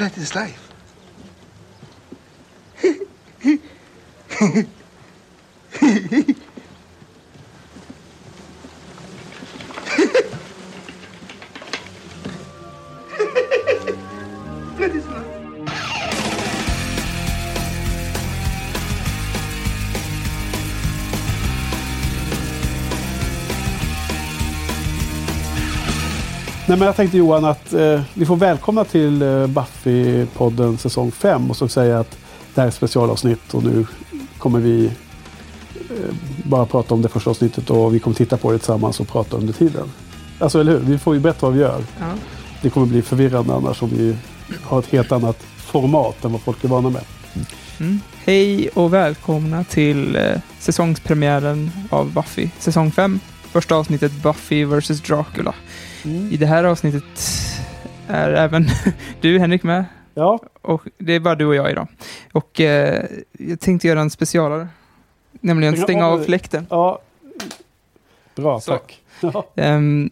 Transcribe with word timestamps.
That 0.00 0.16
is 0.16 0.34
life. 0.34 0.70
Nej, 26.70 26.78
men 26.78 26.86
jag 26.86 26.96
tänkte 26.96 27.18
Johan 27.18 27.44
att 27.44 27.72
eh, 27.72 28.02
vi 28.14 28.26
får 28.26 28.36
välkomna 28.36 28.84
till 28.84 29.22
eh, 29.22 29.26
Buffy-podden 29.26 30.76
säsong 30.76 31.10
5 31.10 31.50
och 31.50 31.56
så 31.56 31.68
säga 31.68 32.00
att 32.00 32.10
det 32.54 32.60
här 32.60 32.64
är 32.64 32.68
ett 32.68 32.74
specialavsnitt 32.74 33.54
och 33.54 33.64
nu 33.64 33.86
kommer 34.38 34.58
vi 34.58 34.86
eh, 34.86 36.14
bara 36.44 36.66
prata 36.66 36.94
om 36.94 37.02
det 37.02 37.08
första 37.08 37.30
avsnittet 37.30 37.70
och 37.70 37.94
vi 37.94 37.98
kommer 37.98 38.16
titta 38.16 38.36
på 38.36 38.52
det 38.52 38.58
tillsammans 38.58 39.00
och 39.00 39.08
prata 39.08 39.36
under 39.36 39.52
tiden. 39.52 39.92
Alltså 40.38 40.60
eller 40.60 40.72
hur? 40.72 40.78
Vi 40.78 40.98
får 40.98 41.14
ju 41.14 41.20
berätta 41.20 41.46
vad 41.46 41.54
vi 41.54 41.60
gör. 41.60 41.84
Ja. 42.00 42.12
Det 42.62 42.70
kommer 42.70 42.86
bli 42.86 43.02
förvirrande 43.02 43.54
annars 43.54 43.82
om 43.82 43.90
vi 43.90 44.16
har 44.62 44.78
ett 44.78 44.92
helt 44.92 45.12
annat 45.12 45.42
format 45.56 46.24
än 46.24 46.32
vad 46.32 46.40
folk 46.40 46.64
är 46.64 46.68
vana 46.68 46.90
med. 46.90 47.02
Mm. 47.80 48.00
Hej 48.24 48.68
och 48.68 48.94
välkomna 48.94 49.64
till 49.64 50.16
eh, 50.16 50.22
säsongspremiären 50.58 51.70
av 51.90 52.12
Buffy, 52.12 52.48
säsong 52.58 52.90
5. 52.90 53.20
Första 53.52 53.74
avsnittet 53.74 54.12
Buffy 54.12 54.64
vs 54.64 55.00
Dracula. 55.00 55.54
I 56.04 56.36
det 56.36 56.46
här 56.46 56.64
avsnittet 56.64 57.20
är 58.08 58.30
även 58.32 58.66
du 59.20 59.38
Henrik 59.38 59.62
med. 59.62 59.84
Ja, 60.14 60.38
Och 60.62 60.82
det 60.98 61.12
är 61.12 61.20
bara 61.20 61.34
du 61.34 61.46
och 61.46 61.54
jag 61.54 61.70
idag. 61.70 61.88
Och 62.32 62.60
eh, 62.60 63.04
jag 63.38 63.60
tänkte 63.60 63.88
göra 63.88 64.00
en 64.00 64.10
specialare. 64.10 64.68
Nämligen 65.40 65.76
Stänga 65.76 66.06
av- 66.06 66.22
fläkten. 66.24 66.66
ja. 66.70 67.00
Bra, 68.36 68.60
Så. 68.60 68.70
tack. 68.72 69.00
Ja. 69.20 69.46
Ehm, 69.56 70.10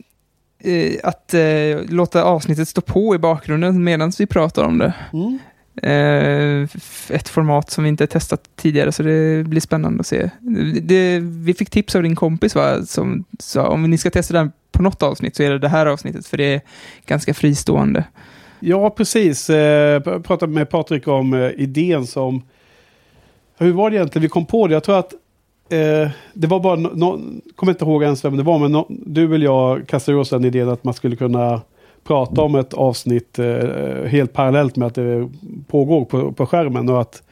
eh, 0.59 0.93
att 1.03 1.35
eh, 1.35 1.79
låta 1.89 2.23
avsnittet 2.25 2.69
stå 2.69 2.81
på 2.81 3.15
i 3.15 3.19
bakgrunden 3.19 3.85
medan 3.85 4.13
vi 4.19 4.27
pratar 4.27 4.65
om 4.65 4.79
det. 4.79 4.95
Mm. 5.13 5.39
Eh, 5.83 6.69
f- 6.75 7.11
ett 7.15 7.29
format 7.29 7.71
som 7.71 7.85
vi 7.85 7.89
inte 7.91 8.07
testat 8.07 8.41
tidigare, 8.57 8.93
så 8.93 9.03
det 9.03 9.45
blir 9.47 9.61
spännande 9.61 10.01
att 10.01 10.07
se. 10.07 10.31
Det, 10.41 10.81
det, 10.81 11.21
vi 11.21 11.55
fick 11.55 11.71
tips 11.71 11.97
av 11.97 12.03
din 12.03 12.17
kompis 12.17 12.55
va, 12.55 12.83
som 12.87 13.25
sa 13.39 13.69
om 13.69 13.83
ni 13.91 13.99
ska 13.99 14.11
testa 14.11 14.35
den 14.35 14.53
på 14.79 14.83
något 14.83 15.03
avsnitt 15.03 15.37
så 15.37 15.43
är 15.43 15.51
det 15.51 15.59
det 15.59 15.69
här 15.69 15.87
avsnittet, 15.87 16.27
för 16.27 16.37
det 16.37 16.55
är 16.55 16.61
ganska 17.07 17.35
fristående. 17.35 18.05
Ja, 18.61 18.91
precis. 18.91 19.51
Eh, 19.51 20.03
jag 20.05 20.25
pratade 20.25 20.53
med 20.53 20.71
Patrik 20.71 21.09
om 21.09 21.35
eh, 21.35 21.51
idén 21.57 22.07
som... 22.07 22.43
Hur 23.59 23.73
var 23.73 23.91
det 23.91 23.97
egentligen 23.97 24.23
vi 24.23 24.29
kom 24.29 24.47
på 24.47 24.67
det? 24.67 24.75
Jag 24.75 24.85
tror 24.85 24.99
att 24.99 25.13
eh, 25.69 26.11
det 26.35 26.47
var 26.47 26.61
bara... 26.61 26.77
No, 26.77 26.89
no, 26.95 27.21
kommer 27.57 27.73
inte 27.73 27.85
ihåg 27.85 28.03
ens 28.03 28.25
vem 28.25 28.37
det 28.37 28.43
var, 28.43 28.59
men 28.59 28.73
no, 28.73 28.87
du 28.89 29.35
eller 29.35 29.45
jag 29.45 29.89
kastade 29.89 30.19
oss 30.19 30.31
den 30.31 30.45
idén 30.45 30.69
att 30.69 30.85
man 30.85 30.95
skulle 30.95 31.17
kunna 31.17 31.61
prata 32.05 32.43
om 32.43 32.55
ett 32.55 32.75
avsnitt 32.75 33.39
eh, 33.39 34.05
helt 34.07 34.33
parallellt 34.33 34.77
med 34.77 34.87
att 34.87 34.95
det 34.95 35.29
pågår 35.69 36.05
på, 36.05 36.33
på 36.33 36.47
skärmen. 36.47 36.89
Och 36.89 37.01
att 37.01 37.23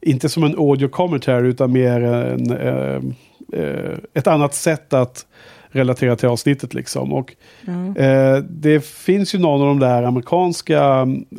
inte 0.00 0.28
som 0.28 0.44
en 0.44 0.58
audio 0.58 0.88
commentary 0.88 1.48
utan 1.48 1.72
mer 1.72 2.02
en, 2.02 2.50
eh, 2.50 3.00
eh, 3.60 3.98
ett 4.14 4.26
annat 4.26 4.54
sätt 4.54 4.92
att 4.92 5.26
relatera 5.72 6.16
till 6.16 6.28
avsnittet. 6.28 6.74
Liksom. 6.74 7.12
Och 7.12 7.34
Eh, 7.96 8.36
det 8.50 8.84
finns 8.84 9.34
ju 9.34 9.38
någon 9.38 9.60
av 9.60 9.66
de 9.66 9.78
där 9.78 10.02
amerikanska 10.02 10.78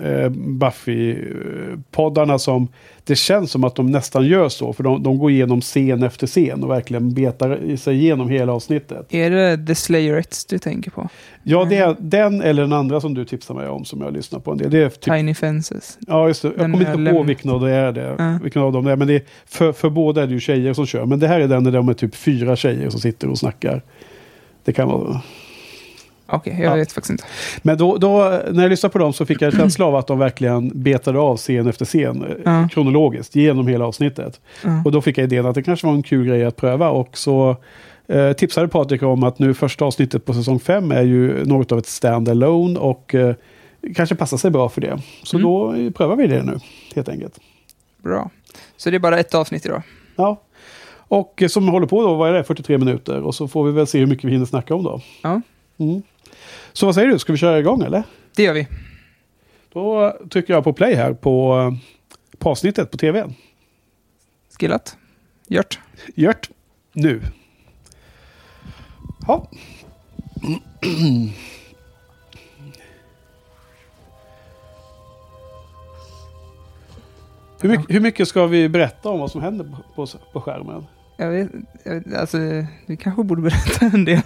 eh, 0.03 0.29
Buffy-poddarna 0.29 2.37
som 2.37 2.67
det 3.05 3.15
känns 3.15 3.51
som 3.51 3.63
att 3.63 3.75
de 3.75 3.91
nästan 3.91 4.25
gör 4.27 4.49
så. 4.49 4.73
För 4.73 4.83
de, 4.83 5.03
de 5.03 5.17
går 5.17 5.31
igenom 5.31 5.61
scen 5.61 6.03
efter 6.03 6.27
scen 6.27 6.63
och 6.63 6.69
verkligen 6.69 7.13
betar 7.13 7.75
sig 7.77 7.95
igenom 7.95 8.29
hela 8.29 8.53
avsnittet. 8.53 9.13
Är 9.13 9.29
det 9.29 9.67
The 9.67 9.75
Slayerettes 9.75 10.45
du 10.45 10.59
tänker 10.59 10.91
på? 10.91 11.09
Ja, 11.43 11.65
det 11.69 11.77
är 11.77 11.95
den 11.99 12.41
eller 12.41 12.61
den 12.61 12.73
andra 12.73 13.01
som 13.01 13.13
du 13.13 13.25
tipsade 13.25 13.59
mig 13.59 13.69
om 13.69 13.85
som 13.85 14.01
jag 14.01 14.13
lyssnar 14.13 14.39
på 14.39 14.51
en 14.51 14.57
del. 14.57 14.71
Det 14.71 14.83
är 14.83 14.89
typ, 14.89 15.01
Tiny 15.01 15.33
Fences. 15.33 15.97
ja, 16.07 16.27
just 16.27 16.41
det. 16.41 16.47
Jag 16.47 16.57
kommer 16.57 16.79
inte 16.79 16.95
lem- 16.97 17.25
vilken 17.27 17.51
av 17.51 17.61
det 17.61 17.71
är 17.71 17.91
det. 17.91 18.15
Ja. 18.17 18.39
Vilken 18.43 18.61
av 18.61 18.71
dem 18.73 18.85
det 18.85 18.91
är. 18.91 18.95
Men 18.95 19.07
det 19.07 19.15
är, 19.15 19.21
för, 19.45 19.71
för 19.71 19.89
båda 19.89 20.23
är 20.23 20.27
det 20.27 20.33
ju 20.33 20.39
tjejer 20.39 20.73
som 20.73 20.85
kör. 20.85 21.05
Men 21.05 21.19
det 21.19 21.27
här 21.27 21.39
är 21.39 21.47
den 21.47 21.63
där 21.63 21.71
de 21.71 21.89
är 21.89 21.93
typ 21.93 22.15
fyra 22.15 22.55
tjejer 22.55 22.89
som 22.89 22.99
sitter 22.99 23.27
och 23.27 23.37
snackar. 23.37 23.81
Det 24.63 24.73
kan 24.73 24.87
vara... 24.87 25.21
Okej, 26.27 26.55
jag 26.61 26.71
Ja. 26.71 26.75
vet 26.75 26.91
faktiskt 26.91 27.11
inte. 27.11 27.23
Men 27.61 27.77
då, 27.77 27.97
då, 27.97 28.39
när 28.51 28.61
jag 28.63 28.69
lyssnade 28.69 28.93
på 28.93 28.99
dem 28.99 29.13
så 29.13 29.25
fick 29.25 29.41
jag 29.41 29.53
en 29.53 29.59
känsla 29.59 29.85
av 29.85 29.95
att 29.95 30.07
de 30.07 30.19
verkligen 30.19 30.71
betade 30.83 31.19
av 31.19 31.37
scen 31.37 31.67
efter 31.67 31.85
scen 31.85 32.23
eh, 32.23 32.29
Ja. 32.45 32.67
kronologiskt 32.71 33.35
genom 33.35 33.67
hela 33.67 33.85
avsnittet. 33.85 34.41
Ja. 34.63 34.81
Och 34.85 34.91
då 34.91 35.01
fick 35.01 35.17
jag 35.17 35.23
idén 35.23 35.45
att 35.45 35.55
det 35.55 35.63
kanske 35.63 35.87
var 35.87 35.93
en 35.93 36.03
kul 36.03 36.25
grej 36.27 36.45
att 36.45 36.55
pröva. 36.55 36.89
Och 36.89 37.17
så 37.17 37.55
eh, 38.07 38.33
tipsade 38.33 38.67
Patrik 38.67 39.03
om 39.03 39.23
att 39.23 39.39
nu 39.39 39.53
första 39.53 39.85
avsnittet 39.85 40.25
på 40.25 40.33
säsong 40.33 40.59
5 40.59 40.91
är 40.91 41.01
ju 41.03 41.45
något 41.45 41.71
av 41.71 41.77
ett 41.79 41.85
stand-alone 41.87 42.77
och 42.79 43.15
eh, 43.15 43.35
kanske 43.95 44.15
passar 44.15 44.37
sig 44.37 44.51
bra 44.51 44.69
för 44.69 44.81
det. 44.81 44.99
Så 45.23 45.37
Mm. 45.37 45.49
då 45.49 45.91
prövar 45.91 46.15
vi 46.15 46.27
det 46.27 46.43
nu, 46.43 46.59
helt 46.95 47.09
enkelt. 47.09 47.39
Bra. 48.03 48.29
Så 48.77 48.89
det 48.89 48.97
är 48.97 48.99
bara 48.99 49.19
ett 49.19 49.35
avsnitt 49.35 49.65
idag. 49.65 49.81
Ja. 50.15 50.41
Och 51.07 51.43
som 51.47 51.67
håller 51.67 51.87
på 51.87 52.01
då, 52.01 52.13
vad 52.15 52.29
är 52.29 52.33
det, 52.33 52.43
43 52.43 52.77
minuter. 52.77 53.21
Och 53.21 53.35
så 53.35 53.47
får 53.47 53.63
vi 53.63 53.71
väl 53.71 53.87
se 53.87 53.99
hur 53.99 54.05
mycket 54.05 54.25
vi 54.25 54.31
hinner 54.31 54.45
snacka 54.45 54.75
om 54.75 54.83
då. 54.83 55.01
Ja, 55.21 55.41
Mm. 55.77 56.01
Så 56.73 56.85
vad 56.85 56.95
säger 56.95 57.07
du, 57.07 57.19
ska 57.19 57.31
vi 57.31 57.37
köra 57.37 57.59
igång 57.59 57.81
eller? 57.81 58.03
det 58.35 58.43
gör 58.43 58.53
vi. 58.53 58.67
Då 59.73 60.17
trycker 60.31 60.53
jag 60.53 60.63
på 60.63 60.73
play 60.73 60.93
här 60.95 61.13
på, 61.13 61.59
eh, 61.59 61.73
på 62.37 62.49
avsnittet 62.49 62.91
på 62.91 62.97
tvn. 62.97 63.33
Skillat. 64.59 64.97
Gjort. 65.47 65.79
Gjort. 66.15 66.49
Nu. 66.93 67.21
Ja. 69.27 69.47
Hur 77.61 77.69
mycket, 77.69 77.85
hur 77.95 77.99
mycket 77.99 78.27
ska 78.27 78.45
vi 78.45 78.69
berätta 78.69 79.09
om 79.09 79.19
vad 79.19 79.31
som 79.31 79.41
händer 79.41 79.65
på, 79.65 80.05
på, 80.05 80.17
på 80.33 80.41
skärmen? 80.41 80.85
Jag 81.23 81.29
vet, 81.31 81.49
jag 81.83 82.15
alltså, 82.15 82.37
vi 82.85 82.97
kanske 82.97 83.23
borde 83.23 83.41
berätta 83.41 83.85
en 83.85 84.05
del. 84.05 84.21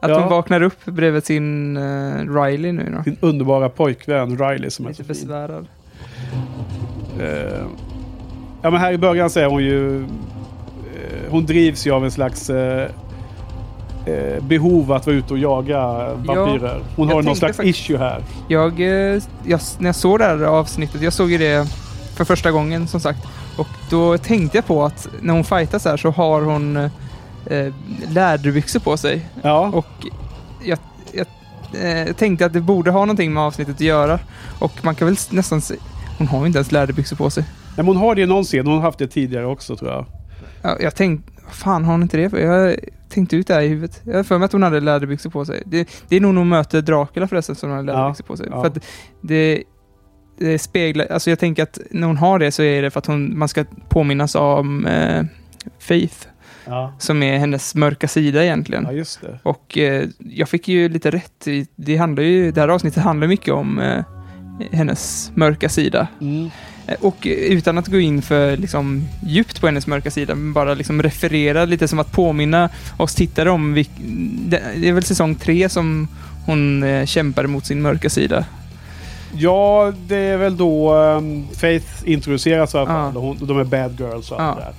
Att 0.00 0.10
Ja. 0.10 0.20
hon 0.20 0.28
vaknar 0.30 0.62
upp 0.62 0.84
bredvid 0.84 1.24
sin 1.24 1.76
uh, 1.76 2.42
Riley 2.42 2.72
nu 2.72 2.92
då. 2.96 3.02
Din 3.02 3.16
underbara 3.20 3.68
pojkvän 3.68 4.38
Riley 4.38 4.70
som 4.70 4.84
är 4.84 4.88
Lite 4.90 5.02
så 5.04 5.14
fin. 5.14 5.14
besvärad. 5.14 5.66
Eh, 7.20 7.62
ja 8.62 8.70
men 8.70 8.80
här 8.80 8.92
i 8.92 8.98
början 8.98 9.30
så 9.30 9.40
är 9.40 9.46
hon 9.46 9.64
ju... 9.64 10.00
eh, 10.02 10.04
hon 11.30 11.46
drivs 11.46 11.86
ju 11.86 11.90
av 11.92 12.04
en 12.04 12.10
slags 12.10 12.50
eh, 12.50 12.90
eh, 14.06 14.42
behov 14.42 14.92
att 14.92 15.06
vara 15.06 15.16
ute 15.16 15.32
och 15.32 15.38
jaga 15.38 15.82
vampyrer. 16.14 16.80
Hon 16.96 17.08
jag 17.08 17.14
har 17.16 17.22
någon 17.22 17.36
slags 17.36 17.56
faktiskt- 17.56 17.78
issue 17.80 17.98
här. 17.98 18.22
Jag, 18.48 18.80
jag, 19.44 19.60
när 19.78 19.88
jag 19.88 19.94
såg 19.96 20.18
det 20.18 20.24
här 20.24 20.42
avsnittet, 20.42 21.02
jag 21.02 21.12
såg 21.12 21.30
ju 21.30 21.38
det 21.38 21.66
för 22.16 22.24
första 22.24 22.50
gången 22.50 22.86
som 22.88 23.00
sagt. 23.00 23.18
Och 23.58 23.68
då 23.90 24.18
tänkte 24.18 24.58
jag 24.58 24.66
på 24.66 24.84
att 24.84 25.08
när 25.20 25.34
hon 25.34 25.44
fightas 25.44 25.84
här 25.84 25.96
så 25.96 26.10
har 26.10 26.42
hon 26.42 26.76
eh, 27.46 27.74
läderbyxor 28.08 28.80
på 28.80 28.96
sig. 28.96 29.28
Ja. 29.42 29.70
Och 29.74 30.06
jag, 30.64 30.78
jag 31.12 31.26
eh, 32.06 32.14
tänkte 32.14 32.46
att 32.46 32.52
det 32.52 32.60
borde 32.60 32.90
ha 32.90 33.00
någonting 33.00 33.32
med 33.32 33.42
avsnittet 33.42 33.74
att 33.74 33.80
göra. 33.80 34.18
Och 34.58 34.72
man 34.84 34.94
kan 34.94 35.06
väl 35.08 35.16
nästan 35.30 35.60
se... 35.60 35.74
Hon 36.18 36.26
har 36.26 36.40
ju 36.40 36.46
inte 36.46 36.58
ens 36.58 36.72
läderbyxor 36.72 37.16
på 37.16 37.30
sig. 37.30 37.42
Nej, 37.42 37.76
men 37.76 37.86
hon 37.86 37.96
har 37.96 38.14
det 38.14 38.22
i 38.22 38.26
någon 38.26 38.44
scen. 38.44 38.66
Hon 38.66 38.74
har 38.74 38.82
haft 38.82 38.98
det 38.98 39.06
tidigare 39.06 39.46
också 39.46 39.76
tror 39.76 39.90
jag. 39.90 40.06
Ja, 40.62 40.76
jag 40.80 40.94
tänkte, 40.94 41.32
fan 41.50 41.84
har 41.84 41.92
hon 41.92 42.02
inte 42.02 42.16
det 42.16 42.30
för? 42.30 42.38
Jag 42.38 42.76
tänkte 43.08 43.36
ut 43.36 43.46
det 43.46 43.54
här 43.54 43.62
i 43.62 43.68
huvudet. 43.68 44.00
Jag 44.04 44.16
har 44.16 44.22
för 44.22 44.38
mig 44.38 44.46
att 44.46 44.52
hon 44.52 44.62
hade 44.62 44.80
läderbyxor 44.80 45.30
på 45.30 45.44
sig. 45.44 45.62
Det, 45.66 45.88
det 46.08 46.16
är 46.16 46.20
nog 46.20 46.34
när 46.34 46.40
hon 46.40 46.48
möter 46.48 46.82
Dracula 46.82 47.28
förresten 47.28 47.54
som 47.54 47.68
hon 47.68 47.78
har 47.78 47.84
läderbyxor 47.84 48.24
på 48.24 48.36
sig. 48.36 48.46
ja. 48.50 48.60
För 48.60 48.66
att 48.66 48.84
det, 49.20 49.62
det 50.38 50.58
speglar, 50.58 51.06
alltså 51.06 51.30
jag 51.30 51.38
tänker 51.38 51.62
att 51.62 51.78
när 51.90 52.06
hon 52.06 52.16
har 52.16 52.38
det 52.38 52.52
så 52.52 52.62
är 52.62 52.82
det 52.82 52.90
för 52.90 52.98
att 52.98 53.06
hon, 53.06 53.38
man 53.38 53.48
ska 53.48 53.64
påminnas 53.88 54.34
om 54.34 54.86
eh, 54.86 55.24
Faith, 55.78 56.16
Ja. 56.66 56.92
som 56.98 57.22
är 57.22 57.38
hennes 57.38 57.74
mörka 57.74 58.08
sida 58.08 58.44
egentligen. 58.44 58.84
ja, 58.84 58.92
just 58.92 59.20
det. 59.20 59.38
Och 59.42 59.78
eh, 59.78 60.04
jag 60.18 60.48
fick 60.48 60.68
ju 60.68 60.88
lite 60.88 61.10
rätt. 61.10 61.46
i- 61.48 61.66
Det, 61.76 61.96
handlar 61.96 62.22
ju, 62.22 62.50
det 62.50 62.60
här 62.60 62.68
avsnittet 62.68 63.02
handlar 63.02 63.26
mycket 63.26 63.54
om 63.54 63.78
eh, 63.78 64.04
hennes 64.72 65.32
mörka 65.34 65.68
sida. 65.68 66.08
Mm. 66.20 66.50
Eh, 66.86 66.94
Och 67.00 67.26
eh, 67.26 67.32
utan 67.32 67.78
att 67.78 67.86
gå 67.88 67.98
in 67.98 68.22
för 68.22 68.56
liksom, 68.56 69.04
djupt 69.26 69.60
på 69.60 69.66
hennes 69.66 69.86
mörka 69.86 70.10
sida, 70.10 70.34
men 70.34 70.52
bara 70.52 70.74
liksom 70.74 71.02
referera 71.02 71.64
lite 71.64 71.88
som 71.88 71.98
att 71.98 72.12
påminna 72.12 72.70
oss 72.96 73.14
tittare 73.14 73.50
om... 73.50 73.76
vilk- 73.76 74.00
det, 74.48 74.62
det 74.76 74.88
är 74.88 74.92
väl 74.92 75.02
säsong 75.04 75.34
tre 75.34 75.68
som 75.68 76.08
hon 76.46 76.82
eh, 76.82 77.04
kämpar 77.06 77.46
mot 77.46 77.66
sin 77.66 77.82
mörka 77.82 78.10
sida. 78.10 78.44
Ja, 79.36 79.92
det 80.06 80.16
är 80.16 80.36
väl 80.36 80.56
då 80.56 80.94
um, 80.94 81.46
Faith 81.52 81.86
introduceras 82.04 82.74
i 82.74 82.78
alla 82.78 82.86
fall. 82.86 83.12
Ja. 83.14 83.20
Hon, 83.20 83.38
de 83.40 83.58
är 83.58 83.64
bad 83.64 84.00
girls 84.00 84.30
och 84.30 84.40
allt 84.42 84.58
Ja. 84.58 84.64
det 84.64 84.70
där. 84.70 84.74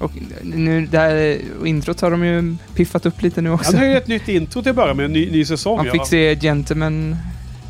Och 0.00 0.12
nu, 0.42 0.86
det 0.86 0.98
här 0.98 1.38
introt 1.66 2.00
har 2.00 2.10
de 2.10 2.24
ju 2.24 2.56
piffat 2.74 3.06
upp 3.06 3.22
lite 3.22 3.40
nu 3.40 3.48
Ja, 3.48 3.54
också. 3.54 3.76
nu 3.76 3.84
är 3.86 3.90
det 3.90 3.96
ett 3.96 4.06
nytt 4.08 4.28
intro 4.28 4.62
till 4.62 4.70
att 4.70 4.76
börja 4.76 4.94
med. 4.94 5.04
En 5.04 5.12
ny, 5.12 5.30
ny 5.30 5.44
säsong. 5.44 5.76
Man 5.76 5.86
ja. 5.86 5.92
fick 5.92 6.06
se 6.06 6.36
Gentleman 6.36 7.16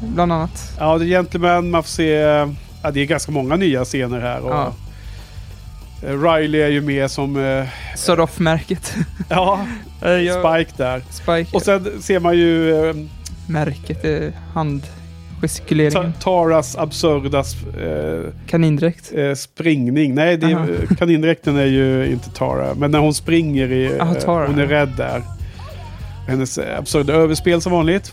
bland 0.00 0.32
annat. 0.32 0.72
Ja, 0.78 0.98
det 0.98 1.04
är 1.04 1.08
Gentleman, 1.08 1.70
man 1.70 1.82
får 1.82 1.88
se... 1.90 2.08
Ja, 2.82 2.90
det 2.92 3.00
är 3.00 3.04
ganska 3.06 3.32
många 3.32 3.56
nya 3.56 3.84
scener 3.84 4.20
här. 4.20 4.40
Och, 4.40 4.50
Ja. 4.50 4.72
eh, 6.02 6.22
Riley 6.22 6.60
är 6.62 6.68
ju 6.68 6.80
med 6.80 7.10
som... 7.10 7.36
eh, 7.36 7.64
Soroff-märket. 7.96 8.94
Ja, 9.28 9.66
Eh, 10.02 10.10
jag- 10.10 10.56
Spike 10.64 10.72
där. 10.82 11.02
Spike. 11.10 11.56
Och 11.56 11.62
sen 11.62 12.02
ser 12.02 12.20
man 12.20 12.36
ju 12.36 12.86
eh, 12.88 12.94
Märket, 13.48 14.04
eh, 15.42 15.90
Ta-. 15.92 16.12
Taras 16.20 16.76
absurda 16.76 17.38
eh, 17.38 18.30
Kanindräkt. 18.46 19.12
eh, 19.14 19.34
springning. 19.34 20.14
Nej, 20.14 20.36
det 20.36 20.54
Aha. 20.54 20.64
är, 20.64 20.94
kanindräkten 20.98 21.56
är 21.56 21.64
ju 21.66 22.06
inte 22.12 22.30
Tara. 22.30 22.74
Men 22.74 22.90
när 22.90 22.98
hon 22.98 23.14
springer 23.14 23.72
i... 23.72 24.00
Aha, 24.00 24.14
eh, 24.16 24.20
Tara. 24.22 24.46
hon 24.46 24.58
är 24.58 24.66
rädd 24.66 24.92
där. 24.96 25.22
Hennes 26.28 26.58
eh, 26.58 26.78
absurda 26.78 27.12
överspel 27.12 27.60
som 27.60 27.72
vanligt. 27.72 28.12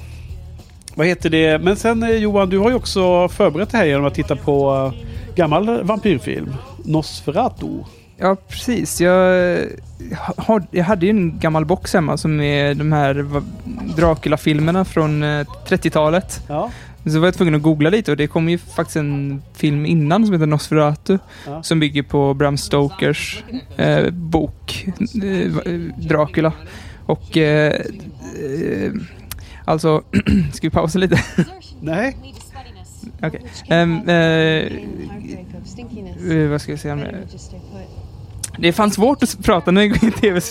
Vad 0.95 1.07
heter 1.07 1.29
det? 1.29 1.59
Men 1.63 1.75
sen 1.75 2.03
eh, 2.03 2.09
Johan, 2.09 2.49
du 2.49 2.57
har 2.59 2.69
ju 2.69 2.75
också 2.75 3.29
förberett 3.29 3.69
det 3.69 3.77
här 3.77 3.85
genom 3.85 4.05
att 4.05 4.13
titta 4.15 4.35
på 4.35 4.91
gammal 5.35 5.83
vampyrfilm. 5.83 6.53
Nosferatu. 6.85 7.67
Ja, 8.17 8.35
precis. 8.47 9.01
Jag, 9.01 9.57
har, 10.37 10.63
jag 10.71 10.83
hade 10.83 11.05
ju 11.05 11.09
en 11.09 11.39
gammal 11.39 11.65
box 11.65 11.93
hemma 11.93 12.17
som 12.17 12.39
är 12.41 12.73
de 12.73 12.91
här 12.91 13.25
Dracula-filmerna 13.97 14.85
från 14.85 15.23
eh, 15.23 15.45
30-talet. 15.69 16.41
Ja. 16.47 16.71
Så 17.05 17.19
var 17.19 17.27
jag 17.27 17.33
tvungen 17.33 17.55
att 17.55 17.61
googla 17.61 17.89
lite 17.89 18.11
och 18.11 18.17
det 18.17 18.27
kom 18.27 18.49
ju 18.49 18.57
faktiskt 18.57 18.95
en 18.95 19.41
film 19.53 19.85
innan 19.85 20.25
som 20.25 20.33
heter 20.33 20.45
Nosferatu. 20.45 21.19
Ja. 21.45 21.63
Som 21.63 21.79
bygger 21.79 22.03
på 22.03 22.33
Bram 22.33 22.57
Stokers 22.57 23.43
eh, 23.77 24.09
bok 24.09 24.87
eh, 25.23 25.51
Dracula. 25.97 26.53
Och 27.05 27.37
eh, 27.37 27.73
eh, 27.73 28.91
alltså, 29.65 30.03
ska 30.53 30.67
vi 30.67 30.69
pausa 30.69 30.99
lite? 30.99 31.23
Nej. 31.81 32.17
Okej. 33.21 33.41
Ehm, 33.69 34.09
eh, 34.09 34.15
eh, 36.31 36.49
vad 36.49 36.61
ska 36.61 36.71
jag 36.71 36.79
säga? 36.79 36.95
Det 38.57 38.67
är 38.67 38.71
fan 38.71 38.91
svårt 38.91 39.23
att 39.23 39.43
prata 39.43 39.71
när 39.71 39.81
det 39.81 39.87
går 39.87 40.03
in 40.03 40.11
TV 40.11 40.41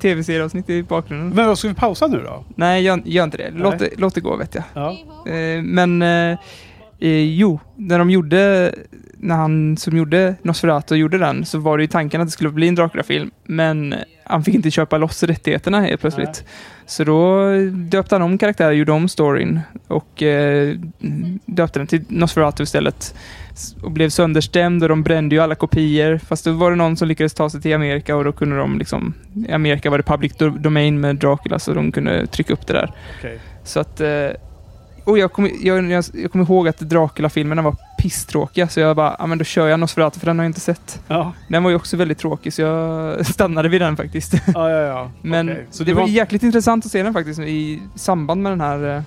tv-serieavsnitt 0.00 0.70
i 0.70 0.82
bakgrunden. 0.82 1.28
Men 1.28 1.46
vad 1.46 1.58
ska 1.58 1.68
vi 1.68 1.74
pausa 1.74 2.06
nu 2.06 2.22
då? 2.22 2.44
Nej, 2.56 2.82
gör, 2.82 3.02
gör 3.04 3.24
inte 3.24 3.36
det. 3.36 3.50
Låt, 3.50 3.78
det. 3.78 3.90
låt 3.96 4.14
det 4.14 4.20
gå 4.20 4.36
vet 4.36 4.54
jag. 4.54 4.64
Ja. 4.74 4.90
Eh, 5.32 5.62
men 5.62 6.02
eh, 6.02 6.38
eh, 6.98 7.24
jo, 7.24 7.60
när 7.76 7.98
de 7.98 8.10
gjorde, 8.10 8.74
när 9.22 9.36
han 9.36 9.76
som 9.76 9.96
gjorde 9.96 10.34
Nosferatu 10.42 10.94
gjorde 10.94 11.18
den 11.18 11.44
så 11.44 11.58
var 11.58 11.78
det 11.78 11.82
ju 11.84 11.88
tanken 11.88 12.20
att 12.20 12.26
det 12.26 12.30
skulle 12.30 12.50
bli 12.50 12.68
en 12.68 12.74
Dracula-film. 12.74 13.30
Men 13.44 13.94
han 14.24 14.44
fick 14.44 14.54
inte 14.54 14.70
köpa 14.70 14.98
loss 14.98 15.22
rättigheterna 15.22 15.80
helt 15.80 16.00
plötsligt. 16.00 16.44
Så 16.86 17.04
då 17.04 17.50
döpte 17.70 18.14
han 18.14 18.22
om 18.22 18.38
karaktären, 18.38 18.76
gjorde 18.76 18.92
om 18.92 19.08
storyn 19.08 19.60
och 19.88 20.22
eh, 20.22 20.76
döpte 21.46 21.78
den 21.78 21.86
till 21.86 22.04
Nosferatu 22.08 22.62
istället. 22.62 23.14
Och 23.82 23.90
blev 23.90 24.08
sönderstämd 24.08 24.82
och 24.82 24.88
de 24.88 25.02
brände 25.02 25.34
ju 25.34 25.40
alla 25.40 25.54
kopior. 25.54 26.18
Fast 26.18 26.44
då 26.44 26.52
var 26.52 26.70
det 26.70 26.76
någon 26.76 26.96
som 26.96 27.08
lyckades 27.08 27.34
ta 27.34 27.50
sig 27.50 27.62
till 27.62 27.74
Amerika 27.74 28.16
och 28.16 28.24
då 28.24 28.32
kunde 28.32 28.56
de 28.56 28.78
liksom... 28.78 29.14
I 29.48 29.52
Amerika 29.52 29.90
var 29.90 29.98
det 29.98 30.04
public 30.04 30.32
do- 30.32 30.58
domain 30.58 31.00
med 31.00 31.16
Dracula 31.16 31.58
så 31.58 31.74
de 31.74 31.92
kunde 31.92 32.26
trycka 32.26 32.52
upp 32.52 32.66
det 32.66 32.72
där. 32.72 32.92
Okej. 33.18 33.38
Så 33.64 33.80
att... 33.80 34.00
Eh, 34.00 34.28
och 35.04 35.18
jag 35.18 35.32
kommer 35.32 35.50
jag, 35.60 35.90
jag, 35.90 36.04
jag 36.14 36.32
kommer 36.32 36.44
ihåg 36.44 36.68
att 36.68 36.78
Dracula-filmerna 36.78 37.62
var 37.62 37.76
pisstråkiga 37.98 38.68
så 38.68 38.80
jag 38.80 38.96
bara, 38.96 39.16
ja 39.18 39.26
men 39.26 39.38
då 39.38 39.44
kör 39.44 39.68
jag 39.68 39.80
Nosferatu 39.80 40.20
för 40.20 40.26
den 40.26 40.38
har 40.38 40.44
jag 40.44 40.48
inte 40.48 40.60
sett. 40.60 41.00
Ja. 41.08 41.32
Den 41.48 41.62
var 41.62 41.70
ju 41.70 41.76
också 41.76 41.96
väldigt 41.96 42.18
tråkig 42.18 42.52
så 42.52 42.62
jag 42.62 43.26
stannade 43.34 43.68
vid 43.68 43.80
den 43.80 43.96
faktiskt. 43.96 44.34
Ja, 44.54 44.70
ja, 44.70 44.78
ja. 44.78 45.10
Men 45.22 45.48
Okej. 45.48 45.66
Så 45.70 45.84
det 45.84 45.94
var 45.94 46.02
var 46.02 46.08
jäkligt 46.08 46.42
intressant 46.42 46.86
att 46.86 46.92
se 46.92 47.02
den 47.02 47.12
faktiskt 47.12 47.40
i 47.40 47.82
samband 47.94 48.42
med 48.42 48.52
den 48.52 48.60
här, 48.60 48.96
eh, 48.96 49.02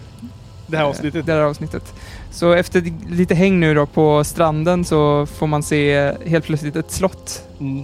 det 0.68 0.78
här 0.78 0.84
avsnittet. 0.84 1.26
det 1.26 1.34
här 1.34 1.42
avsnittet. 1.42 1.94
Så 2.32 2.52
efter 2.54 2.94
lite 3.10 3.36
häng 3.36 3.60
nu 3.60 3.74
då 3.74 3.86
på 3.86 4.24
stranden 4.24 4.86
så 4.86 5.26
får 5.26 5.48
man 5.48 5.64
se 5.64 6.14
helt 6.26 6.46
plötsligt 6.46 6.76
ett 6.76 6.92
slott. 6.92 7.44
Mm. 7.60 7.84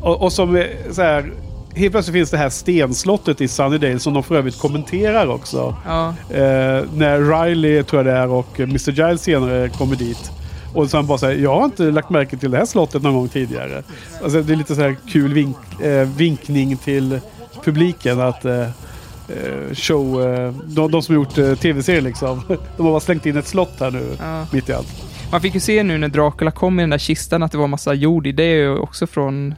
Och, 0.00 0.22
och 0.22 0.32
som 0.32 0.56
eh, 0.56 0.64
så 0.90 1.02
här, 1.02 1.32
helt 1.74 1.92
plötsligt 1.92 2.14
finns 2.14 2.30
det 2.30 2.38
här 2.38 2.50
stenslottet 2.50 3.40
i 3.40 3.48
Sunnydale 3.48 3.98
som 3.98 4.14
de 4.14 4.22
för 4.22 4.34
övrigt 4.34 4.58
kommenterar 4.58 5.26
också. 5.26 5.76
ja, 5.86 6.14
Eh, 6.30 6.84
när 6.94 7.44
Riley, 7.44 7.82
tror 7.82 8.06
jag 8.06 8.14
det 8.14 8.20
är, 8.20 8.28
och 8.28 8.60
Mr 8.60 8.90
Giles 8.90 9.22
senare 9.22 9.68
kommer 9.68 9.96
dit. 9.96 10.30
Och 10.74 10.90
sen 10.90 11.06
bara 11.06 11.18
säger 11.18 11.42
jag 11.42 11.56
har 11.56 11.64
inte 11.64 11.82
lagt 11.82 12.10
märke 12.10 12.36
till 12.36 12.50
det 12.50 12.58
här 12.58 12.64
slottet 12.64 13.02
någon 13.02 13.14
gång 13.14 13.28
tidigare. 13.28 13.82
Alltså, 14.22 14.42
det 14.42 14.52
är 14.52 14.56
lite 14.56 14.74
så 14.74 14.80
här 14.80 14.96
kul 15.08 15.32
vink, 15.34 15.56
eh, 15.82 16.08
vinkning 16.08 16.76
till 16.76 17.20
publiken 17.64 18.20
att 18.20 18.44
eh, 18.44 18.60
eh, 18.60 19.74
show, 19.74 20.22
eh, 20.22 20.52
de, 20.64 20.90
de 20.90 21.02
som 21.02 21.14
gjort 21.14 21.38
eh, 21.38 21.54
tv-serier 21.54 22.00
liksom. 22.00 22.42
De 22.76 22.82
har 22.82 22.90
bara 22.92 23.00
slängt 23.00 23.26
in 23.26 23.36
ett 23.36 23.46
slott 23.46 23.80
här 23.80 23.90
nu 23.90 24.16
ja. 24.18 24.46
mitt 24.52 24.68
i 24.68 24.72
allt. 24.72 25.04
Man 25.32 25.40
fick 25.40 25.54
ju 25.54 25.60
se 25.60 25.82
nu 25.82 25.98
när 25.98 26.08
Dracula 26.08 26.50
kom 26.50 26.80
i 26.80 26.82
den 26.82 26.90
där 26.90 26.98
kistan 26.98 27.42
att 27.42 27.52
det 27.52 27.58
var 27.58 27.66
massa 27.66 27.94
jord 27.94 28.26
i. 28.26 28.32
Det 28.32 28.42
är 28.42 28.56
ju 28.56 28.78
också 28.78 29.06
från 29.06 29.54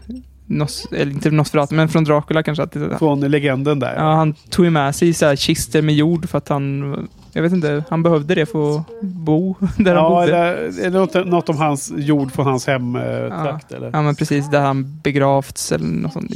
Nos, 0.59 0.87
eller 0.93 1.13
inte 1.13 1.31
Nosferatu, 1.31 1.75
men 1.75 1.89
från 1.89 2.05
Dracula 2.05 2.43
kanske. 2.43 2.63
Att 2.63 2.99
Från 2.99 3.21
legenden 3.21 3.79
där. 3.79 3.95
ja, 3.97 4.15
han 4.15 4.35
tog 4.51 4.65
ju 4.65 4.71
med 4.71 4.95
sig 4.95 5.15
så 5.15 5.27
här 5.27 5.37
kister 5.37 5.83
med 5.83 5.95
jord 5.95 6.29
för 6.29 6.39
att 6.39 6.49
han, 6.49 7.09
jag 7.33 7.43
vet 7.43 7.53
inte, 7.53 7.85
han 7.91 8.03
behövde 8.03 8.35
det 8.35 8.47
för 8.47 8.77
att 8.79 8.87
bo 9.03 9.55
där 9.79 9.95
han 9.95 10.05
Ja, 10.05 10.09
bodde. 10.11 10.37
eller, 10.39 10.81
är 10.87 10.91
det 10.91 10.99
något, 10.99 11.15
något 11.27 11.49
om 11.49 11.57
hans 11.57 11.93
jord 11.97 12.33
från 12.33 12.47
hans 12.47 12.67
hemtrakt 12.67 13.73
eller? 13.73 13.91
Ja, 13.93 14.03
men 14.03 14.15
precis. 14.15 14.51
Där 14.51 14.61
han 14.61 15.01
begravts 15.03 15.73
eller 15.73 15.87
något 15.87 16.13
sånt. 16.13 16.31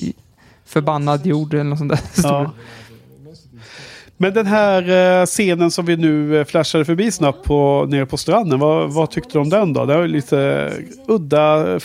Förbannad 0.66 1.26
jord 1.26 1.54
eller 1.54 1.64
något 1.64 1.78
sånt 1.78 1.90
där. 1.92 2.00
Ja. 2.22 2.50
Men 4.16 4.34
den 4.34 4.46
här 4.46 5.20
eh, 5.20 5.26
scenen 5.26 5.70
som 5.70 5.84
vi 5.86 5.96
nu 5.96 6.38
eh, 6.38 6.44
flashade 6.44 6.84
förbi 6.84 7.10
snabbt 7.12 7.44
på, 7.44 7.86
nere 7.88 8.06
på 8.06 8.16
stranden. 8.16 8.58
Vad, 8.58 8.92
vad 8.92 9.10
tyckte 9.10 9.30
du 9.32 9.38
om 9.38 9.48
den 9.48 9.72
då? 9.72 9.84
Det 9.86 9.96
var 9.96 10.06
lite 10.06 10.72
udda, 11.08 11.80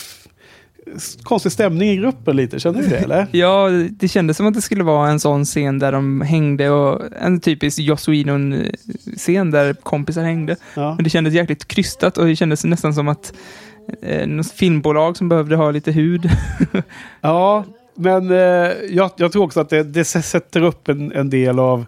konstig 1.24 1.52
stämning 1.52 1.90
i 1.90 1.96
gruppen 1.96 2.36
lite. 2.36 2.60
Känner 2.60 2.82
du 2.82 2.88
det 2.88 2.98
eller? 2.98 3.28
Ja, 3.32 3.70
det 3.92 4.08
kändes 4.08 4.38
som 4.38 4.48
att 4.48 4.54
det 4.54 4.62
skulle 4.62 4.84
vara 4.84 5.10
en 5.10 5.20
sån 5.20 5.46
scen 5.46 5.80
där 5.80 5.92
de 5.92 6.22
hängde 6.22 6.70
och 6.70 7.02
en 7.22 7.40
typisk 7.40 7.80
Joss 7.80 8.08
Whedon-scen 8.08 9.52
där 9.52 9.74
kompisar 9.74 10.24
hängde. 10.24 10.56
Ja. 10.76 10.96
Men 10.96 11.04
det 11.04 11.10
kändes 11.10 11.34
jäkligt 11.34 11.68
krystat 11.68 12.18
och 12.18 12.26
det 12.26 12.36
kändes 12.36 12.64
nästan 12.64 12.94
som 12.94 13.08
att 13.08 13.34
eh, 14.02 14.28
något 14.28 14.52
filmbolag 14.52 15.18
som 15.18 15.30
behövde 15.30 15.56
ha 15.56 15.72
lite 15.72 15.92
hud. 15.92 16.30
ja, 17.22 17.66
men 17.96 18.32
eh, 18.32 18.72
jag, 18.90 19.12
jag 19.16 19.32
tror 19.32 19.44
också 19.44 19.60
att 19.60 19.70
det, 19.70 19.84
det 19.84 20.06
sätter 20.06 20.62
upp 20.62 20.90
en, 20.90 21.12
en 21.12 21.30
del 21.30 21.60
av 21.60 21.86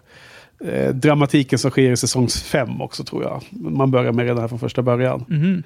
eh, 0.64 0.94
dramatiken 0.94 1.58
som 1.58 1.70
sker 1.70 1.90
i 1.92 1.96
säsong 1.96 2.28
fem 2.28 2.80
också 2.80 3.04
tror 3.04 3.22
jag. 3.22 3.42
Man 3.50 3.90
börjar 3.90 4.12
med 4.12 4.24
redan 4.24 4.40
här 4.40 4.48
från 4.48 4.58
första 4.58 4.82
början. 4.82 5.24
Mhm. 5.28 5.62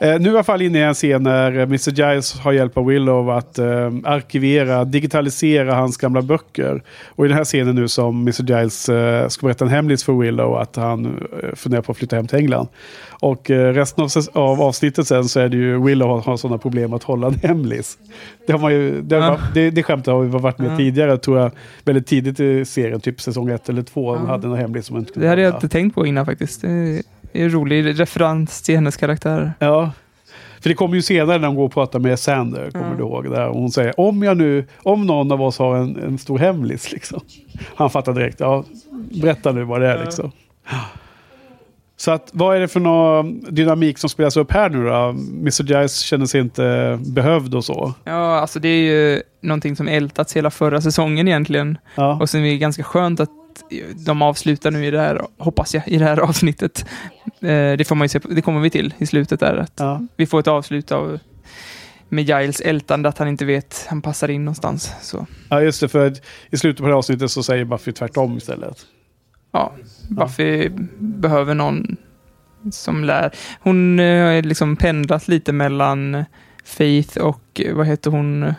Eh, 0.00 0.20
nu 0.20 0.30
är 0.30 0.34
jag 0.34 0.46
fall 0.46 0.62
inne 0.62 0.78
i 0.78 0.82
en 0.82 0.94
scen 0.94 1.22
när 1.22 1.56
eh, 1.56 1.62
Mr. 1.62 1.90
Giles 1.90 2.40
har 2.40 2.52
hjälp 2.52 2.76
av 2.76 2.86
Willow 2.86 3.30
att 3.30 3.58
eh, 3.58 3.90
arkivera, 4.04 4.84
digitalisera 4.84 5.74
hans 5.74 5.96
gamla 5.96 6.22
böcker. 6.22 6.82
Och 7.08 7.24
i 7.24 7.28
den 7.28 7.36
här 7.36 7.44
scenen 7.44 7.74
nu 7.74 7.88
som 7.88 8.20
Mr. 8.20 8.42
Giles 8.58 8.88
eh, 8.88 9.28
ska 9.28 9.46
berätta 9.46 9.64
en 9.64 9.70
hemlis 9.70 10.04
för 10.04 10.12
Willow 10.12 10.56
att 10.56 10.76
han 10.76 11.06
eh, 11.06 11.54
funderar 11.54 11.82
på 11.82 11.92
att 11.92 11.98
flytta 11.98 12.16
hem 12.16 12.26
till 12.26 12.38
England. 12.38 12.68
Och 13.10 13.50
eh, 13.50 13.72
resten 13.72 14.04
av, 14.04 14.10
av 14.32 14.62
avsnittet 14.62 15.06
sen 15.06 15.24
så 15.24 15.40
är 15.40 15.48
det 15.48 15.56
ju 15.56 15.82
Willow 15.84 16.08
har, 16.08 16.20
har 16.20 16.36
sådana 16.36 16.58
problem 16.58 16.92
att 16.92 17.02
hålla 17.02 17.26
en 17.26 17.34
hemlis. 17.42 17.98
Det, 18.46 18.52
har 18.52 18.60
man 18.60 18.72
ju, 18.72 19.02
det, 19.02 19.18
var, 19.18 19.40
det, 19.54 19.70
det 19.70 19.82
skämtet 19.82 20.12
har 20.12 20.20
vi 20.20 20.28
varit 20.28 20.58
med 20.58 20.72
Ja. 20.72 20.76
tidigare 20.76 21.18
tror 21.18 21.38
jag. 21.38 21.50
Väldigt 21.84 22.06
tidigt 22.06 22.40
i 22.40 22.64
serien, 22.64 23.00
typ 23.00 23.20
säsong 23.20 23.50
ett 23.50 23.68
eller 23.68 23.82
två. 24.14 24.20
Hon 24.20 24.28
hade 24.30 24.46
en 24.46 24.54
hemlis 24.54 24.86
som 24.86 24.96
hon 24.96 25.00
inte 25.02 25.12
kunde 25.12 25.26
Det 25.26 25.30
hade 25.30 25.42
jag 25.42 25.54
inte 25.54 25.68
tänkt 25.68 25.94
på 25.94 26.06
innan 26.06 26.26
faktiskt. 26.26 26.60
Det 26.62 26.68
är 26.70 27.02
en 27.32 27.50
rolig 27.52 28.00
referens 28.00 28.62
till 28.62 28.74
hennes 28.74 28.96
karaktär. 28.96 29.52
Ja. 29.58 29.90
För 30.60 30.68
det 30.68 30.74
kommer 30.74 30.94
ju 30.94 31.02
senare 31.02 31.38
när 31.38 31.46
de 31.46 31.54
går 31.54 31.64
och 31.64 31.72
pratar 31.72 31.98
med 31.98 32.18
Sander, 32.18 32.70
kommer 32.70 32.84
Mm. 32.86 32.96
du 32.96 33.02
ihåg? 33.02 33.30
Där. 33.30 33.48
Och 33.48 33.56
hon 33.56 33.70
säger 33.70 34.00
om 34.00 34.22
jag 34.22 34.36
nu, 34.36 34.66
om 34.82 35.06
någon 35.06 35.32
av 35.32 35.42
oss 35.42 35.58
har 35.58 35.76
en, 35.76 35.96
en 36.02 36.18
stor 36.18 36.38
hemlis 36.38 36.92
liksom. 36.92 37.20
Han 37.74 37.90
fattar 37.90 38.12
direkt, 38.12 38.40
ja, 38.40 38.64
berätta 39.22 39.52
nu 39.52 39.64
vad 39.64 39.80
det 39.80 39.88
är 39.88 39.96
Ja. 39.96 40.04
liksom. 40.04 40.32
Så 41.96 42.10
att, 42.10 42.30
vad 42.32 42.56
är 42.56 42.60
det 42.60 42.68
för 42.68 42.80
någon 42.80 43.40
dynamik 43.54 43.98
som 43.98 44.10
spelas 44.10 44.36
upp 44.36 44.52
här 44.52 44.70
nu 44.70 44.84
då? 44.84 44.94
Mr. 45.40 45.62
Giles 45.64 45.98
känner 45.98 46.26
sig 46.26 46.40
inte 46.40 46.98
behövd 47.06 47.54
och 47.54 47.64
så. 47.64 47.94
Ja, 48.04 48.38
alltså 48.40 48.60
det 48.60 48.68
är 48.68 48.82
ju 48.82 49.22
någonting 49.42 49.76
som 49.76 49.88
ältats 49.88 50.36
hela 50.36 50.50
förra 50.50 50.80
säsongen 50.80 51.28
egentligen. 51.28 51.78
Ja, 51.94 52.18
Och 52.20 52.30
sen 52.30 52.40
är 52.40 52.44
det 52.50 52.58
ganska 52.58 52.82
skönt 52.82 53.20
att 53.20 53.30
de 54.06 54.22
avslutar 54.22 54.70
nu 54.70 54.86
i 54.86 54.90
det 54.90 55.00
här, 55.00 55.22
hoppas 55.38 55.74
jag, 55.74 55.88
i 55.88 55.98
det 55.98 56.04
här 56.04 56.20
avsnittet. 56.20 56.86
Eh, 57.24 57.72
det 57.76 57.88
får 57.88 57.94
man 57.94 58.08
se, 58.08 58.20
det 58.30 58.42
kommer 58.42 58.60
vi 58.60 58.70
till 58.70 58.94
i 58.98 59.06
slutet 59.06 59.40
där. 59.40 59.56
Att 59.56 59.72
ja. 59.76 60.00
Vi 60.16 60.26
får 60.26 60.40
ett 60.40 60.48
avslut 60.48 60.92
av 60.92 61.18
med 62.08 62.24
Giles 62.24 62.60
ältande 62.60 63.08
att 63.08 63.18
han 63.18 63.28
inte 63.28 63.44
vet, 63.44 63.86
han 63.88 64.02
passar 64.02 64.28
in 64.28 64.44
någonstans. 64.44 64.92
Så 65.00 65.26
ja 65.48 65.60
just 65.62 65.80
det. 65.80 65.88
För 65.88 66.12
i 66.50 66.56
slutet 66.56 66.78
på 66.78 66.84
det 66.86 66.92
här 66.92 66.98
avsnittet 66.98 67.30
så 67.30 67.42
säger 67.42 67.64
Buffy 67.64 67.92
tvärtom 67.92 68.36
istället. 68.36 68.76
ja, 69.52 69.72
Buffy 70.08 70.68
behöver 70.98 71.54
någon 71.54 71.96
som 72.72 73.04
lär. 73.04 73.30
Hon 73.60 74.00
eh, 74.00 74.24
har 74.26 74.42
liksom 74.42 74.76
pendlat 74.76 75.28
lite 75.28 75.52
mellan 75.52 76.24
Faith 76.64 77.18
och 77.18 77.60
eh, 77.60 77.74
vad 77.74 77.86
heter 77.86 78.10
hon? 78.10 78.54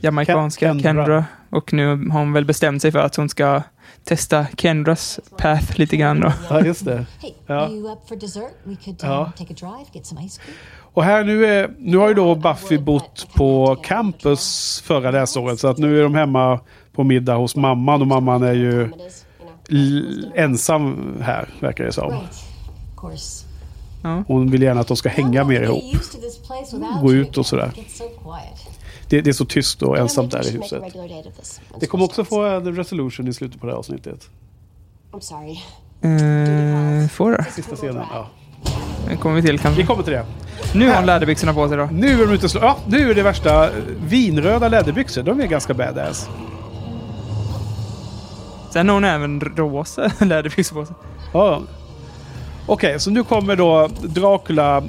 Jamaicanska 0.00 0.66
Ken- 0.66 0.82
Kendra. 0.82 1.04
Kendra. 1.04 1.24
Och 1.50 1.72
nu 1.72 1.86
har 1.86 2.18
hon 2.18 2.32
väl 2.32 2.44
bestämt 2.44 2.82
sig 2.82 2.92
för 2.92 2.98
att 2.98 3.16
hon 3.16 3.28
ska 3.28 3.62
testa 4.08 4.46
Kendras 4.56 5.20
path 5.38 5.78
lite 5.78 5.96
grann 5.96 6.20
då. 6.20 6.32
Ja, 6.50 6.64
just 6.64 6.84
det. 6.84 7.06
Ja. 7.46 7.68
cream. 8.76 9.32
Och 10.94 11.04
här 11.04 11.24
nu, 11.24 11.46
är, 11.46 11.70
nu 11.78 11.96
har 11.96 12.08
ju 12.08 12.14
då 12.14 12.34
Buffy 12.34 12.78
bott 12.78 13.28
på 13.34 13.76
campus 13.82 14.80
förra 14.86 15.10
läsåret. 15.10 15.60
Så 15.60 15.68
att 15.68 15.78
nu 15.78 15.98
är 15.98 16.02
de 16.02 16.14
hemma 16.14 16.60
på 16.92 17.04
middag 17.04 17.34
hos 17.34 17.56
mamman. 17.56 18.00
Och 18.00 18.06
mamman 18.06 18.42
är 18.42 18.52
ju 18.52 18.90
ensam 20.34 21.14
här, 21.22 21.48
verkar 21.60 21.84
det 21.84 21.92
som. 21.92 22.12
Hon 24.26 24.50
vill 24.50 24.62
gärna 24.62 24.80
att 24.80 24.88
de 24.88 24.96
ska 24.96 25.08
hänga 25.08 25.44
mer 25.44 25.62
ihop. 25.62 25.84
Gå 27.02 27.12
ut 27.12 27.38
och 27.38 27.46
sådär. 27.46 27.72
Det, 29.08 29.20
det 29.20 29.30
är 29.30 29.34
så 29.34 29.44
tyst 29.44 29.82
och 29.82 29.98
ensamt 29.98 30.30
där 30.32 30.46
i 30.46 30.50
huset. 30.50 30.82
Det 31.80 31.86
kommer 31.86 32.04
också 32.04 32.24
få 32.24 32.44
en 32.44 32.76
resolution 32.76 33.28
i 33.28 33.32
slutet 33.32 33.60
på 33.60 33.66
det 33.66 33.72
här 33.72 33.78
avsnittet. 33.78 34.28
I'm 35.12 35.20
sorry. 35.20 35.58
Eh, 36.02 37.08
får 37.08 37.30
det? 37.30 37.46
Sista 37.54 37.76
scenen. 37.76 38.04
Ja. 38.12 38.28
Det 39.08 39.16
kommer 39.16 39.36
vi 39.36 39.42
till 39.42 39.52
Vi 39.52 39.58
kanske. 39.58 39.86
kommer 39.86 40.02
till 40.02 40.12
det. 40.12 40.24
Nu 40.74 40.88
har 40.88 40.96
hon 40.96 41.06
läderbyxorna 41.06 41.54
på 41.54 41.68
sig 41.68 41.76
då. 41.76 41.88
Nu 41.92 42.22
är 42.22 42.26
de 42.26 42.32
ute 42.32 42.44
och 42.46 42.50
slår. 42.50 42.64
Ja, 42.64 42.76
nu 42.86 43.10
är 43.10 43.14
det 43.14 43.22
värsta 43.22 43.70
vinröda 44.08 44.68
läderbyxor. 44.68 45.22
De 45.22 45.40
är 45.40 45.46
ganska 45.46 45.74
badass. 45.74 46.28
Sen 48.72 48.88
har 48.88 48.94
hon 48.94 49.04
även 49.04 49.40
rosa 49.40 50.10
läderbyxor 50.24 50.76
på 50.80 50.86
sig. 50.86 50.96
Ja. 51.32 51.62
Okej, 52.66 53.00
så 53.00 53.10
nu 53.10 53.24
kommer 53.24 53.56
då 53.56 53.88
Dracula 54.02 54.82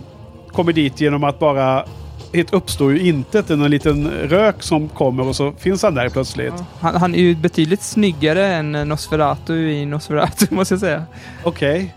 kommer 0.51 0.73
dit 0.73 1.01
genom 1.01 1.23
att 1.23 1.39
bara 1.39 1.85
det 2.31 2.53
uppstår 2.53 2.91
ju 2.93 2.99
intet. 3.07 3.49
En 3.49 3.63
liten 3.63 4.07
rök 4.09 4.63
som 4.63 4.89
kommer 4.89 5.27
och 5.27 5.35
så 5.35 5.51
finns 5.51 5.83
han 5.83 5.95
där 5.95 6.09
plötsligt. 6.09 6.53
Han, 6.79 6.95
han 6.95 7.15
är 7.15 7.19
ju 7.19 7.35
betydligt 7.35 7.81
snyggare 7.81 8.47
än 8.47 8.71
Nosferatu 8.71 9.53
i 9.71 9.85
Nosferatu 9.85 10.45
måste 10.55 10.73
jag 10.73 10.79
säga. 10.81 11.03
Okej. 11.43 11.95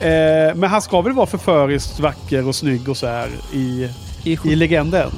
Eh, 0.00 0.54
men 0.54 0.64
han 0.70 0.82
ska 0.82 1.00
väl 1.00 1.12
vara 1.12 1.26
förföriskt 1.26 2.00
vacker 2.00 2.48
och 2.48 2.54
snygg 2.54 2.88
och 2.88 2.96
så 2.96 3.06
här 3.06 3.28
i, 3.52 3.90
I, 4.24 4.38
i 4.44 4.56
legenden? 4.56 5.10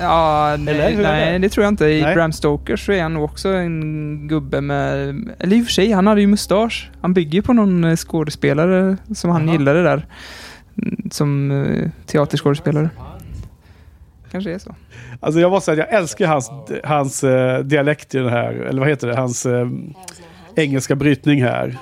ja, 0.00 0.56
nej, 0.58 0.96
nej 0.96 1.32
det? 1.32 1.38
det? 1.38 1.48
tror 1.48 1.64
jag 1.64 1.72
inte. 1.72 1.86
I 1.86 2.02
Nej. 2.02 2.14
Bram 2.14 2.32
Stoker 2.32 2.76
så 2.76 2.92
är 2.92 3.02
han 3.02 3.16
också 3.16 3.48
en 3.48 4.28
gubbe 4.28 4.60
med... 4.60 5.08
Eller 5.38 5.56
i 5.56 5.60
och 5.60 5.64
för 5.64 5.72
sig, 5.72 5.92
han 5.92 6.06
hade 6.06 6.20
ju 6.20 6.26
mustasch. 6.26 6.90
Han 7.00 7.14
bygger 7.14 7.42
på 7.42 7.52
någon 7.52 7.84
eh, 7.84 7.96
skådespelare 7.96 8.96
som 9.14 9.30
han 9.30 9.46
Jaha. 9.46 9.52
gillade 9.52 9.82
där. 9.82 10.06
Mm, 10.82 11.10
Som 11.10 11.50
eh, 11.50 11.90
teaterskådespelare. 12.06 12.90
Kanske 14.30 14.54
är 14.54 14.58
så. 14.58 14.74
Alltså 15.20 15.40
jag 15.40 15.50
måste 15.50 15.64
säga 15.64 15.84
att 15.84 15.90
jag 15.90 16.00
älskar 16.00 16.26
hans, 16.26 16.50
hans 16.84 17.24
eh, 17.24 17.58
dialekt 17.58 18.14
i 18.14 18.18
den 18.18 18.28
här, 18.28 18.52
eller 18.52 18.80
vad 18.80 18.88
heter 18.88 19.06
det, 19.06 19.16
hans 19.16 19.46
eh, 19.46 19.68
engelska 20.54 20.94
brytning 20.94 21.42
här. 21.42 21.78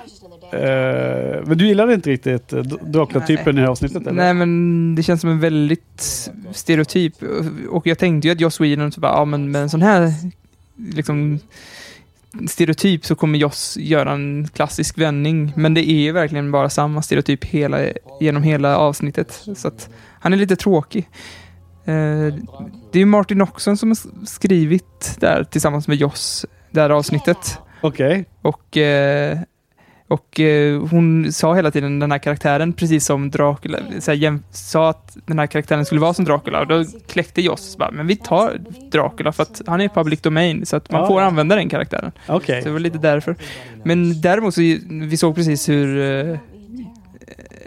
Eh, 0.53 1.47
men 1.47 1.59
du 1.59 1.67
gillade 1.67 1.95
inte 1.95 2.11
riktigt 2.11 2.49
Dracula-typen 2.83 3.49
i 3.49 3.53
det 3.53 3.61
här 3.61 3.69
avsnittet 3.69 4.07
eller? 4.07 4.13
Nej 4.13 4.35
men 4.35 4.95
det 4.95 5.03
känns 5.03 5.21
som 5.21 5.31
en 5.31 5.41
väldigt 5.41 6.31
stereotyp. 6.53 7.15
Och 7.71 7.87
jag 7.87 7.99
tänkte 7.99 8.29
ju 8.29 8.33
att 8.33 8.41
Joss 8.41 8.61
Whedon, 8.61 8.93
bara, 8.97 9.13
ja 9.13 9.25
men 9.25 9.51
med 9.51 9.63
en 9.63 9.71
sån 9.71 9.83
här 9.83 10.13
liksom 10.95 11.39
stereotyp 12.49 13.07
så 13.07 13.15
kommer 13.15 13.39
Joss 13.39 13.77
göra 13.77 14.13
en 14.13 14.49
klassisk 14.55 14.99
vändning. 14.99 15.53
Men 15.57 15.75
det 15.75 15.91
är 15.91 16.01
ju 16.01 16.13
verkligen 16.13 16.51
bara 16.51 16.71
samma 16.71 17.03
stereotyp 17.03 17.45
hela, 17.45 17.79
genom 18.21 18.43
hela 18.43 18.77
avsnittet. 18.77 19.43
Så 19.57 19.69
att 19.69 19.89
han 20.21 20.33
är 20.33 20.37
lite 20.37 20.57
tråkig. 20.57 21.09
Eh, 21.89 22.35
det 22.93 22.99
är 22.99 23.01
ju 23.01 23.07
Martin 23.07 23.43
Oxon 23.43 23.77
som 23.77 23.89
har 23.89 24.27
skrivit 24.27 25.17
där 25.19 25.45
tillsammans 25.45 25.89
med 25.89 25.97
Joss, 25.97 26.47
det 26.71 26.81
här 26.81 26.91
avsnittet. 26.91 27.59
Okej. 27.81 28.25
Och, 28.43 28.77
eh, 28.77 29.39
och 30.09 30.41
eh, 30.41 30.87
hon 30.91 31.33
sa 31.33 31.55
hela 31.55 31.71
tiden 31.71 31.99
den 31.99 32.11
här 32.13 32.19
karaktären, 32.19 32.73
precis 32.73 33.07
som 33.07 33.31
Dracula, 33.31 33.79
så 34.01 34.11
här, 34.13 34.39
sa 34.51 34.91
att 34.91 35.17
den 35.27 35.39
här 35.39 35.47
karaktären 35.47 35.85
skulle 35.85 36.01
vara 36.01 36.15
som 36.15 36.25
Dracula. 36.25 36.61
Och 36.61 36.67
då 36.67 36.85
kläckte 37.07 37.43
Joss 37.43 37.77
bara, 37.77 37.91
men 37.91 38.07
vi 38.07 38.17
tar 38.17 38.61
Dracula 38.93 39.33
för 39.33 39.43
att 39.43 39.63
han 39.67 39.81
är 39.81 39.89
public 39.89 40.21
domain, 40.21 40.67
så 40.67 40.77
att 40.77 40.91
man 40.91 41.07
får 41.07 41.21
använda 41.21 41.57
den 41.57 41.69
karaktären. 41.69 42.13
Okej. 42.27 42.63
Så 42.63 42.69
det 42.69 42.73
var 42.73 42.81
lite 42.81 42.99
därför. 42.99 43.37
Men 43.85 44.21
däremot 44.21 44.55
så, 44.55 44.61
vi 44.91 45.17
såg 45.17 45.35
precis 45.35 45.69
hur 45.69 46.39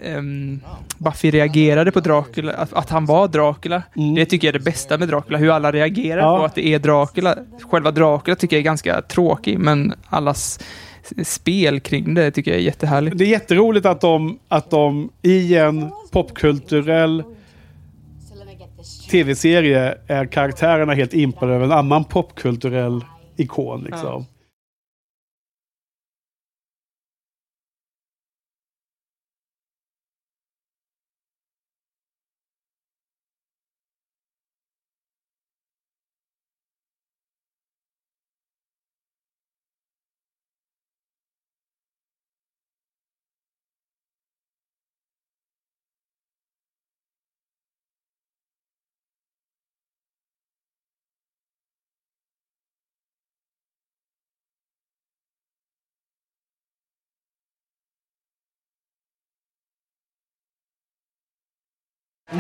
ehm, 0.04 0.60
Buffy 0.98 1.32
reagerade 1.32 1.92
på 1.92 2.00
Dracula, 2.00 2.54
att, 2.54 2.74
att 2.74 2.90
han 2.90 3.06
var 3.06 3.28
Dracula. 3.28 3.84
Mm. 3.96 4.16
Det 4.16 4.26
tycker 4.26 4.48
jag 4.48 4.56
är 4.56 4.60
det 4.60 4.66
bästa 4.66 4.98
med 4.98 5.08
Dracula, 5.08 5.38
hur 5.38 5.50
alla 5.52 5.72
reagerar 5.72 6.22
Ja. 6.22 6.38
på 6.38 6.46
att 6.46 6.56
det 6.56 6.68
är 6.68 6.80
Dracula. 6.80 7.36
Själva 7.72 7.92
Dracula 7.92 8.36
tycker 8.36 8.56
jag 8.56 8.60
är 8.62 8.66
ganska 8.66 9.02
tråkig, 9.02 9.60
men 9.60 9.94
allas 10.10 10.60
spel 11.24 11.80
kring 11.80 12.14
det 12.14 12.32
tycker 12.32 12.52
jag 12.52 12.60
är 12.60 12.64
jättehärligt. 12.64 13.18
Det 13.18 13.24
är 13.24 13.30
jätteroligt 13.30 13.86
att 13.86 14.02
de, 14.02 14.40
att 14.48 14.70
de 14.70 15.10
i 15.22 15.56
en 15.56 15.92
popkulturell 16.12 17.24
tv-serie 19.12 19.98
är 20.08 20.26
karaktärerna 20.26 20.94
helt 20.94 21.14
impade 21.14 21.54
över 21.54 21.66
en 21.66 21.72
annan 21.72 22.04
popkulturell 22.04 23.06
ikon. 23.38 23.82
Liksom. 23.84 24.26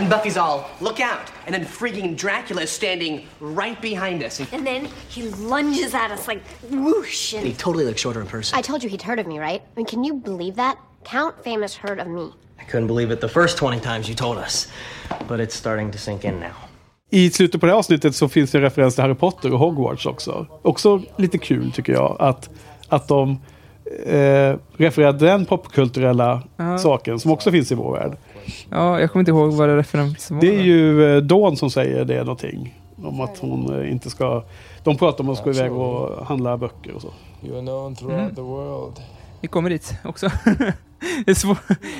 Buffy's 0.09 0.37
all, 0.37 0.69
look 0.79 0.99
out! 0.99 1.31
And 1.45 1.53
then 1.53 1.65
freaking 1.65 2.15
Dracula 2.15 2.61
is 2.61 2.69
standing 2.71 3.27
right 3.41 3.81
behind 3.81 4.23
us. 4.23 4.39
And 4.39 4.53
And 4.53 4.65
then 4.65 4.87
he 5.09 5.23
lunges 5.23 5.93
at 5.93 6.11
us 6.11 6.27
like 6.27 6.41
whoosh. 6.69 7.31
he 7.33 7.37
And 7.49 7.59
totally 7.59 7.85
looks 7.85 7.99
shorter 8.01 8.21
in 8.21 8.27
person. 8.27 8.57
I 8.59 8.61
told 8.61 8.83
you 8.83 8.89
he'd 8.89 9.01
heard 9.01 9.19
of 9.19 9.27
me, 9.27 9.39
right? 9.39 9.61
I 9.61 9.75
mean, 9.75 9.85
can 9.85 10.03
you 10.03 10.13
believe 10.13 10.55
that? 10.55 10.75
Count 11.03 11.35
Famous 11.43 11.75
heard 11.77 11.99
of 11.99 12.07
me. 12.07 12.29
I 12.59 12.63
couldn't 12.71 12.87
believe 12.87 13.11
it 13.13 13.21
the 13.21 13.27
first 13.27 13.57
20 13.57 13.79
times 13.79 14.07
you 14.07 14.15
told 14.15 14.37
us, 14.37 14.67
but 15.27 15.39
it's 15.39 15.55
starting 15.55 15.91
to 15.91 15.97
sink 15.97 16.23
in 16.25 16.39
now. 16.39 16.55
I 17.13 17.29
slutet 17.31 17.61
på 17.61 17.67
det 17.67 17.73
avsnittet 17.73 18.15
så 18.15 18.29
finns 18.29 18.51
det 18.51 18.57
en 18.57 18.61
referens 18.61 18.95
till 18.95 19.01
Harry 19.03 19.15
Potter 19.15 19.53
och 19.53 19.59
Hogwarts 19.59 20.05
också. 20.05 20.45
Också 20.61 21.01
lite 21.17 21.37
kul 21.37 21.71
tycker 21.71 21.93
jag. 21.93 22.17
Att, 22.19 22.49
att 22.87 23.07
de 23.07 23.39
eh, 24.05 24.55
refererar 24.77 25.13
den 25.13 25.45
popkulturella 25.45 26.43
saken 26.79 27.19
som 27.19 27.31
också 27.31 27.51
finns 27.51 27.71
i 27.71 27.75
vår 27.75 27.93
värld. 27.97 28.17
Ja, 28.69 28.99
jag 28.99 29.11
kommer 29.11 29.21
inte 29.21 29.31
ihåg 29.31 29.53
vad 29.53 29.69
det 29.69 29.77
referensen 29.77 30.37
var. 30.37 30.41
Det 30.41 30.55
är 30.55 30.61
ju 30.61 31.15
eh, 31.15 31.21
Dawn 31.21 31.57
som 31.57 31.71
säger 31.71 32.05
det 32.05 32.19
någonting. 32.19 32.81
Om 33.03 33.21
att 33.21 33.37
hon 33.37 33.81
eh, 33.81 33.91
inte 33.91 34.09
ska... 34.09 34.43
De 34.83 34.97
pratar 34.97 35.23
om 35.23 35.29
att 35.29 35.43
gå 35.43 35.49
iväg 35.49 35.71
och 35.71 36.25
handla 36.25 36.57
böcker 36.57 36.95
och 36.95 37.01
så. 37.01 37.09
You 37.43 37.55
are 37.55 37.61
known 37.61 37.95
throughout 37.95 38.35
the 38.35 38.41
world. 38.41 38.99
Vi 39.41 39.47
kommer 39.47 39.69
dit 39.69 39.93
också. 40.03 40.29
det, 41.25 41.31
är 41.31 41.35
svår, 41.35 41.57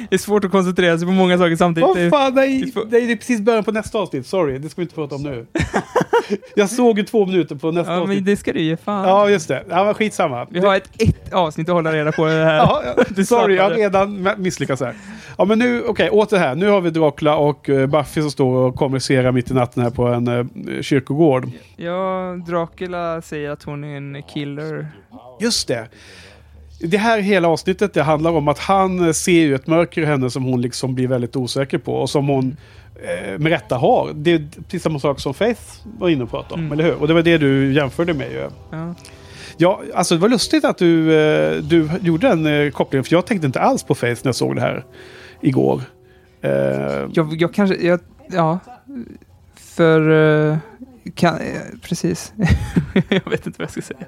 det 0.09 0.15
är 0.15 0.17
svårt 0.17 0.45
att 0.45 0.51
koncentrera 0.51 0.97
sig 0.97 1.07
på 1.07 1.13
många 1.13 1.37
saker 1.37 1.55
samtidigt. 1.55 1.89
Åh 1.89 1.99
är- 2.01 2.09
fan, 2.09 2.33
nej, 2.35 2.73
det 2.89 2.97
är 2.97 3.15
precis 3.15 3.41
början 3.41 3.63
på 3.63 3.71
nästa 3.71 3.99
avsnitt. 3.99 4.27
Sorry, 4.27 4.57
det 4.57 4.69
ska 4.69 4.81
vi 4.81 4.83
inte 4.83 4.95
prata 4.95 5.15
om 5.15 5.23
nu. 5.23 5.45
jag 6.55 6.69
såg 6.69 6.97
ju 6.97 7.03
två 7.03 7.25
minuter 7.25 7.55
på 7.55 7.71
nästa 7.71 7.91
Ja, 7.91 7.99
men 7.99 8.09
avsnitt. 8.09 8.25
det 8.25 8.37
ska 8.37 8.53
du 8.53 8.61
ge 8.61 8.77
fan. 8.77 9.07
Ja, 9.07 9.29
just 9.29 9.47
det. 9.47 9.63
Ja, 9.69 9.83
men 9.85 9.93
skitsamma. 9.93 10.47
Vi 10.49 10.59
har 10.59 10.75
ett, 10.75 11.01
ett 11.01 11.33
avsnitt 11.33 11.69
att 11.69 11.75
hålla 11.75 11.93
reda 11.93 12.11
på 12.11 12.25
det 12.25 12.31
här. 12.31 12.57
Ja, 12.57 12.83
ja. 13.17 13.23
Sorry, 13.25 13.55
jag 13.55 13.63
har 13.63 13.71
redan 13.71 14.27
misslyckats 14.37 14.81
här. 14.81 14.95
Ja, 15.37 15.45
men 15.45 15.59
nu, 15.59 15.83
okej, 15.83 16.09
åter 16.09 16.37
här. 16.37 16.55
Nu 16.55 16.67
har 16.67 16.81
vi 16.81 16.89
Dracula 16.89 17.35
och 17.35 17.69
eh, 17.69 17.87
Buffy 17.87 18.21
som 18.21 18.31
står 18.31 18.55
och 18.55 18.75
konverserar 18.75 19.31
mitt 19.31 19.51
i 19.51 19.53
natten 19.53 19.83
här 19.83 19.89
på 19.89 20.07
en 20.07 20.27
eh, 20.27 20.81
kyrkogård. 20.81 21.49
Ja, 21.75 22.35
Dracula 22.47 23.21
säger 23.21 23.49
att 23.49 23.63
hon 23.63 23.83
är 23.83 23.97
en 23.97 24.23
killer. 24.23 24.87
Just 25.39 25.67
det. 25.67 25.87
Det 26.83 26.97
här 26.97 27.19
hela 27.19 27.47
avsnittet 27.47 27.93
det 27.93 28.03
handlar 28.03 28.31
om 28.31 28.47
att 28.47 28.59
han 28.59 29.05
eh, 29.07 29.11
ser 29.11 29.31
ju 29.41 29.55
ett 29.55 29.67
mörker 29.67 30.01
i 30.01 30.05
henne 30.05 30.29
som 30.29 30.43
hon 30.43 30.61
liksom 30.61 30.95
blir 30.95 31.07
väldigt 31.07 31.35
osäker 31.35 31.77
på 31.77 31.93
och 31.95 32.09
som 32.09 32.27
hon 32.27 32.57
eh, 33.03 33.39
med 33.39 33.47
rätta 33.51 33.75
har. 33.77 34.11
Det 34.15 34.31
är 34.33 34.47
precis 34.63 34.83
samma 34.83 34.99
sak 34.99 35.19
som 35.19 35.33
Faith 35.33 35.61
var 35.99 36.09
inne 36.09 36.23
och 36.23 36.29
pratade 36.29 36.53
om, 36.53 36.59
Mm. 36.59 36.71
eller 36.71 36.83
hur? 36.83 36.93
Och 37.01 37.07
det 37.07 37.13
var 37.13 37.21
det 37.21 37.37
du 37.37 37.73
jämförde 37.73 38.13
med 38.13 38.31
ju. 38.31 38.49
Ja. 38.71 38.95
Ja, 39.57 39.81
alltså 39.95 40.15
det 40.15 40.21
var 40.21 40.29
lustigt 40.29 40.65
att 40.65 40.77
du, 40.77 41.13
eh, 41.21 41.57
du 41.63 41.89
gjorde 42.01 42.27
en 42.27 42.45
eh, 42.45 42.71
koppling, 42.71 43.03
för 43.03 43.13
jag 43.15 43.25
tänkte 43.25 43.47
inte 43.47 43.59
alls 43.59 43.83
på 43.83 43.95
Faith 43.95 44.21
när 44.23 44.27
jag 44.29 44.35
såg 44.35 44.55
det 44.55 44.61
här 44.61 44.85
igår. 45.41 45.81
Eh, 46.41 46.51
Jag, 47.13 47.35
jag 47.41 47.53
kanske, 47.53 47.75
jag, 47.87 47.99
ja. 48.31 48.59
För, 49.55 50.09
eh, 50.51 50.57
kan, 51.15 51.39
precis. 51.81 52.33
jag 53.09 53.29
vet 53.29 53.45
inte 53.47 53.59
vad 53.59 53.63
jag 53.65 53.71
ska 53.71 53.81
säga. 53.81 54.05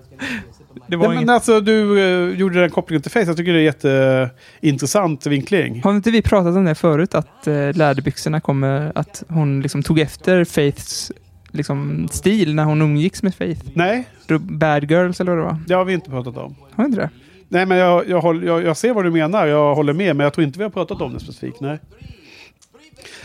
Det 0.88 0.96
var 0.96 1.08
Nej, 1.08 1.16
inget. 1.16 1.26
men 1.26 1.36
alltså 1.36 1.62
du 1.62 2.00
eh, 2.00 2.40
gjorde 2.40 2.60
den 2.62 2.70
kopplingen 2.70 3.02
till 3.02 3.12
Face. 3.12 3.24
Jag 3.24 3.38
tycker 3.38 3.54
det 3.54 3.60
är 3.60 3.64
jätteintressant 3.64 5.26
vinkling. 5.26 5.82
Har 5.84 5.92
inte 5.96 6.12
vi 6.12 6.22
pratat 6.22 6.56
om 6.56 6.66
det 6.66 6.76
förut? 6.76 7.16
Att 7.16 7.48
eh, 7.48 7.74
läderbyxorna 7.74 8.42
kommer, 8.42 8.92
att 8.96 9.24
hon 9.28 9.62
liksom 9.62 9.84
tog 9.84 10.00
efter 10.00 10.44
Faiths 10.46 11.12
liksom, 11.52 12.08
stil 12.12 12.56
när 12.56 12.64
hon 12.64 12.82
umgicks 12.82 13.24
med 13.24 13.36
Faith. 13.36 13.62
Nej, 13.74 14.08
Bad 14.40 14.92
Girls 14.92 15.22
eller 15.22 15.32
vad 15.32 15.40
det 15.40 15.46
var. 15.46 15.58
det 15.68 15.74
har 15.74 15.86
vi 15.86 15.94
inte 15.94 16.10
pratat 16.10 16.38
om. 16.38 16.56
Har 16.72 16.84
vi 16.84 16.86
inte 16.86 17.02
det? 17.02 17.10
Nej, 17.50 17.66
men 17.66 17.78
jag, 17.78 18.10
jag, 18.10 18.44
jag, 18.44 18.64
jag 18.64 18.78
ser 18.78 18.94
vad 18.94 19.04
du 19.04 19.12
menar. 19.12 19.48
Jag 19.48 19.76
håller 19.76 19.94
med, 19.94 20.16
men 20.16 20.24
jag 20.24 20.34
tror 20.34 20.48
inte 20.48 20.60
vi 20.60 20.64
har 20.64 20.72
pratat 20.72 21.02
om 21.02 21.14
det 21.14 21.20
specifikt. 21.20 21.60
Nej. 21.60 21.80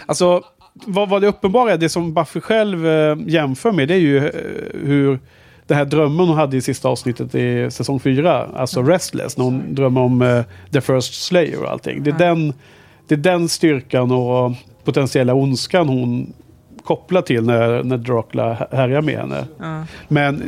Alltså, 0.06 0.42
vad, 0.72 1.08
vad 1.08 1.22
det 1.22 1.28
uppenbara 1.28 1.72
är, 1.72 1.78
det 1.78 1.88
som 1.88 2.14
Buffy 2.14 2.40
själv 2.40 2.86
eh, 2.86 3.16
jämför 3.26 3.72
med, 3.72 3.88
det 3.88 3.94
är 3.94 3.98
ju 3.98 4.16
eh, 4.16 4.30
hur 4.84 5.18
den 5.68 5.76
här 5.76 5.84
drömmen 5.84 6.28
hon 6.28 6.37
hade 6.37 6.56
i 6.56 6.60
sista 6.60 6.88
avsnittet 6.88 7.34
i 7.34 7.70
säsong 7.70 8.00
4, 8.00 8.46
alltså 8.56 8.82
Restless, 8.82 9.37
när 9.37 9.44
hon 9.44 9.75
drömmer 9.75 10.00
om 10.00 10.22
eh, 10.22 10.42
The 10.72 10.80
First 10.80 11.25
Slayer 11.25 11.62
och 11.62 11.70
allting. 11.70 12.02
Det 12.02 12.10
är, 12.10 12.18
den, 12.18 12.52
det 13.06 13.14
är 13.14 13.18
den 13.18 13.48
styrkan 13.48 14.10
och 14.10 14.52
potentiella 14.84 15.34
ondskan 15.34 15.88
hon 15.88 16.32
kopplar 16.84 17.22
till 17.22 17.44
när, 17.44 17.82
när 17.82 17.96
Dracula 17.96 18.52
här- 18.52 18.68
härjar 18.76 19.02
med 19.02 19.18
henne. 19.18 19.46
Ja. 19.58 19.84
Men 20.08 20.42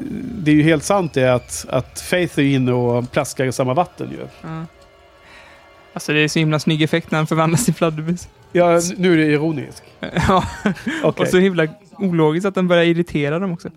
det 0.45 0.51
är 0.51 0.55
ju 0.55 0.63
helt 0.63 0.85
sant 0.85 1.13
det 1.15 1.35
att, 1.35 1.67
att 1.69 2.01
Faith 2.01 2.39
är 2.39 2.45
inne 2.45 2.73
och 2.73 3.13
plaskar 3.13 3.47
i 3.47 3.53
samma 3.53 3.75
vatten 3.75 4.09
ju. 4.11 4.51
Alltså 5.93 6.13
det 6.13 6.21
är 6.21 6.29
så 6.29 6.39
himla 6.39 6.59
snygg 6.59 6.83
effekt 6.83 7.11
när 7.11 7.19
han 7.19 7.27
förvandlas 7.27 7.65
till 7.65 7.75
fladdermus. 7.75 8.29
Ja, 8.53 8.81
nu 8.97 9.13
är 9.13 9.17
det 9.17 9.25
ironisk. 9.33 9.83
ja, 10.29 10.45
Okej. 11.03 11.23
och 11.23 11.29
så 11.29 11.39
himla 11.39 11.67
ologiskt 11.99 12.47
att 12.47 12.55
den 12.55 12.69
börjar 12.69 12.85
irritera 12.85 13.39
dem 13.39 13.53
också. 13.53 13.69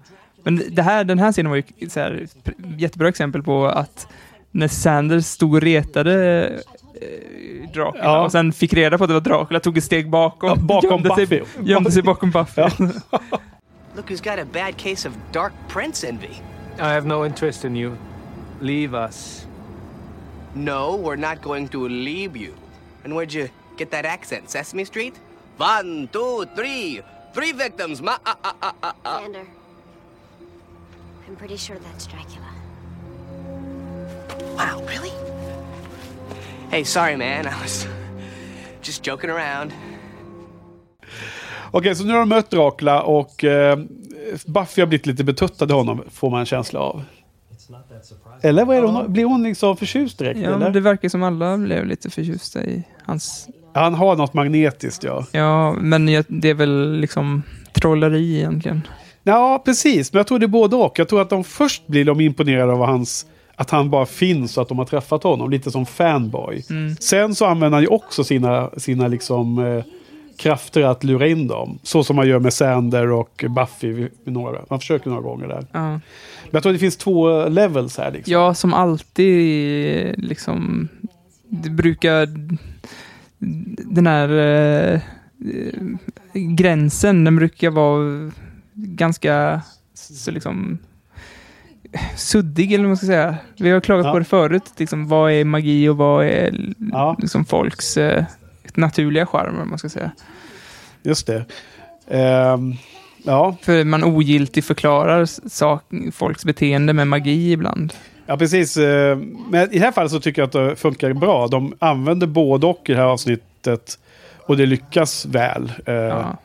Men 0.43 0.63
det 0.71 0.81
här, 0.81 1.03
den 1.03 1.19
här 1.19 1.31
scenen 1.31 1.49
var 1.49 1.63
ju 1.77 1.89
så 1.89 1.99
här, 1.99 2.27
jättebra 2.77 3.09
exempel 3.09 3.43
på 3.43 3.65
att 3.65 4.07
när 4.51 4.67
Sanders 4.67 5.25
stod 5.25 5.53
och 5.53 5.61
retade 5.61 6.45
eh, 7.01 7.69
Dracula 7.73 8.03
Ja. 8.03 8.23
och 8.25 8.31
sen 8.31 8.53
fick 8.53 8.73
reda 8.73 8.97
på 8.97 9.03
att 9.03 9.07
det 9.07 9.13
var 9.13 9.21
Dracula, 9.21 9.59
tog 9.59 9.77
ett 9.77 9.83
steg 9.83 10.09
bakom. 10.09 10.49
Ja, 10.49 10.55
bakom 10.55 10.89
gömde 10.89 11.15
sig, 11.15 11.27
Buffy. 11.27 11.63
gömde 11.63 11.91
sig 11.91 12.03
bakom 12.03 12.31
Buffy. 12.31 12.61
Look 13.95 14.09
who's 14.09 14.23
got 14.23 14.39
a 14.39 14.47
bad 14.53 14.77
case 14.77 15.07
of 15.09 15.13
dark 15.31 15.53
prince 15.69 16.07
envy. 16.07 16.33
I 16.79 16.93
have 16.93 17.05
no 17.07 17.25
interest 17.25 17.65
in 17.65 17.75
you. 17.77 17.95
Leave 18.61 18.93
us. 19.07 19.45
No, 20.55 20.97
we're 20.97 21.15
not 21.29 21.41
going 21.43 21.67
to 21.67 21.87
leave 21.87 22.35
you. 22.35 22.53
And 23.03 23.13
where'd 23.13 23.33
you 23.33 23.49
get 23.77 23.91
that 23.91 24.05
accent? 24.05 24.49
Sesame 24.49 24.85
Street? 24.85 25.13
One, 25.57 26.07
two, 26.11 26.45
three. 26.55 27.01
Three 27.33 27.51
victims. 27.51 28.01
Ma 28.01 28.11
ah 28.25 28.35
ah 28.43 28.55
ah 28.61 28.73
ah 28.83 28.93
ah. 29.05 29.21
I'm 31.33 31.39
pretty 31.39 31.57
sure 31.57 31.77
that's 31.79 32.05
Dracula. 32.05 32.45
Wow, 34.55 34.85
really? 34.87 35.11
Hey, 36.69 36.83
sorry, 36.85 37.17
man. 37.17 37.45
I 37.47 37.61
was 37.61 37.87
just 38.83 39.07
joking 39.07 39.29
around. 39.29 39.71
Okej, 41.71 41.95
så 41.95 42.03
nu 42.03 42.13
har 42.13 42.19
de 42.19 42.29
mött 42.29 42.49
Dracula 42.49 43.01
och 43.01 43.43
eh, 43.43 43.77
Buffy 44.45 44.81
har 44.81 44.85
blivit 44.87 45.05
lite 45.05 45.23
betuttad 45.23 45.69
i 45.69 45.73
honom, 45.73 46.03
får 46.11 46.29
man 46.29 46.39
en 46.39 46.45
känsla 46.45 46.79
av. 46.79 47.03
Eller 48.41 48.65
vad 48.65 48.77
är 48.77 48.81
det 48.81 48.87
hon, 48.87 49.13
blir 49.13 49.25
hon 49.25 49.43
liksom 49.43 49.77
förtjust 49.77 50.17
direkt? 50.17 50.39
Ja, 50.39 50.47
eller? 50.47 50.57
men 50.57 50.73
det 50.73 50.79
verkar 50.79 51.09
som 51.09 51.23
alla 51.23 51.57
blev 51.57 51.85
lite 51.85 52.09
förtjusta 52.09 52.63
i 52.65 52.83
hans... 53.05 53.47
Han 53.73 53.93
har 53.93 54.15
något 54.15 54.33
magnetiskt, 54.33 55.03
ja. 55.03 55.25
Ja, 55.31 55.73
men 55.73 56.07
jag- 56.07 56.25
det 56.27 56.49
är 56.49 56.53
väl 56.53 56.91
liksom 56.99 57.43
trolleri 57.73 58.37
egentligen. 58.37 58.81
Ja, 59.23 59.61
precis. 59.65 60.13
Men 60.13 60.17
jag 60.19 60.27
tror 60.27 60.39
det 60.39 60.45
är 60.45 60.47
både 60.47 60.75
och. 60.75 60.99
Jag 60.99 61.07
tror 61.09 61.21
att 61.21 61.29
de 61.29 61.43
först 61.43 61.87
blir 61.87 62.05
de 62.05 62.21
imponerade 62.21 62.73
av 62.73 62.85
hans, 62.85 63.25
att 63.55 63.69
han 63.69 63.89
bara 63.89 64.05
finns 64.05 64.57
och 64.57 64.61
att 64.63 64.69
de 64.69 64.77
har 64.77 64.85
träffat 64.85 65.23
honom. 65.23 65.49
Lite 65.51 65.71
som 65.71 65.85
fanboy. 65.85 66.63
Sen 66.99 67.35
så 67.35 67.45
använder 67.45 67.75
han 67.75 67.81
ju 67.83 67.87
också 67.87 68.23
sina, 68.23 68.69
sina 68.77 69.07
liksom, 69.07 69.59
eh, 69.59 69.83
krafter 70.37 70.81
att 70.81 71.03
lura 71.03 71.27
in 71.27 71.47
dem. 71.47 71.79
Så 71.83 72.03
som 72.03 72.15
man 72.15 72.27
gör 72.27 72.39
med 72.39 72.53
Sander 72.53 73.11
och 73.11 73.45
Buffy. 73.49 73.91
vid- 73.91 74.09
Några. 74.23 74.59
Han 74.69 74.79
försöker 74.79 75.09
några 75.09 75.21
gånger 75.21 75.47
där. 75.47 75.65
Ja. 75.71 75.79
Men 75.89 76.01
jag 76.51 76.63
tror 76.63 76.73
det 76.73 76.79
finns 76.79 76.97
två 76.97 77.47
levels 77.49 77.97
här. 77.97 78.11
Liksom. 78.11 78.33
Ja, 78.33 78.53
som 78.53 78.73
alltid 78.73 80.13
liksom... 80.17 80.87
Det 81.49 81.69
brukar... 81.69 82.27
Den 83.93 84.07
här 84.07 84.29
eh, 84.29 84.93
eh, 84.93 85.01
gränsen, 86.33 87.23
den 87.23 87.35
brukar 87.35 87.69
vara 87.69 88.31
ganska 88.73 89.61
så 89.93 90.31
liksom 90.31 90.77
suddig 92.17 92.73
eller 92.73 92.83
vad 92.83 92.89
man 92.89 92.97
ska 92.97 93.05
säga. 93.07 93.37
Vi 93.57 93.69
har 93.69 93.79
klagat 93.81 94.05
Ja. 94.05 94.11
på 94.11 94.19
det 94.19 94.25
förut. 94.25 94.63
Liksom, 94.77 95.07
vad 95.07 95.31
är 95.31 95.45
magi 95.45 95.89
och 95.89 95.97
vad 95.97 96.25
är 96.25 96.73
Ja. 96.91 97.15
liksom, 97.19 97.45
folks 97.45 97.97
eh, 97.97 98.23
naturliga 98.73 99.25
charm, 99.25 99.69
man 99.69 99.77
ska 99.77 99.89
säga. 99.89 100.11
Just 101.03 101.27
det. 101.27 101.45
Ehm, 102.07 102.73
ja. 103.23 103.55
För 103.61 103.83
man 103.83 104.03
ogiltigt 104.03 104.65
förklarar 104.67 105.25
sak, 105.49 105.83
folks 106.13 106.45
beteende 106.45 106.93
med 106.93 107.07
magi 107.07 107.51
ibland. 107.51 107.93
ja, 108.25 108.37
precis. 108.37 108.77
Eh, 108.77 109.17
Men 109.49 109.71
i 109.73 109.79
det 109.79 109.85
här 109.85 109.91
fallet 109.91 110.11
så 110.11 110.19
tycker 110.19 110.41
jag 110.41 110.47
att 110.47 110.51
det 110.69 110.75
funkar 110.75 111.13
bra. 111.13 111.47
De 111.47 111.75
använder 111.79 112.27
både 112.27 112.67
och 112.67 112.81
i 112.89 112.91
det 112.91 112.97
här 112.99 113.05
avsnittet. 113.05 113.99
Och 114.47 114.57
det 114.57 114.65
lyckas 114.65 115.25
väl. 115.25 115.71
Eh, 115.85 115.93
Ja. 115.93 116.37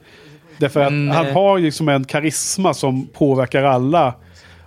Därför 0.59 0.81
att 0.81 0.93
Men, 0.93 1.11
han 1.11 1.27
eh, 1.27 1.33
har 1.35 1.59
liksom 1.59 1.89
en 1.89 2.05
karisma 2.05 2.75
som 2.75 3.07
påverkar 3.07 3.63
alla. 3.65 4.15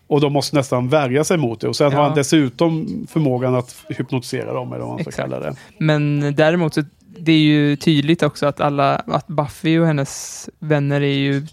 Och 0.08 0.21
de 0.21 0.34
måste 0.34 0.56
nästan 0.56 0.89
värja 0.89 1.23
sig 1.23 1.38
mot 1.38 1.62
det. 1.62 1.67
Och 1.67 1.75
sen 1.75 1.91
Ja. 1.91 1.97
har 1.97 2.04
han 2.04 2.15
dessutom 2.15 2.88
förmågan 3.12 3.56
att 3.56 3.75
hypnotisera 3.89 4.54
dem, 4.54 4.73
eller 4.73 4.86
vad 4.86 4.89
man 4.95 4.99
ska 5.04 5.12
kalla 5.12 5.39
det. 5.39 5.56
Men 5.77 6.34
däremot 6.38 6.73
så 6.73 6.84
det 7.19 7.32
är 7.32 7.39
ju 7.39 7.75
tydligt 7.75 8.23
också 8.23 8.45
att 8.45 8.62
alla, 8.62 8.95
att 8.95 9.27
Buffy 9.27 9.80
och 9.80 9.88
hennes 9.88 10.49
vänner 10.60 11.01
är 11.01 11.13
ju 11.15 11.47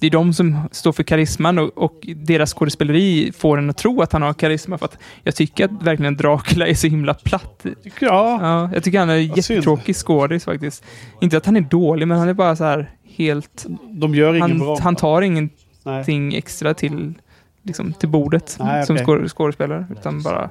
det 0.00 0.06
är 0.06 0.10
de 0.10 0.32
som 0.32 0.58
står 0.72 0.92
för 0.92 1.02
karisman 1.02 1.58
och, 1.58 1.78
och 1.78 2.08
deras 2.16 2.54
skådespeleri 2.54 3.32
får 3.32 3.58
en 3.58 3.70
att 3.70 3.76
tro 3.76 4.02
att 4.02 4.12
han 4.12 4.22
har 4.22 4.34
karisma. 4.34 4.78
För 4.78 4.84
att 4.84 4.98
jag 5.24 5.34
tycker 5.34 5.64
att 5.64 5.82
verkligen 5.82 6.16
Dracula 6.16 6.66
är 6.66 6.74
så 6.74 6.86
himla 6.86 7.14
platt. 7.14 7.66
Tycker 7.82 8.06
jag. 8.06 8.42
Ja, 8.42 8.70
jag 8.74 8.84
tycker 8.84 8.98
han 8.98 9.10
är 9.10 9.16
jättetråkig 9.16 9.96
skådis 9.96 10.44
faktiskt. 10.44 10.84
Inte 11.20 11.36
att 11.36 11.46
han 11.46 11.56
är 11.56 11.60
dålig, 11.60 12.08
men 12.08 12.18
han 12.18 12.28
är 12.28 12.34
bara 12.34 12.56
så 12.56 12.64
här 12.64 12.90
helt... 13.16 13.66
De 13.90 14.14
gör 14.14 14.34
ingen 14.34 14.58
bra. 14.58 14.74
Han, 14.74 14.82
han 14.82 14.96
tar 14.96 15.20
Nej. 15.20 15.26
ingenting 15.28 16.34
extra 16.34 16.74
till, 16.74 17.14
liksom, 17.62 17.92
till 17.92 18.08
bordet 18.08 18.56
Nej, 18.60 18.86
som 18.86 18.96
skå- 18.96 19.28
skådespelare. 19.28 19.86
Utan 19.90 20.22
bara 20.22 20.50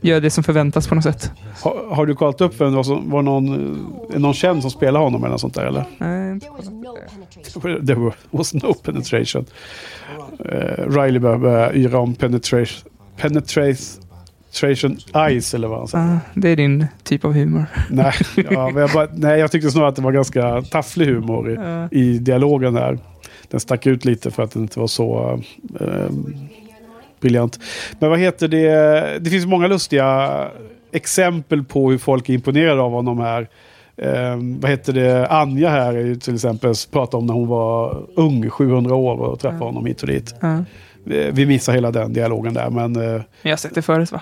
gör 0.00 0.20
det 0.20 0.30
som 0.30 0.44
förväntas 0.44 0.88
på 0.88 0.94
något 0.94 1.04
sätt. 1.04 1.32
Har, 1.62 1.94
har 1.94 2.06
du 2.06 2.14
kollat 2.14 2.40
upp 2.40 2.60
vem 2.60 2.70
det 2.70 2.76
var, 2.76 2.84
som, 2.84 3.10
var 3.10 3.22
någon, 3.22 3.46
någon 4.16 4.34
känd 4.34 4.62
som 4.62 4.70
spelar 4.70 5.00
honom 5.00 5.24
eller 5.24 5.32
något 5.32 5.40
sånt 5.40 5.54
där? 5.54 5.66
Eller? 5.66 5.84
Nej, 5.98 6.32
inte 6.32 6.46
penetration. 6.46 7.86
There 7.86 8.12
was 8.30 8.54
no 8.54 8.74
penetration. 8.74 9.44
Uh, 10.40 10.90
Riley 10.90 11.18
börjar 11.18 11.38
börja 11.38 11.72
yra 11.72 11.98
om 11.98 12.14
penetration. 12.14 12.92
Penetration 14.60 14.98
eyes 15.14 15.54
eller 15.54 15.68
vad 15.68 15.78
han 15.78 15.88
säger. 15.88 16.04
Ah, 16.04 16.18
det 16.34 16.48
är 16.48 16.56
din 16.56 16.86
typ 17.02 17.24
av 17.24 17.32
humor. 17.32 17.64
Nej, 17.90 18.12
ja, 18.50 18.70
jag 18.80 18.90
bara, 18.90 19.08
nej, 19.12 19.40
jag 19.40 19.50
tyckte 19.50 19.70
snarare 19.70 19.88
att 19.88 19.96
det 19.96 20.02
var 20.02 20.12
ganska 20.12 20.62
tafflig 20.62 21.06
humor 21.06 21.50
i, 21.50 21.54
Ja. 21.54 21.88
i 21.90 22.18
dialogen 22.18 22.74
där. 22.74 22.98
Den 23.50 23.60
stack 23.60 23.86
ut 23.86 24.04
lite 24.04 24.30
för 24.30 24.42
att 24.42 24.50
den 24.50 24.62
inte 24.62 24.80
var 24.80 24.86
så 24.86 25.40
eh, 25.80 26.10
briljant. 27.20 27.58
Men 27.98 28.10
vad 28.10 28.18
heter 28.18 28.48
det? 28.48 29.18
Det 29.20 29.30
finns 29.30 29.46
många 29.46 29.66
lustiga 29.66 30.30
exempel 30.92 31.64
på 31.64 31.90
hur 31.90 31.98
folk 31.98 32.28
är 32.28 32.34
imponerade 32.34 32.80
av 32.82 32.90
honom 32.92 33.18
här. 33.20 33.48
Eh, 33.96 34.36
vad 34.60 34.70
heter 34.70 34.92
det? 34.92 35.26
Anja 35.28 35.68
här 35.70 35.94
är 35.94 36.04
ju 36.04 36.16
till 36.16 36.34
exempel 36.34 36.74
pratar 36.92 37.18
om 37.18 37.26
när 37.26 37.34
hon 37.34 37.48
var 37.48 38.02
ung, 38.14 38.50
700 38.50 38.94
år 38.94 39.16
och 39.16 39.40
träffade 39.40 39.64
honom 39.64 39.86
hit 39.86 40.02
och 40.02 40.08
dit. 40.08 40.34
Ja. 40.40 40.64
Eh, 41.10 41.32
Vi 41.34 41.46
missar 41.46 41.72
hela 41.72 41.90
den 41.90 42.12
dialogen 42.12 42.54
där, 42.54 42.70
men 42.70 42.96
eh, 42.96 43.02
Men 43.02 43.22
jag 43.42 43.50
har 43.50 43.56
sett 43.56 43.74
det 43.74 43.82
förut 43.82 44.12
va? 44.12 44.20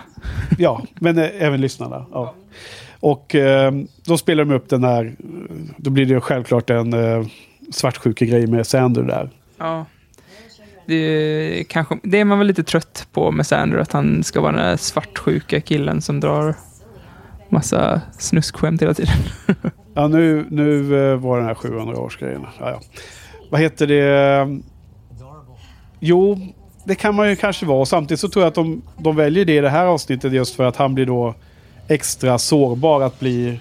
Ja, 0.58 0.82
men 0.94 1.18
eh, 1.18 1.28
även 1.38 1.60
lyssnarna. 1.60 2.06
Ja. 2.12 2.34
Och 3.00 3.34
eh, 3.34 3.72
då 4.04 4.18
spelar 4.18 4.44
de 4.44 4.54
upp 4.54 4.68
den 4.68 4.84
här, 4.84 5.14
då 5.76 5.90
blir 5.90 6.06
det 6.06 6.20
självklart 6.20 6.70
en 6.70 6.94
svartsjuka 7.72 8.24
grej 8.24 8.46
med 8.46 8.66
Sander 8.66 9.02
där. 9.02 9.30
Ja. 9.58 9.86
Det 10.86 11.64
kanske, 11.68 11.98
det 12.02 12.18
är 12.20 12.24
man 12.24 12.38
väl 12.38 12.46
lite 12.46 12.62
trött 12.62 13.08
på 13.12 13.30
med 13.30 13.46
Sander, 13.46 13.78
att 13.78 13.92
han 13.92 14.24
ska 14.24 14.40
vara 14.40 14.52
den 14.52 14.64
där 14.64 14.76
svartsjuka 14.76 15.60
killen 15.60 16.00
som 16.02 16.20
drar 16.20 16.54
massa 17.48 18.00
snuskskämt 18.18 18.82
hela 18.82 18.94
tiden. 18.94 19.14
Ja, 19.96 20.08
nu, 20.08 20.46
nu 20.50 20.82
var 21.16 21.38
den 21.38 21.46
här 21.46 21.54
700-årsgrejen. 21.54 22.46
Ja, 22.60 22.70
ja. 22.70 22.80
Vad 23.50 23.60
heter 23.60 23.86
det? 23.86 24.60
Jo, 26.00 26.38
det 26.84 26.94
kan 26.94 27.14
man 27.14 27.28
ju 27.30 27.36
kanske 27.36 27.66
vara. 27.66 27.84
Samtidigt 27.86 28.20
så 28.20 28.28
tror 28.28 28.42
jag 28.42 28.48
att 28.48 28.54
de, 28.54 28.82
de 28.98 29.16
väljer 29.16 29.44
det 29.44 29.56
i 29.56 29.60
det 29.60 29.70
här 29.70 29.86
avsnittet 29.86 30.32
just 30.32 30.54
för 30.54 30.64
att 30.64 30.76
han 30.76 30.94
blir 30.94 31.06
då 31.06 31.34
extra 31.88 32.38
sårbar 32.38 33.02
att 33.02 33.20
bli 33.20 33.60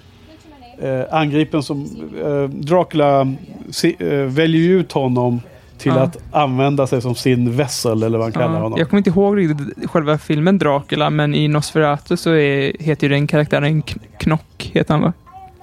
eh, 0.82 1.00
angripen 1.10 1.62
som... 1.62 1.86
Eh, 2.24 2.42
Dracula 2.48 3.34
se, 3.70 3.96
eh, 3.98 4.08
väljer 4.18 4.60
ju 4.62 4.80
ut 4.80 4.92
honom 4.92 5.40
till 5.78 5.92
Ja. 5.96 6.00
att 6.02 6.16
använda 6.32 6.86
sig 6.86 7.02
som 7.02 7.14
sin 7.14 7.56
vessel 7.56 8.02
eller 8.02 8.18
vad 8.18 8.24
han 8.24 8.32
kallar 8.32 8.54
Ja, 8.56 8.60
honom. 8.62 8.78
jag 8.78 8.88
kommer 8.90 8.98
inte 8.98 9.10
ihåg 9.10 9.38
riktigt 9.38 9.90
själva 9.90 10.18
filmen 10.18 10.58
Dracula, 10.58 11.10
men 11.10 11.34
i 11.34 11.48
Nosferatu 11.48 12.16
så 12.16 12.30
är, 12.30 12.72
heter 12.82 13.06
ju 13.08 13.14
den 13.14 13.26
karaktären 13.26 13.82
Knock, 14.18 14.70
heter 14.74 14.94
han 14.94 15.02
va? 15.02 15.12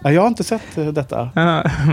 Ja, 0.03 0.11
jag 0.11 0.21
har 0.21 0.27
inte 0.27 0.43
sett 0.43 0.77
eh, 0.77 0.87
detta. 0.87 1.29
Ja, 1.35 1.41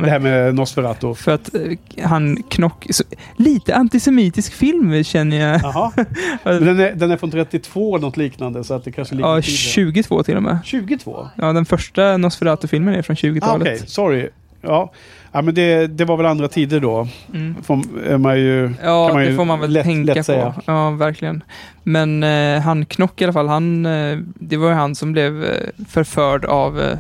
Det 0.03 0.11
här 0.11 0.19
med 0.19 0.55
Nosferatu. 0.55 1.15
för 1.15 1.33
att 1.35 1.55
eh, 1.55 2.05
han 2.09 2.43
Knock... 2.51 2.87
Så, 2.91 3.05
lite 3.37 3.75
antisemitisk 3.77 4.53
film 4.53 5.05
känner 5.05 5.37
jag. 5.37 5.61
Jaha. 5.63 5.93
Men 6.45 6.65
den, 6.65 6.81
är, 6.81 6.93
den 6.95 7.11
är 7.11 7.17
från 7.17 7.31
32 7.31 7.97
eller 7.97 8.07
något 8.07 8.17
liknande 8.17 8.65
så 8.65 8.75
att 8.75 8.85
det 8.85 8.93
kanske 8.93 9.15
ligger 9.15 9.29
Ja, 9.29 9.39
i 9.39 9.43
tiden. 9.43 9.57
22 9.57 10.23
till 10.23 10.37
och 10.37 10.43
med. 10.43 10.59
22? 10.65 11.29
Ja, 11.35 11.53
den 11.53 11.65
första 11.65 12.17
Nosferatu-filmen 12.17 12.95
är 12.95 13.03
från 13.03 13.15
Ah, 13.15 13.19
Okej, 13.19 13.31
20-talet. 13.41 13.89
sorry. 13.91 14.29
Ja, 14.63 14.93
ja 15.33 15.43
men 15.43 15.55
det, 15.55 15.87
det 15.87 16.05
var 16.05 16.17
väl 16.17 16.27
andra 16.27 16.49
tider 16.49 16.81
då. 16.81 17.09
Mm. 17.35 17.55
Får, 17.63 17.81
är 18.07 18.19
man 18.19 18.39
ju, 18.41 18.75
Ja, 18.83 19.07
kan 19.07 19.15
man 19.17 19.25
ju 19.25 19.31
det 19.31 19.37
får 19.37 19.45
man 19.45 19.61
väl 19.61 19.71
lätt, 19.71 19.85
tänka 19.85 20.15
lätt 20.15 20.27
säga. 20.27 20.51
på. 20.53 20.63
Ja, 20.67 20.91
verkligen. 20.91 21.43
Men 21.83 22.23
eh, 22.23 22.61
han 22.61 22.85
Knock 22.87 23.21
i 23.21 23.25
alla 23.25 23.33
fall, 23.33 23.49
han, 23.49 23.87
eh, 23.87 24.19
det 24.35 24.57
var 24.57 24.69
ju 24.69 24.75
han 24.75 24.95
som 24.95 25.13
blev 25.13 25.45
eh, 25.45 25.51
förförd 25.89 26.45
av 26.45 26.81
eh, 26.81 26.99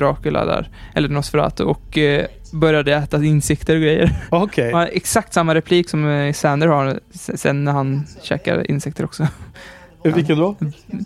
Dracula 0.00 0.44
där, 0.44 0.70
eller 0.94 1.08
Nosferatu, 1.08 1.64
och 1.64 1.98
eh, 1.98 2.26
började 2.52 2.94
äta 2.94 3.24
insekter 3.24 3.74
och 3.74 3.82
grejer. 3.82 4.16
Okej. 4.30 4.72
Har 4.72 4.90
exakt 4.92 5.32
samma 5.32 5.54
replik 5.54 5.88
som 5.88 6.08
eh, 6.08 6.32
Sander 6.32 6.68
har 6.68 7.00
sen 7.12 7.64
när 7.64 7.72
han 7.72 8.06
käkar 8.22 8.70
insekter 8.70 9.04
också. 9.04 9.26
Vilken 10.04 10.38
då? 10.38 10.56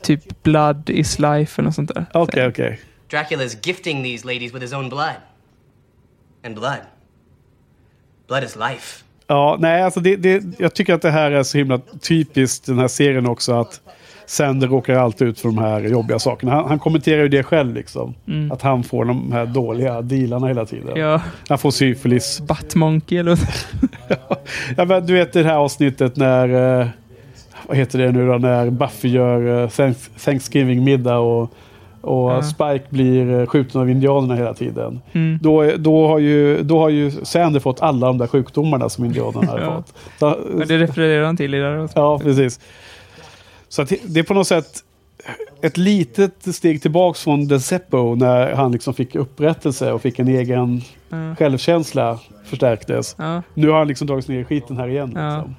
typ 0.02 0.42
blood 0.42 0.90
is 0.90 1.18
life 1.18 1.60
eller 1.60 1.68
något 1.68 1.74
sånt 1.74 1.94
där. 1.94 2.06
Okej, 2.14 2.46
okej. 2.46 2.80
Dracula's 3.10 3.56
gifting 3.62 4.02
these 4.02 4.26
ladies 4.26 4.54
with 4.54 4.62
his 4.62 4.72
own 4.72 4.88
blood. 4.88 5.14
And 6.44 6.54
blood. 6.54 6.80
Blood 8.28 8.44
is 8.44 8.56
life. 8.56 9.04
Ja, 9.26 9.56
nej, 9.60 9.82
alltså 9.82 10.00
det, 10.00 10.16
det, 10.16 10.44
jag 10.58 10.74
tycker 10.74 10.94
att 10.94 11.02
det 11.02 11.10
här 11.10 11.30
är 11.30 11.42
så 11.42 11.58
himla 11.58 11.80
typiskt 12.00 12.66
den 12.66 12.78
här 12.78 12.88
serien 12.88 13.26
också. 13.26 13.52
Att 13.60 13.80
Sander 14.30 14.68
råkar 14.68 14.94
alltid 14.94 15.28
ut 15.28 15.40
för 15.40 15.48
de 15.48 15.58
här 15.58 15.80
jobbiga 15.80 16.18
sakerna. 16.18 16.52
Han, 16.52 16.64
han 16.68 16.78
kommenterar 16.78 17.22
ju 17.22 17.28
det 17.28 17.42
själv 17.42 17.74
liksom. 17.74 18.14
Att 18.52 18.62
han 18.62 18.82
får 18.82 19.04
de 19.04 19.32
här 19.32 19.46
dåliga 19.46 20.02
dealarna 20.02 20.46
hela 20.46 20.66
tiden. 20.66 20.88
Mm. 20.88 21.00
Ja, 21.00 21.20
Han 21.48 21.58
får 21.58 21.70
syfilis. 21.70 22.40
Buttmonkey 22.40 23.18
eller 23.18 23.38
Ja, 24.76 24.84
men 24.84 25.06
du 25.06 25.12
vet 25.14 25.32
det 25.32 25.42
här 25.42 25.56
avsnittet 25.56 26.16
när... 26.16 26.80
Eh, 26.80 26.86
vad 27.68 27.76
heter 27.76 27.98
det 27.98 28.12
nu 28.12 28.26
då? 28.26 28.38
När 28.38 28.70
Buffy 28.70 29.08
gör 29.08 29.62
eh, 29.62 29.68
Thanks- 29.68 30.24
Thanksgiving-middag 30.24 31.18
och, 31.18 31.42
och 32.00 32.30
Ja. 32.30 32.42
Spike 32.42 32.84
blir 32.88 33.40
eh, 33.40 33.46
skjuten 33.46 33.80
av 33.80 33.90
indianerna 33.90 34.34
hela 34.34 34.54
tiden. 34.54 35.00
Mm. 35.12 35.38
Då, 35.42 35.70
då, 35.76 36.06
har 36.08 36.18
ju, 36.18 36.62
då 36.62 36.78
har 36.78 36.88
ju 36.88 37.10
Sander 37.10 37.60
fått 37.60 37.82
alla 37.82 38.06
de 38.06 38.18
där 38.18 38.26
sjukdomarna 38.26 38.88
som 38.88 39.04
indianerna 39.04 39.52
har 39.52 39.58
Ja. 39.60 39.74
fått. 39.76 39.88
Så, 40.18 40.36
Ja, 40.58 40.64
Det 40.66 40.78
refererar 40.78 41.24
han 41.26 41.36
till 41.36 41.54
i 41.54 41.58
det 41.58 41.64
här 41.64 41.72
avsnittet. 41.76 41.96
ja, 41.96 42.18
precis. 42.24 42.60
Så 43.70 43.82
att 43.82 43.92
det- 44.02 44.20
är 44.20 44.24
på 44.24 44.34
något 44.34 44.46
sätt 44.46 44.84
ett 45.62 45.76
litet 45.76 46.54
steg 46.54 46.82
tillbaks 46.82 47.22
från 47.24 47.48
The 47.48 47.60
Seppo 47.60 48.14
när 48.14 48.52
han 48.54 48.72
liksom 48.72 48.94
fick 48.94 49.14
upprättelse 49.14 49.92
och 49.92 50.02
fick 50.02 50.18
en 50.18 50.28
egen 50.28 50.82
Ja. 51.08 51.34
självkänsla 51.36 52.18
förstärktes. 52.44 53.14
Ja. 53.18 53.42
Nu 53.54 53.68
har 53.68 53.78
han 53.78 53.88
liksom 53.88 54.06
dragits 54.06 54.28
ner 54.28 54.40
i 54.40 54.44
skiten 54.44 54.76
här 54.76 54.88
igen. 54.88 55.12
Ja. 55.16 55.36
Liksom. 55.36 55.56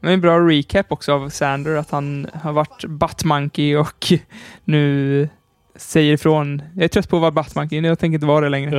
Men 0.00 0.12
en 0.12 0.20
bra 0.20 0.38
recap 0.48 0.92
också 0.92 1.12
av 1.12 1.28
Sander, 1.30 1.76
att 1.76 1.90
han 1.90 2.26
har 2.42 2.52
varit 2.52 2.84
Buttmonkey 2.84 3.76
och 3.76 4.12
nu 4.64 5.28
säger 5.76 6.12
ifrån. 6.14 6.62
Jag 6.74 6.84
är 6.84 6.88
trött 6.88 7.08
på 7.08 7.16
att 7.16 7.20
vara 7.20 7.30
Buttmonkey, 7.30 7.80
jag 7.80 7.98
tänker 7.98 8.14
inte 8.14 8.26
vara 8.26 8.40
det 8.40 8.48
längre. 8.48 8.76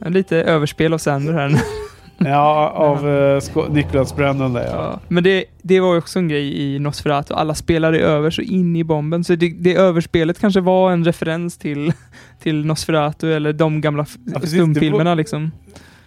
Ja. 0.00 0.08
Lite 0.08 0.36
överspel 0.36 0.92
av 0.94 0.98
Sander 0.98 1.32
här. 1.32 1.60
Ja, 2.26 2.68
av 2.74 3.06
uh, 3.06 3.70
Nicholas 3.70 4.16
Brandon 4.16 4.52
där 4.52 4.64
ja. 4.64 4.70
Ja. 4.72 5.00
Men 5.08 5.24
det, 5.24 5.44
det 5.62 5.80
var 5.80 5.96
också 5.96 6.18
en 6.18 6.28
grej 6.28 6.60
i 6.62 6.78
Nosferatu. 6.78 7.34
Alla 7.34 7.54
spelade 7.54 7.98
över 7.98 8.30
så 8.30 8.42
in 8.42 8.76
i 8.76 8.84
bomben. 8.84 9.24
Så 9.24 9.34
det, 9.34 9.48
det 9.48 9.74
överspelet 9.74 10.40
kanske 10.40 10.60
var 10.60 10.92
en 10.92 11.04
referens 11.04 11.58
till, 11.58 11.92
till 12.42 12.66
Nosferatu 12.66 13.34
eller 13.34 13.52
de 13.52 13.80
gamla 13.80 14.06
Ja, 14.26 14.40
precis. 14.40 14.58
stumfilmerna 14.58 15.14
liksom. 15.14 15.50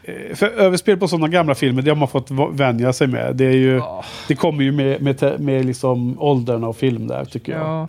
Eh, 0.04 0.36
För 0.36 0.48
överspel 0.48 0.98
på 0.98 1.08
sådana 1.08 1.28
gamla 1.28 1.56
filmer, 1.56 1.82
det 1.82 1.92
har 1.92 1.96
man 1.96 2.08
fått 2.08 2.32
vänja 2.52 2.94
sig 2.94 3.08
med. 3.08 3.36
Det, 3.36 3.46
är 3.46 3.58
ju, 3.58 3.82
det 4.28 4.36
kommer 4.36 4.64
ju 4.64 4.72
med, 4.72 5.02
med, 5.02 5.40
med 5.40 5.66
liksom 5.66 6.20
åldern 6.20 6.64
av 6.64 6.74
film 6.74 7.08
där 7.08 7.26
tycker 7.26 7.52
jag. 7.52 7.62
Ja, 7.62 7.88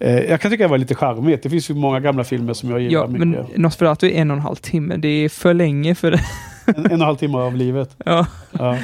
Eh, 0.00 0.18
jag 0.18 0.40
kan 0.40 0.50
tycka 0.50 0.62
det 0.64 0.70
var 0.70 0.78
lite 0.78 0.94
charmigt. 0.94 1.42
Det 1.42 1.50
finns 1.50 1.70
ju 1.70 1.74
många 1.74 2.00
gamla 2.00 2.24
filmer 2.24 2.52
som 2.52 2.70
jag 2.70 2.80
gillar 2.80 3.00
ja 3.00 3.06
men 3.06 3.30
mycket. 3.30 3.56
Nosferatu 3.56 4.06
är 4.06 4.14
en 4.14 4.30
och 4.30 4.36
en 4.36 4.42
halv 4.42 4.56
timme. 4.56 4.96
Det 4.96 5.08
är 5.08 5.28
för 5.28 5.54
länge 5.54 5.94
för. 5.94 6.20
En, 6.66 6.74
en 6.76 6.84
och 6.84 6.92
en 6.92 7.00
halv 7.00 7.16
timme 7.16 7.38
av 7.38 7.56
livet. 7.56 7.96
Ja. 8.04 8.26
Ja. 8.58 8.76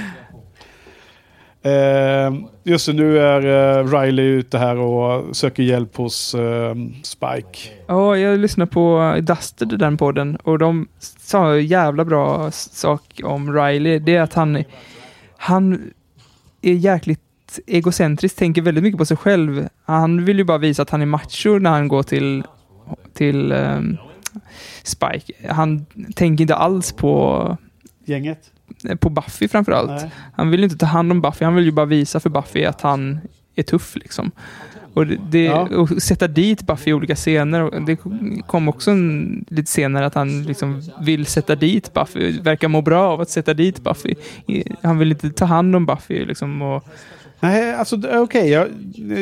Eh, 1.63 2.35
just 2.65 2.87
det, 2.87 2.93
nu 2.93 3.19
är 3.19 3.79
eh, 3.79 4.01
Riley 4.01 4.27
ute 4.27 4.59
här 4.59 4.77
och 4.77 5.37
söker 5.37 5.63
hjälp 5.63 5.97
hos 5.97 6.35
eh, 6.35 6.75
Spike. 7.03 7.59
Ja, 7.87 8.17
jag 8.17 8.39
lyssnade 8.39 8.71
på 8.71 9.17
Dusted, 9.23 9.79
den 9.79 9.97
podden, 9.97 10.37
och 10.37 10.59
de 10.59 10.89
sa 10.99 11.55
en 11.55 11.67
jävla 11.67 12.05
bra 12.05 12.51
sak 12.51 13.21
om 13.25 13.53
Riley. 13.55 13.99
Det 13.99 14.17
är 14.17 14.23
att 14.23 14.35
han, 14.35 14.65
han 15.37 15.91
är 16.63 16.73
jäkligt 16.73 17.21
egocentrisk, 17.67 18.37
tänker 18.37 18.63
väldigt 18.63 18.85
mycket 18.85 18.99
på 18.99 19.07
sig 19.07 19.17
själv. 19.17 19.69
Han 19.85 20.25
vill 20.25 20.39
ju 20.39 20.45
bara 20.45 20.59
visa 20.59 20.83
att 20.83 20.91
han 20.91 21.03
är 21.03 21.07
macho 21.07 21.59
när 21.59 21.71
han 21.71 21.89
går 21.89 22.03
till, 22.03 22.43
till 23.15 23.53
ehm, 23.53 23.97
Spike. 24.83 25.33
Han 25.49 25.87
tänker 26.15 26.43
inte 26.43 26.55
alls 26.55 26.93
på, 26.93 27.57
Gänget? 28.09 28.53
på 29.01 29.11
Buffy 29.11 29.49
framförallt. 29.49 29.91
Nej. 29.91 30.11
Han 30.35 30.51
vill 30.51 30.65
inte 30.65 30.77
ta 30.77 30.87
hand 30.87 31.13
om 31.13 31.21
Buffy, 31.21 31.45
han 31.45 31.55
vill 31.55 31.65
ju 31.65 31.71
bara 31.71 31.87
visa 31.87 32.21
för 32.21 32.31
Buffy 32.31 32.65
att 32.65 32.81
han 32.81 33.21
är 33.55 33.63
tuff 33.63 33.97
liksom. 33.97 34.31
Och, 34.95 35.07
det, 35.07 35.45
Ja. 35.45 35.69
och 35.77 36.03
sätta 36.03 36.29
dit 36.29 36.63
Buffy 36.67 36.91
i 36.91 36.95
olika 36.95 37.15
scener. 37.15 37.81
Det 37.87 37.97
kom 38.47 38.69
också 38.69 38.91
en, 38.91 39.45
lite 39.49 39.71
senare 39.71 40.07
att 40.07 40.15
han 40.15 40.43
liksom 40.43 40.83
vill 41.01 41.27
sätta 41.27 41.55
dit 41.55 41.93
Buffy. 41.95 42.41
Verkar 42.41 42.69
må 42.69 42.83
bra 42.83 43.03
av 43.13 43.21
att 43.21 43.31
sätta 43.31 43.55
dit 43.55 43.83
Buffy. 43.85 44.15
Han 44.83 44.99
vill 44.99 45.11
inte 45.11 45.31
ta 45.31 45.45
hand 45.45 45.77
om 45.77 45.87
Buffy 45.87 46.25
liksom. 46.25 46.63
Och, 46.63 46.85
Nej, 47.47 47.75
alltså 47.75 47.97
okej, 48.15 48.51
jag, 48.51 48.67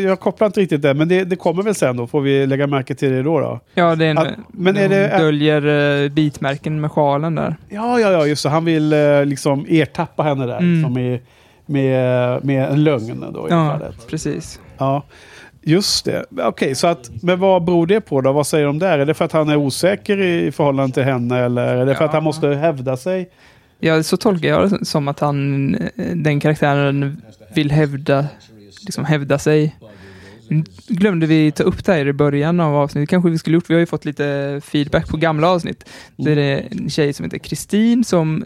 jag 0.04 0.20
kopplar 0.20 0.46
inte 0.46 0.60
riktigt 0.60 0.82
det, 0.82 0.94
men 0.94 1.08
det, 1.08 1.24
det 1.24 1.36
kommer 1.36 1.62
väl 1.62 1.74
sen 1.74 1.96
då. 1.96 2.06
Får 2.06 2.20
vi 2.20 2.46
lägga 2.46 2.66
märke 2.66 2.94
till 2.94 3.10
det 3.12 3.22
då? 3.22 3.40
då? 3.40 3.60
ja, 3.74 3.94
det 3.96 4.06
är 4.06 4.10
en, 4.10 4.18
Att- 4.18 4.28
men 4.48 4.76
är 4.76 4.88
de 4.88 4.94
det- 4.96 5.18
döljer 5.18 5.66
uh, 5.66 6.08
bitmärken 6.12 6.80
med 6.80 6.90
sjalen 6.92 7.34
där. 7.34 7.56
Ja, 7.68 8.00
ja, 8.00 8.10
ja, 8.10 8.26
just 8.26 8.42
det. 8.42 8.48
Han 8.48 8.64
vill 8.64 8.92
eh, 8.92 9.24
liksom 9.24 9.66
ertappa 9.68 10.22
henne 10.22 10.46
där. 10.46 10.58
Mm. 10.58 10.74
Liksom, 10.74 10.92
med, 10.94 11.20
med, 11.66 12.44
med 12.44 12.68
en 12.70 12.84
lögn 12.84 13.24
då 13.34 13.48
i 13.48 13.50
Ja, 13.50 13.70
fallet. 13.78 14.06
precis. 14.10 14.60
Ja, 14.78 15.02
just 15.62 16.04
det. 16.04 16.24
Okej, 16.42 16.74
så 16.74 16.86
att, 16.86 17.10
men 17.22 17.40
vad 17.40 17.64
beror 17.64 17.86
det 17.86 18.00
på 18.00 18.20
då? 18.20 18.32
Vad 18.32 18.46
säger 18.46 18.66
de 18.66 18.78
där? 18.78 18.98
Är 18.98 19.06
det 19.06 19.14
för 19.14 19.24
att 19.24 19.32
han 19.32 19.48
är 19.48 19.56
osäker 19.56 20.20
i 20.20 20.52
förhållande 20.52 20.94
till 20.94 21.02
henne 21.02 21.38
eller 21.38 21.76
är 21.76 21.86
det 21.86 21.94
för 21.94 22.04
att 22.04 22.12
han 22.12 22.24
måste 22.24 22.48
hävda 22.48 22.96
sig? 22.96 23.28
Ja, 23.80 24.02
så 24.02 24.16
tolkar 24.16 24.48
jag 24.48 24.70
det 24.70 24.84
som 24.84 25.08
att 25.08 25.20
han, 25.20 25.74
eh, 25.74 26.16
den 26.16 26.40
karaktären 26.40 27.22
vill 27.54 27.70
hävda, 27.70 28.26
liksom 28.80 29.04
hävda 29.04 29.38
sig. 29.38 29.76
Mm, 30.50 30.64
Glömde 30.88 31.26
vi 31.26 31.52
ta 31.52 31.62
upp 31.62 31.84
det 31.84 31.92
här 31.92 32.08
i 32.08 32.12
början 32.12 32.60
av 32.60 32.76
avsnittet, 32.76 33.08
kanske 33.10 33.30
vi 33.30 33.38
skulle 33.38 33.54
gjort. 33.54 33.70
Vi 33.70 33.74
har 33.74 33.80
ju 33.80 33.86
fått 33.86 34.04
lite 34.04 34.60
feedback 34.64 35.08
på 35.08 35.16
gamla 35.16 35.48
avsnitt. 35.48 35.84
Det 36.16 36.32
är 36.32 36.68
en 36.70 36.90
tjej 36.90 37.12
som 37.12 37.24
heter 37.24 37.38
Kristin 37.38 38.04
som 38.04 38.44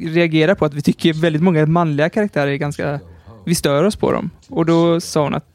reagerar 0.00 0.54
på 0.54 0.64
att 0.64 0.74
vi 0.74 0.82
tycker 0.82 1.12
väldigt 1.12 1.42
många 1.42 1.66
manliga 1.66 2.08
karaktärer 2.08 2.50
är 2.50 2.56
ganska, 2.56 3.00
vi 3.46 3.54
stör 3.54 3.84
oss 3.84 3.96
på 3.96 4.12
dem. 4.12 4.30
Och 4.48 4.66
då 4.66 5.00
sa 5.00 5.22
hon 5.22 5.34
att 5.34 5.53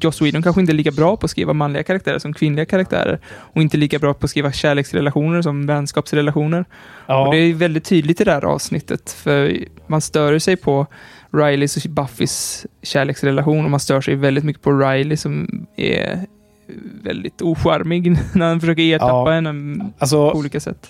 Joss 0.00 0.22
Whedon 0.22 0.42
kanske 0.42 0.60
inte 0.60 0.72
är 0.72 0.74
lika 0.74 0.90
bra 0.90 1.16
på 1.16 1.24
att 1.24 1.30
skriva 1.30 1.52
manliga 1.52 1.82
karaktärer 1.82 2.18
som 2.18 2.32
kvinnliga 2.32 2.64
karaktärer. 2.66 3.18
Och 3.36 3.62
inte 3.62 3.76
lika 3.76 3.98
bra 3.98 4.14
på 4.14 4.24
att 4.24 4.30
skriva 4.30 4.52
kärleksrelationer 4.52 5.42
som 5.42 5.66
vänskapsrelationer. 5.66 6.64
Ja, 7.06 7.26
Och 7.26 7.34
det 7.34 7.38
är 7.38 7.54
väldigt 7.54 7.84
tydligt 7.84 8.20
i 8.20 8.24
det 8.24 8.32
här 8.32 8.44
avsnittet, 8.44 9.10
för 9.10 9.58
man 9.86 10.00
stör 10.00 10.38
sig 10.38 10.56
på 10.56 10.86
Rileys 11.32 11.76
och 11.84 11.90
Buffys 11.90 12.66
kärleksrelation 12.82 13.64
och 13.64 13.70
man 13.70 13.80
stör 13.80 14.00
sig 14.00 14.14
väldigt 14.14 14.44
mycket 14.44 14.62
på 14.62 14.72
Riley 14.72 15.16
som 15.16 15.66
är 15.76 16.20
väldigt 17.02 17.42
ocharmig 17.42 18.10
när 18.34 18.48
han 18.48 18.60
försöker 18.60 18.82
ertappa 18.82 19.30
Ja. 19.30 19.30
henne 19.30 19.90
alltså, 19.98 20.30
på 20.30 20.38
olika 20.38 20.60
sätt. 20.60 20.88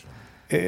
eh, 0.48 0.58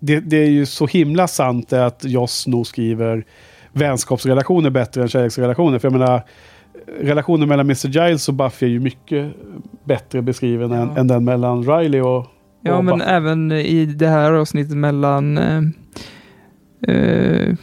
det, 0.00 0.20
det 0.20 0.36
är 0.36 0.50
ju 0.50 0.66
så 0.66 0.86
himla 0.86 1.28
sant 1.28 1.72
att 1.72 2.04
Joss 2.04 2.46
nog 2.46 2.66
skriver 2.66 3.24
vänskapsrelationer 3.72 4.70
bättre 4.70 5.02
än 5.02 5.08
kärleksrelationer. 5.08 5.78
För 5.78 5.88
jag 5.88 5.98
menar, 5.98 6.22
relationen 7.00 7.48
mellan 7.48 7.66
Mr. 7.66 7.88
Giles 7.88 8.28
och 8.28 8.34
Buffy 8.34 8.66
är 8.66 8.70
ju 8.70 8.80
mycket 8.80 9.32
bättre 9.84 10.22
beskriven 10.22 10.72
än, 10.72 10.90
Ja. 10.94 11.00
än 11.00 11.06
den 11.08 11.24
mellan 11.24 11.62
Riley 11.78 12.00
och, 12.00 12.26
Ja, 12.62 12.76
och 12.76 12.84
men 12.84 12.98
Buffy. 12.98 13.10
även 13.10 13.52
i 13.52 13.86
det 13.86 14.08
här 14.08 14.32
avsnittet 14.32 14.76
mellan 14.76 15.38
eh, 15.38 15.60
eh, 16.88 17.54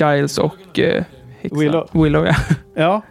Giles 0.00 0.38
och 0.38 0.78
eh. 0.78 1.04
Willow. 1.42 1.88
Willow 1.92 2.26
ja. 2.26 2.34
Ja, 2.74 3.02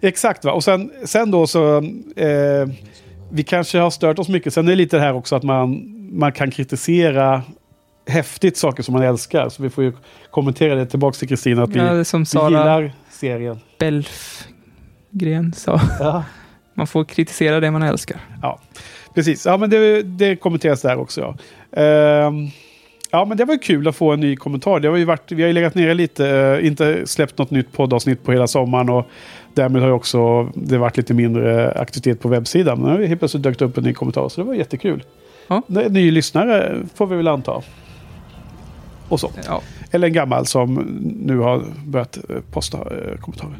exakt. 0.00 0.44
Va? 0.44 0.52
Och 0.52 0.64
sen, 0.64 0.90
sen 1.04 1.30
då 1.30 1.46
så... 1.46 1.76
Eh, 2.16 2.68
vi 3.32 3.42
kanske 3.42 3.78
har 3.78 3.90
stört 3.90 4.18
oss 4.18 4.28
mycket. 4.28 4.54
Sen 4.54 4.66
är 4.66 4.70
det 4.70 4.76
lite 4.76 4.96
det 4.96 5.02
här 5.02 5.14
också 5.14 5.36
att 5.36 5.42
man, 5.42 5.82
man 6.12 6.32
kan 6.32 6.50
kritisera 6.50 7.42
häftigt 8.06 8.56
saker 8.56 8.82
som 8.82 8.92
man 8.94 9.02
älskar. 9.02 9.48
Så 9.48 9.62
vi 9.62 9.70
får 9.70 9.84
ju 9.84 9.92
kommentera 10.30 10.74
det 10.74 10.86
tillbaka 10.86 11.14
till 11.18 11.28
Kristina. 11.28 11.62
Att 11.62 11.70
vi, 11.70 11.78
Ja, 11.78 12.04
som 12.04 12.20
vi 12.20 12.26
Sara- 12.26 12.48
gillar 12.48 12.92
serien. 13.20 13.60
Belfgren 13.78 15.52
sa. 15.52 15.80
Ja. 15.98 16.24
Man 16.74 16.86
får 16.86 17.04
kritisera 17.04 17.60
det 17.60 17.70
man 17.70 17.82
älskar. 17.82 18.20
Ja, 18.42 18.60
precis. 19.14 19.46
Ja, 19.46 19.56
men 19.56 19.70
det, 19.70 20.02
det 20.02 20.36
kommenteras 20.36 20.82
där 20.82 20.98
också. 20.98 21.20
Ja. 21.20 21.36
Ehm, 21.82 22.48
ja, 23.10 23.24
men 23.24 23.36
det 23.36 23.44
var 23.44 23.62
kul 23.62 23.88
att 23.88 23.96
få 23.96 24.12
en 24.12 24.20
ny 24.20 24.36
kommentar. 24.36 24.80
Det 24.80 24.88
har 24.88 24.96
ju 24.96 25.04
varit, 25.04 25.32
vi 25.32 25.42
har 25.42 25.46
ju 25.46 25.52
legat 25.52 25.74
nere 25.74 25.94
lite, 25.94 26.28
eh, 26.28 26.66
inte 26.66 27.06
släppt 27.06 27.38
något 27.38 27.50
nytt 27.50 27.72
poddavsnitt 27.72 28.24
på 28.24 28.32
hela 28.32 28.46
sommaren. 28.46 28.88
Och 28.88 29.06
därmed 29.54 29.82
har 29.82 29.90
också 29.90 30.50
det 30.54 30.78
varit 30.78 30.96
lite 30.96 31.14
mindre 31.14 31.72
aktivitet 31.72 32.20
på 32.20 32.28
webbsidan. 32.28 32.78
Men 32.78 32.92
nu 32.92 32.98
har 32.98 33.06
helt 33.06 33.20
plötsligt 33.20 33.42
dök 33.42 33.60
upp 33.60 33.78
en 33.78 33.84
ny 33.84 33.94
kommentar, 33.94 34.28
så 34.28 34.40
det 34.40 34.46
var 34.46 34.54
jättekul. 34.54 35.02
Ja. 35.48 35.62
Ny 35.68 36.10
lyssnare 36.10 36.76
får 36.94 37.06
vi 37.06 37.16
väl 37.16 37.28
anta. 37.28 37.62
Och 39.08 39.20
så. 39.20 39.30
Ja. 39.46 39.62
Eller 39.90 40.06
en 40.06 40.12
gammal 40.12 40.46
som 40.46 40.74
nu 41.20 41.38
har 41.38 41.64
börjat 41.84 42.18
posta 42.50 42.78
eh, 42.78 43.16
kommentarer. 43.18 43.58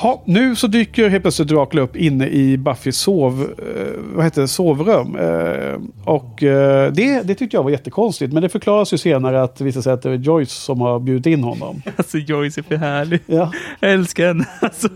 Ha, 0.00 0.22
nu 0.26 0.56
så 0.56 0.66
dyker 0.66 1.08
helt 1.08 1.22
plötsligt 1.24 1.48
Dracula 1.48 1.82
upp 1.82 1.96
inne 1.96 2.28
i 2.28 2.56
Buffys 2.58 2.96
sov, 2.96 3.42
eh, 3.58 4.00
vad 4.14 4.24
heter 4.24 4.40
det, 4.42 4.48
sovrum. 4.48 5.16
Eh, 5.16 5.80
och 6.04 6.42
eh, 6.42 6.92
det, 6.92 7.22
det 7.22 7.34
tyckte 7.34 7.56
jag 7.56 7.62
var 7.62 7.70
jättekonstigt. 7.70 8.32
Men 8.32 8.42
det 8.42 8.48
förklaras 8.48 8.92
ju 8.92 8.98
senare 8.98 9.42
att 9.42 9.56
det 9.56 9.64
visar 9.64 9.80
sig 9.80 9.92
att 9.92 10.02
det 10.02 10.10
är 10.10 10.14
Joyce 10.14 10.50
som 10.50 10.80
har 10.80 11.00
bjudit 11.00 11.26
in 11.26 11.44
honom. 11.44 11.82
Alltså 11.96 12.18
Joyce 12.18 12.58
är 12.60 12.62
för 12.62 12.76
härlig. 12.76 13.20
Ja, 13.26 13.52
Jag 13.80 13.92
älskar 13.92 14.26
henne. 14.26 14.46
Alltså, 14.60 14.88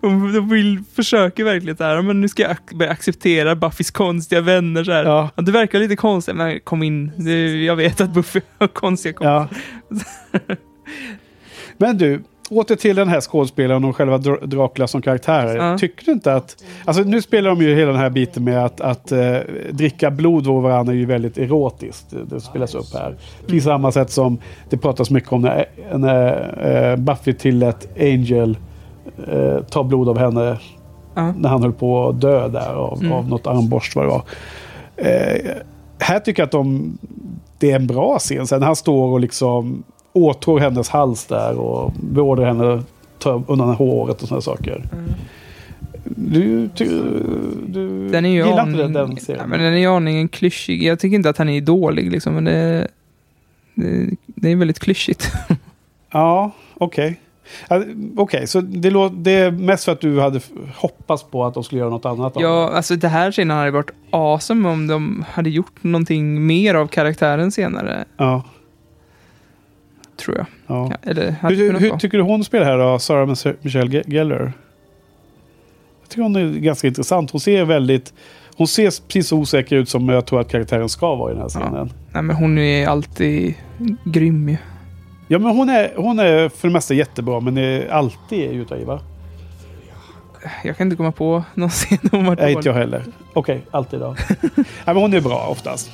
hon, 0.00 0.48
vill, 0.48 0.82
försöker 0.94 1.44
verkligen 1.44 1.76
så 1.76 1.84
här, 1.84 2.02
men 2.02 2.20
nu 2.20 2.28
ska 2.28 2.42
jag 2.42 2.50
ac- 2.52 2.88
acceptera 2.90 3.54
Buffys 3.54 3.90
konstiga 3.90 4.40
vänner. 4.40 4.84
Så 4.84 4.92
här. 4.92 5.04
Ja. 5.04 5.30
Det 5.36 5.52
verkar 5.52 5.78
lite 5.78 5.96
konstigt, 5.96 6.36
men 6.36 6.60
kom 6.60 6.82
in. 6.82 7.12
Jag 7.66 7.76
vet 7.76 8.00
att 8.00 8.14
Buffy 8.14 8.40
har 8.58 8.68
konstiga 8.68 9.12
kompisar. 9.12 9.48
ja. 9.90 10.48
Men 11.78 11.98
du, 11.98 12.22
åter 12.50 12.76
till 12.76 12.96
den 12.96 13.08
här 13.08 13.20
skådespelaren 13.20 13.84
och 13.84 13.96
själva 13.96 14.18
Dr- 14.18 14.46
Dracula 14.46 14.86
som 14.86 15.02
karaktär. 15.02 15.56
Ja. 15.56 15.78
Tycker 15.78 16.04
du 16.04 16.12
inte 16.12 16.34
att... 16.34 16.64
Alltså 16.84 17.02
nu 17.02 17.22
spelar 17.22 17.50
de 17.50 17.62
ju 17.62 17.74
hela 17.74 17.92
den 17.92 18.00
här 18.00 18.10
biten 18.10 18.44
med 18.44 18.64
att, 18.64 18.80
att 18.80 19.12
eh, 19.12 19.36
dricka 19.70 20.10
blod 20.10 20.48
av 20.48 20.62
varandra 20.62 20.92
är 20.92 20.96
ju 20.96 21.06
väldigt 21.06 21.38
erotiskt. 21.38 22.06
Det, 22.30 22.40
spelas 22.40 22.74
upp 22.74 22.94
här. 22.94 23.16
På 23.48 23.60
samma 23.60 23.92
sätt 23.92 24.10
som 24.10 24.38
det 24.70 24.76
pratas 24.76 25.10
mycket 25.10 25.32
om 25.32 25.42
när, 25.42 25.64
när 25.94 26.90
eh, 26.90 26.96
Buffy 26.96 27.32
tillät 27.32 27.88
Angel 28.00 28.58
eh, 29.28 29.62
ta 29.70 29.84
blod 29.84 30.08
av 30.08 30.18
henne 30.18 30.58
Ja. 31.14 31.32
när 31.38 31.48
han 31.48 31.62
höll 31.62 31.72
på 31.72 32.08
att 32.08 32.20
dö 32.20 32.48
där 32.48 32.74
av, 32.74 32.98
Mm. 33.00 33.12
av 33.12 33.28
något 33.28 33.46
armborst 33.46 33.96
vad 33.96 34.04
det 34.04 34.08
var. 34.08 34.22
Eh, 34.96 35.50
här 35.98 36.18
tycker 36.20 36.42
jag 36.42 36.46
att 36.46 36.52
de, 36.52 36.98
det 37.58 37.70
är 37.70 37.76
en 37.76 37.86
bra 37.86 38.18
scen. 38.18 38.46
Sen 38.46 38.62
han 38.62 38.76
står 38.76 39.06
och 39.08 39.20
liksom 39.20 39.82
åtrår 40.22 40.60
hennes 40.60 40.88
hals 40.88 41.26
där 41.26 41.58
och 41.58 41.92
beordrar 42.00 42.46
henne 42.46 42.74
att 42.74 42.86
ta 43.18 43.42
undan 43.48 43.74
håret 43.74 44.22
och 44.22 44.28
sådana 44.28 44.42
saker. 44.42 44.84
Du, 46.04 46.68
ty, 46.74 46.84
du 47.66 47.98
Mm. 48.08 48.12
Den 48.12 48.24
är 48.24 48.30
ju 48.30 48.36
gillar 48.46 48.66
inte 48.66 48.82
den, 48.82 48.92
den 48.92 49.10
ja, 49.10 49.16
serien? 49.16 49.48
men 49.48 49.60
den 49.60 49.72
är 49.72 49.78
ju 49.78 49.86
aningen 49.86 50.28
klyschig. 50.28 50.82
Jag 50.82 50.98
tycker 50.98 51.14
inte 51.16 51.30
att 51.30 51.38
han 51.38 51.48
är 51.48 51.60
dålig 51.60 52.12
liksom, 52.12 52.34
men 52.34 52.44
det, 52.44 52.88
det, 53.74 54.10
det 54.26 54.48
är 54.52 54.56
väldigt 54.56 54.78
klyschigt. 54.78 55.32
Ja, 56.10 56.50
okej. 56.74 57.20
Ja, 57.68 57.82
Okej, 58.16 58.46
så 58.46 58.60
det, 58.60 58.90
lå- 58.90 59.22
det 59.22 59.32
är 59.32 59.50
mest 59.50 59.84
för 59.84 59.92
att 59.92 60.00
du 60.00 60.20
hade 60.20 60.40
hoppats 60.76 61.22
på 61.22 61.44
att 61.44 61.54
de 61.54 61.64
skulle 61.64 61.78
göra 61.78 61.90
något 61.90 62.04
annat 62.06 62.32
Ja, 62.36 62.70
alltså 62.74 62.96
det 62.96 63.08
här 63.08 63.32
scenen 63.32 63.56
hade 63.56 63.70
varit 63.70 63.90
awesome 64.10 64.68
om 64.68 64.86
de 64.86 65.24
hade 65.30 65.50
gjort 65.50 65.82
någonting 65.84 66.46
mer 66.46 66.74
av 66.74 66.86
karaktären 66.86 67.52
senare, 67.52 68.04
Ja, 68.16 68.42
tror 70.18 70.36
jag. 70.36 70.46
ja. 70.66 70.88
Ja, 71.02 71.10
eller 71.10 71.34
Hur, 71.42 71.78
hur 71.80 71.90
tycker 71.98 72.18
du 72.18 72.24
hon 72.24 72.44
spelar 72.44 72.66
här 72.66 72.78
då, 72.78 72.98
Sarah 72.98 73.26
Mich- 73.28 73.56
Michelle 73.62 73.90
Ge- 73.90 74.02
Gellar? 74.06 74.52
Jag 76.02 76.08
tycker 76.08 76.22
hon 76.22 76.36
är 76.36 76.50
ganska 76.58 76.86
intressant. 76.88 77.30
Hon 77.30 77.40
ser 77.40 77.64
väldigt... 77.64 78.12
Hon 78.56 78.68
ser 78.68 78.84
precis 79.08 79.28
så 79.28 79.36
osäker 79.36 79.76
ut 79.76 79.88
som 79.88 80.08
jag 80.08 80.26
tror 80.26 80.40
att 80.40 80.50
karaktären 80.50 80.88
ska 80.88 81.14
vara 81.14 81.30
i 81.30 81.34
den 81.34 81.42
här 81.42 81.48
scenen. 81.48 81.92
Nej, 82.12 82.22
men 82.22 82.36
hon 82.36 82.58
är 82.58 82.86
alltid 82.86 83.54
grym 84.04 84.48
ju. 84.48 84.56
Ja, 85.28 85.38
men 85.38 85.56
hon 85.56 85.68
är, 85.68 85.92
hon 85.96 86.18
är 86.18 86.48
för 86.48 86.68
det 86.68 86.72
mesta 86.72 86.94
jättebra, 86.94 87.40
men 87.40 87.56
är 87.58 87.88
alltid 87.88 88.50
utav 88.50 88.78
va? 88.84 89.00
Jag 90.64 90.76
kan 90.76 90.86
inte 90.86 90.96
komma 90.96 91.12
på 91.12 91.44
någon 91.54 91.70
scen 91.70 91.98
hon 92.10 92.26
varit 92.26 92.38
Nej, 92.38 92.52
inte 92.52 92.68
jag 92.68 92.74
heller. 92.74 93.02
Okej, 93.32 93.62
alltid 93.70 94.00
då. 94.00 94.16
Nej, 94.56 94.64
men 94.84 94.96
hon 94.96 95.14
är 95.14 95.20
bra 95.20 95.46
oftast. 95.50 95.90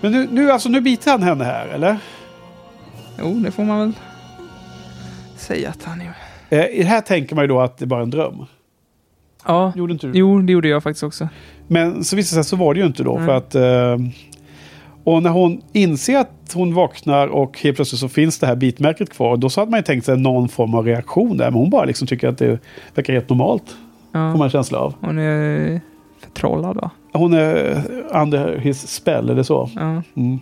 Men 0.00 0.12
nu, 0.12 0.28
nu, 0.30 0.50
alltså, 0.50 0.68
nu 0.68 0.80
biter 0.80 1.10
han 1.10 1.22
henne 1.22 1.44
här, 1.44 1.66
eller? 1.66 1.96
Jo, 3.20 3.34
det 3.34 3.50
får 3.50 3.64
man 3.64 3.78
väl 3.80 3.92
säga 5.36 5.68
att 5.70 5.84
han 5.84 6.00
är. 6.00 6.14
Eh, 6.80 6.86
här 6.86 7.00
tänker 7.00 7.34
man 7.34 7.44
ju 7.44 7.48
då 7.48 7.60
att 7.60 7.78
det 7.78 7.86
bara 7.86 8.00
är 8.00 8.04
en 8.04 8.10
dröm. 8.10 8.44
Ja, 9.46 9.72
Gjorde 9.76 9.92
inte 9.92 10.06
du? 10.06 10.12
jo, 10.18 10.40
det 10.40 10.52
gjorde 10.52 10.68
jag 10.68 10.82
faktiskt 10.82 11.02
också. 11.02 11.28
Men 11.66 12.04
så 12.04 12.16
visade 12.16 12.40
det 12.40 12.44
sig 12.44 12.50
så 12.50 12.56
var 12.56 12.74
det 12.74 12.80
ju 12.80 12.86
inte 12.86 13.02
då. 13.02 13.16
För 13.18 13.34
att, 13.36 13.54
eh, 13.54 13.96
och 15.04 15.22
när 15.22 15.30
hon 15.30 15.62
inser 15.72 16.18
att 16.18 16.52
hon 16.54 16.74
vaknar 16.74 17.28
och 17.28 17.58
helt 17.60 17.76
plötsligt 17.76 18.00
så 18.00 18.08
finns 18.08 18.38
det 18.38 18.46
här 18.46 18.56
bitmärket 18.56 19.10
kvar. 19.10 19.36
Då 19.36 19.50
så 19.50 19.60
hade 19.60 19.70
man 19.70 19.78
ju 19.80 19.84
tänkt 19.84 20.04
sig 20.06 20.18
någon 20.18 20.48
form 20.48 20.74
av 20.74 20.84
reaktion 20.86 21.36
där. 21.36 21.44
Men 21.50 21.54
hon 21.60 21.70
bara 21.70 21.84
liksom 21.84 22.06
tycker 22.08 22.28
att 22.28 22.38
det 22.38 22.58
verkar 22.94 23.12
helt 23.12 23.28
normalt. 23.28 23.64
Får 24.12 24.20
Ja, 24.20 24.32
man 24.36 24.42
en 24.42 24.50
känsla 24.50 24.78
av. 24.78 24.94
hon 25.00 25.18
är 25.18 25.80
förtrollad 26.20 26.76
va? 26.76 26.90
Hon 27.12 27.34
är 27.34 27.82
under 28.14 28.58
his 28.58 28.88
spell, 28.88 29.26
det 29.36 29.44
så? 29.44 29.70
Ja. 29.74 30.02
Mm. 30.16 30.38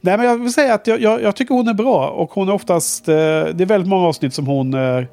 Nej, 0.00 0.16
men 0.16 0.26
jag 0.26 0.38
vill 0.38 0.52
säga 0.52 0.74
att 0.74 0.86
jag, 0.86 1.00
jag, 1.00 1.22
jag 1.22 1.36
tycker 1.36 1.54
hon 1.54 1.68
är 1.68 1.74
bra. 1.74 2.08
Och 2.08 2.30
hon 2.32 2.48
är 2.48 2.52
oftast... 2.52 3.08
Eh, 3.08 3.14
det 3.14 3.60
är 3.60 3.66
väldigt 3.66 3.88
många 3.88 4.06
avsnitt 4.06 4.34
som 4.34 4.46
hon 4.46 4.74
eh, 4.74 5.04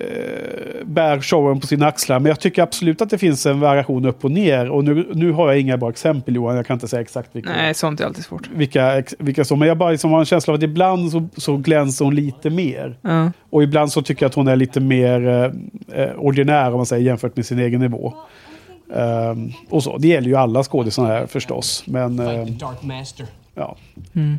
eh, 0.00 0.84
bär 0.84 1.20
showen 1.20 1.60
på 1.60 1.66
sina 1.66 1.86
axlar. 1.86 2.18
Men 2.18 2.28
jag 2.28 2.40
tycker 2.40 2.62
absolut 2.62 3.00
att 3.02 3.10
det 3.10 3.18
finns 3.18 3.46
en 3.46 3.60
variation 3.60 4.04
upp 4.04 4.24
och 4.24 4.30
ner. 4.30 4.70
Och 4.70 4.84
nu, 4.84 5.08
nu 5.14 5.32
har 5.32 5.48
jag 5.48 5.60
inga 5.60 5.76
bra 5.76 5.90
exempel 5.90 6.34
Johan. 6.34 6.56
Jag 6.56 6.66
kan 6.66 6.74
inte 6.74 6.88
säga 6.88 7.02
exakt 7.02 7.36
vilka. 7.36 7.50
Nej, 7.50 7.74
sånt 7.74 8.00
är 8.00 8.04
alltid 8.04 8.24
svårt. 8.24 8.48
Vilka, 8.54 9.02
vilka 9.18 9.44
som, 9.44 9.58
men 9.58 9.68
jag 9.68 9.78
bara 9.78 9.90
liksom 9.90 10.10
har 10.10 10.18
en 10.18 10.26
känsla 10.26 10.52
av 10.52 10.56
att 10.56 10.62
ibland 10.62 11.12
så, 11.12 11.28
så 11.36 11.56
glänser 11.56 12.04
hon 12.04 12.14
lite 12.14 12.50
mer. 12.50 12.96
Ja. 13.02 13.32
Och 13.50 13.62
ibland 13.62 13.92
så 13.92 14.02
tycker 14.02 14.22
jag 14.22 14.28
att 14.28 14.34
hon 14.34 14.48
är 14.48 14.56
lite 14.56 14.80
mer 14.80 15.28
eh, 15.28 16.02
eh, 16.02 16.14
ordinär 16.16 16.70
om 16.70 16.76
man 16.76 16.86
säger 16.86 17.06
jämfört 17.06 17.36
med 17.36 17.46
sin 17.46 17.58
egen 17.58 17.80
nivå. 17.80 18.14
Ehm, 18.94 19.52
och 19.68 19.82
så. 19.82 19.98
Det 19.98 20.08
gäller 20.08 20.28
ju 20.28 20.36
alla 20.36 20.62
skådisar 20.62 21.06
här 21.06 21.26
förstås. 21.26 21.84
Men 21.86 22.18
Fight 22.18 23.39
ja. 23.60 23.76
Mm. 24.14 24.38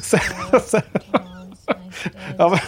Så- 0.00 0.80
ja, 2.38 2.60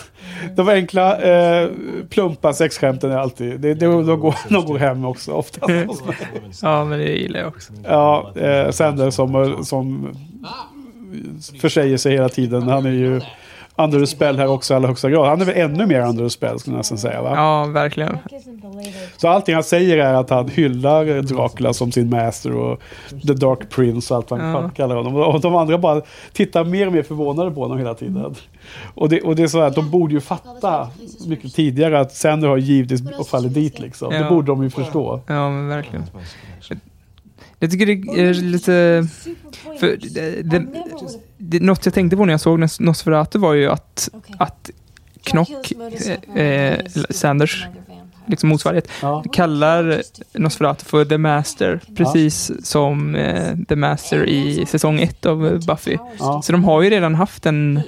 de 0.56 0.68
enkla 0.68 1.18
eh, 1.22 1.68
plumpa 2.10 2.52
sexskämten 2.52 3.10
är 3.10 3.16
alltid... 3.16 3.60
Det, 3.60 3.74
det, 3.74 3.86
de, 3.86 4.20
går, 4.20 4.34
de 4.48 4.66
går 4.66 4.78
hem 4.78 5.04
också 5.04 5.32
oftast. 5.32 5.72
ja, 6.62 6.84
men 6.84 6.98
det 6.98 7.04
gillar 7.04 7.40
jag 7.40 7.48
också. 7.48 7.72
Ja, 7.84 8.32
eh, 8.36 8.70
Sander 8.70 9.10
som, 9.10 9.64
som 9.64 10.14
försäger 11.60 11.96
sig 11.96 12.12
hela 12.12 12.28
tiden. 12.28 12.62
Han 12.62 12.86
är 12.86 12.90
ju 12.90 13.20
under 13.84 14.04
spell 14.06 14.38
här 14.38 14.46
också 14.46 14.74
i 14.74 14.76
allra 14.76 14.88
högsta 14.88 15.10
grad. 15.10 15.28
Han 15.28 15.40
är 15.40 15.44
väl 15.44 15.56
ännu 15.56 15.86
mer 15.86 16.00
under 16.00 16.28
spell 16.28 16.58
skulle 16.58 16.74
jag 16.74 16.78
nästan 16.78 16.98
säga. 16.98 17.22
Va? 17.22 17.32
Ja, 17.34 17.64
verkligen. 17.64 18.18
Så 19.16 19.28
allting 19.28 19.54
han 19.54 19.64
säger 19.64 19.98
är 19.98 20.14
att 20.14 20.30
han 20.30 20.48
hyllar 20.48 21.22
Dracula 21.22 21.72
som 21.72 21.92
sin 21.92 22.10
master 22.10 22.52
och 22.52 22.80
The 23.26 23.34
Dark 23.34 23.70
Prince 23.70 24.14
och 24.14 24.18
allt 24.18 24.30
vad 24.30 24.40
han 24.40 24.62
Ja. 24.62 24.70
kallar 24.76 24.96
honom. 24.96 25.16
Och 25.16 25.40
de 25.40 25.54
andra 25.56 25.78
bara 25.78 26.02
tittar 26.32 26.64
mer 26.64 26.86
och 26.86 26.92
mer 26.92 27.02
förvånade 27.02 27.50
på 27.50 27.60
honom 27.62 27.78
hela 27.78 27.94
tiden. 27.94 28.34
Och 28.94 29.08
det, 29.08 29.20
och 29.20 29.36
det 29.36 29.42
är 29.42 29.46
så 29.46 29.60
att 29.60 29.74
de 29.74 29.90
borde 29.90 30.14
ju 30.14 30.20
fatta 30.20 30.88
mycket 31.26 31.54
tidigare 31.54 32.00
att 32.00 32.12
Sander 32.12 32.48
har 32.48 32.56
givetvis 32.56 33.02
och 33.18 33.28
fallit 33.28 33.54
dit 33.54 33.78
liksom. 33.80 34.10
Det 34.10 34.16
Ja. 34.18 34.28
borde 34.28 34.46
de 34.46 34.62
ju 34.62 34.70
förstå. 34.70 35.20
Ja, 35.26 35.50
men 35.50 35.68
verkligen. 35.68 36.04
Jag 37.58 37.70
tycker 37.70 37.86
det 37.86 38.22
är 38.22 38.34
lite... 38.34 39.06
För 39.80 39.96
det, 40.14 40.42
det, 40.42 40.66
det, 41.40 41.60
något 41.62 41.84
jag 41.86 41.94
tänkte 41.94 42.16
på 42.16 42.24
när 42.24 42.32
jag 42.32 42.40
såg 42.40 42.58
Nos- 42.58 42.82
Nosferatu 42.82 43.38
var 43.38 43.52
ju 43.54 43.70
att, 43.70 44.08
att 44.38 44.70
Knock, 45.22 45.72
eh, 46.36 46.42
eh, 46.46 46.78
Sanders 47.10 47.66
liksom 48.26 48.48
motsvarighet, 48.48 48.88
Ja. 49.02 49.24
kallar 49.32 50.02
Nosferatu 50.32 50.84
för 50.84 51.04
The 51.04 51.18
Master, 51.18 51.80
precis 51.96 52.50
som 52.66 53.14
eh, 53.14 53.56
The 53.68 53.76
Master 53.76 54.24
i 54.28 54.66
säsong 54.66 55.00
ett 55.00 55.26
av 55.26 55.60
Buffy. 55.66 55.96
Ja. 56.18 56.42
Så 56.42 56.52
de 56.52 56.64
har 56.64 56.82
ju 56.82 56.90
redan 56.90 57.14
haft 57.14 57.46
en 57.46 57.82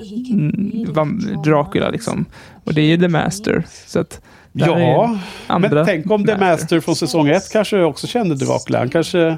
Dracula 1.45 1.91
liksom. 1.91 2.25
Och 2.65 2.75
det 2.75 2.81
är 2.81 2.87
ju 2.87 2.97
The 2.99 3.09
Master. 3.09 3.65
Så 3.87 4.01
att 4.01 4.21
Ja, 4.53 5.59
men 5.59 5.85
tänk 5.87 6.11
om 6.11 6.25
The 6.27 6.37
Master 6.39 6.81
från 6.81 6.97
säsong 6.97 7.29
ett 7.29 7.53
kanske 7.53 7.83
också 7.83 8.07
kände 8.07 8.35
Dracula. 8.35 8.79
Han 8.79 8.89
kanske, 8.89 9.37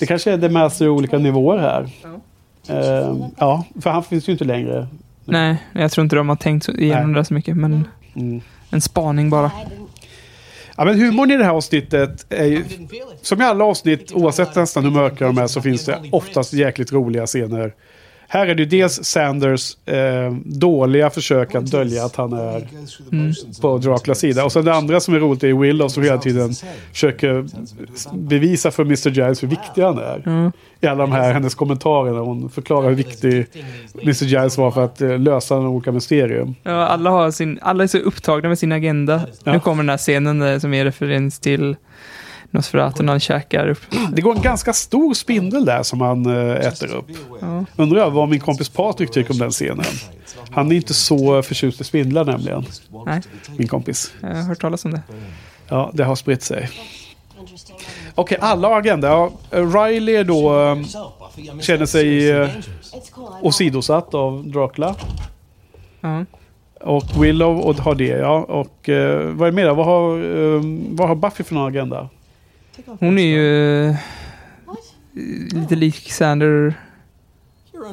det 0.00 0.06
kanske 0.06 0.32
är 0.32 0.38
The 0.38 0.48
Master 0.48 0.84
i 0.84 0.88
olika 0.88 1.18
nivåer 1.18 1.58
här. 1.58 1.88
Ehm, 2.68 3.24
ja, 3.38 3.64
för 3.80 3.90
han 3.90 4.04
finns 4.04 4.28
ju 4.28 4.32
inte 4.32 4.44
längre. 4.44 4.86
Nej, 5.24 5.56
jag 5.72 5.90
tror 5.92 6.02
inte 6.02 6.16
de 6.16 6.28
har 6.28 6.36
tänkt 6.36 6.68
igenom 6.68 7.12
Nej. 7.12 7.20
det 7.20 7.24
så 7.24 7.34
mycket, 7.34 7.56
men 7.56 7.88
Mm. 8.14 8.40
en 8.70 8.80
spaning 8.80 9.30
bara. 9.30 9.50
Ja, 10.76 10.84
men 10.84 11.00
humorn 11.00 11.30
i 11.30 11.36
det 11.36 11.44
här 11.44 11.50
avsnittet 11.52 12.26
är 12.28 12.44
ju... 12.46 12.64
Som 13.22 13.40
i 13.40 13.44
alla 13.44 13.64
avsnitt, 13.64 14.12
oavsett 14.12 14.54
nästan 14.56 14.84
hur 14.84 14.90
mörka 14.90 15.26
de 15.26 15.38
är, 15.38 15.46
så 15.46 15.60
finns 15.62 15.84
det 15.84 15.98
oftast 16.12 16.52
jäkligt 16.52 16.92
roliga 16.92 17.26
scener. 17.26 17.74
Här 18.32 18.46
är 18.46 18.54
det 18.54 18.62
ju 18.62 18.68
dels 18.68 19.04
Sanders 19.04 19.76
eh, 19.86 20.32
dåliga 20.44 21.10
försök 21.10 21.54
att 21.54 21.70
dölja 21.70 22.04
att 22.04 22.16
han 22.16 22.32
är 22.32 22.68
på 23.60 23.78
Draculas 23.78 24.18
sida. 24.18 24.44
Och 24.44 24.52
sen 24.52 24.64
det 24.64 24.74
andra 24.74 25.00
som 25.00 25.14
är 25.14 25.18
roligt 25.18 25.44
är 25.44 25.52
Willow 25.52 25.88
som 25.88 26.02
hela 26.02 26.18
tiden 26.18 26.50
försöker 26.92 27.46
bevisa 28.12 28.70
för 28.70 28.82
Mr. 28.82 29.10
Giles 29.10 29.42
hur 29.42 29.48
viktig 29.48 29.82
han 29.82 29.98
är. 29.98 30.52
I 30.80 30.86
alla 30.86 31.06
de 31.06 31.12
här 31.12 31.32
hennes 31.32 31.54
kommentarer 31.54 32.12
när 32.12 32.20
hon 32.20 32.50
förklarar 32.50 32.88
hur 32.88 32.96
viktig 32.96 33.46
Mr. 34.02 34.24
Giles 34.24 34.58
var 34.58 34.70
för 34.70 34.84
att 34.84 35.00
eh, 35.00 35.18
lösa 35.18 35.54
några 35.54 35.68
olika 35.68 35.92
mysterium. 35.92 36.54
Ja, 36.62 36.86
alla, 36.86 37.10
har 37.10 37.30
sin, 37.30 37.58
alla 37.62 37.82
är 37.84 37.88
så 37.88 37.98
upptagna 37.98 38.48
med 38.48 38.58
sin 38.58 38.72
agenda. 38.72 39.20
Ja. 39.44 39.52
Nu 39.52 39.60
kommer 39.60 39.82
den 39.82 39.90
här 39.90 39.98
scenen 39.98 40.38
där, 40.38 40.58
som 40.58 40.74
är 40.74 40.84
referens 40.84 41.38
till 41.40 41.76
Nosferatu 42.52 43.02
när 43.02 43.12
han 43.12 43.20
käkar 43.20 43.68
upp. 43.68 43.78
Det 44.12 44.22
går 44.22 44.36
en 44.36 44.42
ganska 44.42 44.72
stor 44.72 45.14
spindel 45.14 45.64
där 45.64 45.82
som 45.82 46.00
han 46.00 46.26
eh, 46.26 46.66
äter 46.66 46.94
upp. 46.94 47.04
Ja. 47.40 47.64
Undrar 47.76 47.98
jag 48.00 48.10
vad 48.10 48.28
min 48.28 48.40
kompis 48.40 48.68
Patrik 48.68 49.10
tycker 49.10 49.32
om 49.32 49.38
den 49.38 49.50
scenen. 49.50 49.84
Han 50.50 50.72
är 50.72 50.76
inte 50.76 50.94
så 50.94 51.42
förtjust 51.42 51.80
i 51.80 51.84
spindlar 51.84 52.24
nämligen. 52.24 52.64
Nej, 53.06 53.20
Min 53.56 53.68
kompis. 53.68 54.12
jag 54.20 54.28
har 54.28 54.42
hört 54.42 54.60
talas 54.60 54.84
om 54.84 54.90
det. 54.90 55.02
Ja, 55.68 55.90
det 55.94 56.04
har 56.04 56.14
spritt 56.16 56.42
sig. 56.42 56.68
Okej, 58.14 58.38
alla 58.40 58.68
har 58.68 58.78
agenda. 58.78 59.08
Ja, 59.08 59.30
Riley 59.50 60.22
då 60.24 60.60
eh, 60.62 60.76
känner 61.60 61.86
sig 61.86 62.30
eh, 62.30 62.48
åsidosatt 63.42 64.14
av 64.14 64.48
Dracula. 64.48 64.94
Ja. 66.00 66.24
Och 66.80 67.24
Willow 67.24 67.58
och 67.60 67.74
har 67.76 67.94
det, 67.94 68.04
ja. 68.06 68.38
Och 68.38 68.88
eh, 68.88 69.20
vad 69.20 69.48
är 69.48 69.52
det 69.52 69.56
mer? 69.56 69.70
Vad 69.74 69.86
har, 69.86 70.18
eh, 70.18 70.60
vad 70.90 71.08
har 71.08 71.14
Buffy 71.14 71.44
för 71.44 71.54
någon 71.54 71.68
agenda? 71.68 72.08
Hon 72.86 73.18
är 73.18 73.22
ju 73.22 73.88
eh, 73.88 73.96
lite 75.54 75.74
lik 75.74 76.12
Sander. 76.12 76.74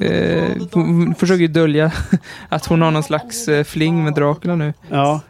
Eh, 0.01 0.51
hon 0.71 1.15
försöker 1.15 1.41
ju 1.41 1.47
dölja 1.47 1.91
att 2.49 2.65
hon 2.65 2.81
har 2.81 2.91
någon 2.91 3.03
slags 3.03 3.47
eh, 3.47 3.63
fling 3.63 4.03
med 4.03 4.13
Dracula 4.13 4.55
nu. 4.55 4.73
Ja. 4.89 5.21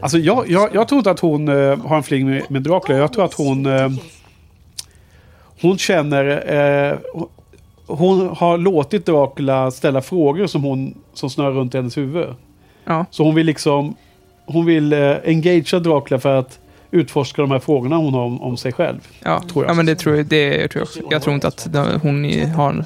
Alltså 0.00 0.18
jag, 0.18 0.50
jag, 0.50 0.74
jag 0.74 0.88
tror 0.88 0.98
inte 0.98 1.10
att 1.10 1.20
hon 1.20 1.48
eh, 1.48 1.86
har 1.86 1.96
en 1.96 2.02
fling 2.02 2.30
med, 2.30 2.42
med 2.50 2.62
Dracula. 2.62 2.98
Jag 2.98 3.12
tror 3.12 3.24
att 3.24 3.34
hon... 3.34 3.66
Eh, 3.66 3.90
hon 5.60 5.78
känner... 5.78 6.54
Eh, 6.54 6.98
hon 7.86 8.28
har 8.36 8.58
låtit 8.58 9.06
Dracula 9.06 9.70
ställa 9.70 10.02
frågor 10.02 10.46
som, 10.46 10.62
hon, 10.62 10.94
som 11.14 11.30
snurrar 11.30 11.50
runt 11.50 11.74
i 11.74 11.78
hennes 11.78 11.96
huvud. 11.96 12.26
Ja. 12.84 13.06
Så 13.10 13.24
hon 13.24 13.34
vill 13.34 13.46
liksom... 13.46 13.94
Hon 14.46 14.66
vill 14.66 14.92
eh, 14.92 15.16
engagea 15.24 15.80
Dracula 15.80 16.20
för 16.20 16.36
att 16.36 16.58
utforska 16.90 17.42
de 17.42 17.50
här 17.50 17.58
frågorna 17.58 17.96
hon 17.96 18.14
har 18.14 18.20
om, 18.24 18.42
om 18.42 18.56
sig 18.56 18.72
själv. 18.72 18.98
Ja, 19.22 19.42
Tror 19.52 19.64
jag. 19.64 19.70
ja 19.70 19.74
men 19.74 19.86
det 19.86 19.94
tror 19.94 20.16
jag, 20.16 20.26
det 20.26 20.68
tror 20.68 20.86
jag. 20.94 21.12
Jag 21.12 21.22
tror 21.22 21.34
inte 21.34 21.48
att 21.48 21.68
hon 22.02 22.24
har 22.54 22.84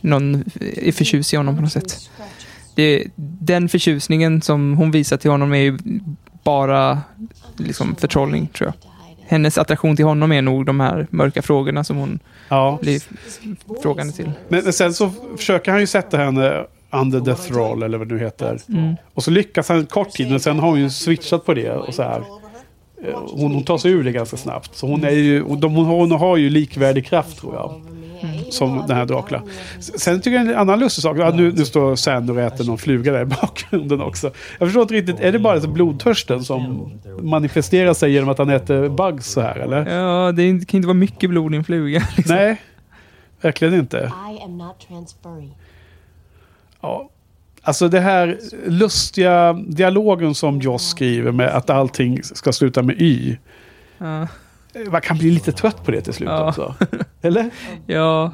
någon, 0.00 0.44
är 0.76 0.92
förtjust 0.92 1.32
i 1.32 1.36
honom 1.36 1.56
på 1.56 1.62
något 1.62 1.72
sätt. 1.72 2.10
Det, 2.74 3.04
den 3.40 3.68
förtjusningen 3.68 4.42
som 4.42 4.76
hon 4.76 4.90
visar 4.90 5.16
till 5.16 5.30
honom 5.30 5.52
är 5.54 5.58
ju 5.58 5.78
bara 6.44 7.00
liksom 7.56 7.96
förtrollning, 7.96 8.46
tror 8.46 8.66
jag. 8.68 8.90
Hennes 9.28 9.58
attraktion 9.58 9.96
till 9.96 10.04
honom 10.04 10.32
är 10.32 10.42
nog 10.42 10.66
de 10.66 10.80
här 10.80 11.06
mörka 11.10 11.42
frågorna 11.42 11.84
som 11.84 11.96
hon 11.96 12.18
Ja. 12.48 12.78
blir 12.82 13.02
frågande 13.82 14.12
till. 14.12 14.30
Men, 14.48 14.64
men 14.64 14.72
sen 14.72 14.94
så 14.94 15.10
försöker 15.36 15.70
han 15.70 15.80
ju 15.80 15.86
sätta 15.86 16.16
henne 16.16 16.64
under 16.90 17.20
death 17.20 17.52
roll 17.52 17.82
eller 17.82 17.98
vad 17.98 18.08
det 18.08 18.14
nu 18.14 18.20
heter. 18.20 18.58
Mm. 18.68 18.94
Och 19.14 19.24
så 19.24 19.30
lyckas 19.30 19.68
han 19.68 19.78
en 19.78 19.86
kort 19.86 20.10
tid 20.10 20.30
men 20.30 20.40
sen 20.40 20.58
har 20.58 20.68
hon 20.68 20.80
ju 20.80 20.90
switchat 20.90 21.44
på 21.46 21.54
det 21.54 21.70
och 21.70 21.94
så 21.94 22.02
här. 22.02 22.22
Eh, 23.08 23.18
Hon, 23.32 23.52
hon 23.54 23.64
tar 23.64 23.78
sig 23.78 23.90
ur 23.90 24.04
det 24.04 24.12
ganska 24.12 24.36
snabbt. 24.36 24.74
Så 24.76 24.86
hon, 24.86 25.04
är 25.04 25.10
ju, 25.10 25.44
de, 25.56 25.74
hon, 25.74 25.84
har, 25.86 25.96
hon 25.96 26.10
har 26.10 26.36
ju 26.36 26.50
likvärdig 26.50 27.06
kraft 27.06 27.38
tror 27.38 27.54
jag. 27.54 27.80
Som 28.50 28.84
den 28.88 28.96
här 28.96 29.06
Dracula. 29.06 29.42
Sen 29.80 30.20
tycker 30.20 30.38
jag 30.38 30.46
en 30.48 30.54
annan 30.56 30.78
lustig 30.80 31.02
sak. 31.02 31.16
Ja, 31.18 31.30
nu, 31.36 31.52
nu 31.52 31.64
står 31.64 31.96
Sander 31.96 32.34
och 32.34 32.40
äter 32.40 32.64
någon 32.64 32.78
fluga 32.78 33.12
där 33.12 33.22
i 33.22 33.24
bakgrunden 33.42 34.00
också. 34.02 34.30
Jag 34.58 34.68
förstår 34.68 34.82
inte 34.82 34.94
riktigt. 34.94 35.20
Är 35.20 35.32
det 35.32 35.38
bara 35.38 35.60
så 35.60 35.68
blodtörsten 35.68 36.44
som 36.44 36.90
manifesterar 37.22 37.94
sig 37.94 38.12
genom 38.12 38.28
att 38.28 38.38
han 38.38 38.50
äter 38.50 38.88
bugs 38.88 39.26
så 39.32 39.40
här 39.40 39.56
eller? 39.56 39.96
Ja, 39.96 40.32
det 40.32 40.42
kan 40.68 40.78
inte 40.78 40.86
vara 40.86 40.94
mycket 40.94 41.30
blod 41.30 41.54
i 41.54 41.56
en 41.56 41.64
fluga. 41.64 42.02
Liksom. 42.16 42.36
Nej, 42.36 42.60
verkligen 43.40 43.74
inte. 43.74 44.12
Ja. 46.80 47.08
Alltså 47.64 47.88
det 47.88 48.00
här 48.00 48.38
lustiga 48.66 49.52
dialogen 49.52 50.34
som 50.34 50.60
Joss 50.60 50.88
skriver 50.88 51.32
med 51.32 51.48
att 51.48 51.70
allting 51.70 52.22
ska 52.22 52.52
sluta 52.52 52.82
med 52.82 53.00
Y. 53.00 53.36
Ja, 53.98 54.26
Man 54.90 55.00
kan 55.00 55.18
bli 55.18 55.30
lite 55.30 55.52
trött 55.52 55.84
på 55.84 55.90
det 55.90 56.00
till 56.00 56.12
slut 56.12 56.28
Ja. 56.28 56.48
också. 56.48 56.74
Eller? 57.22 57.50
ja 57.86 58.32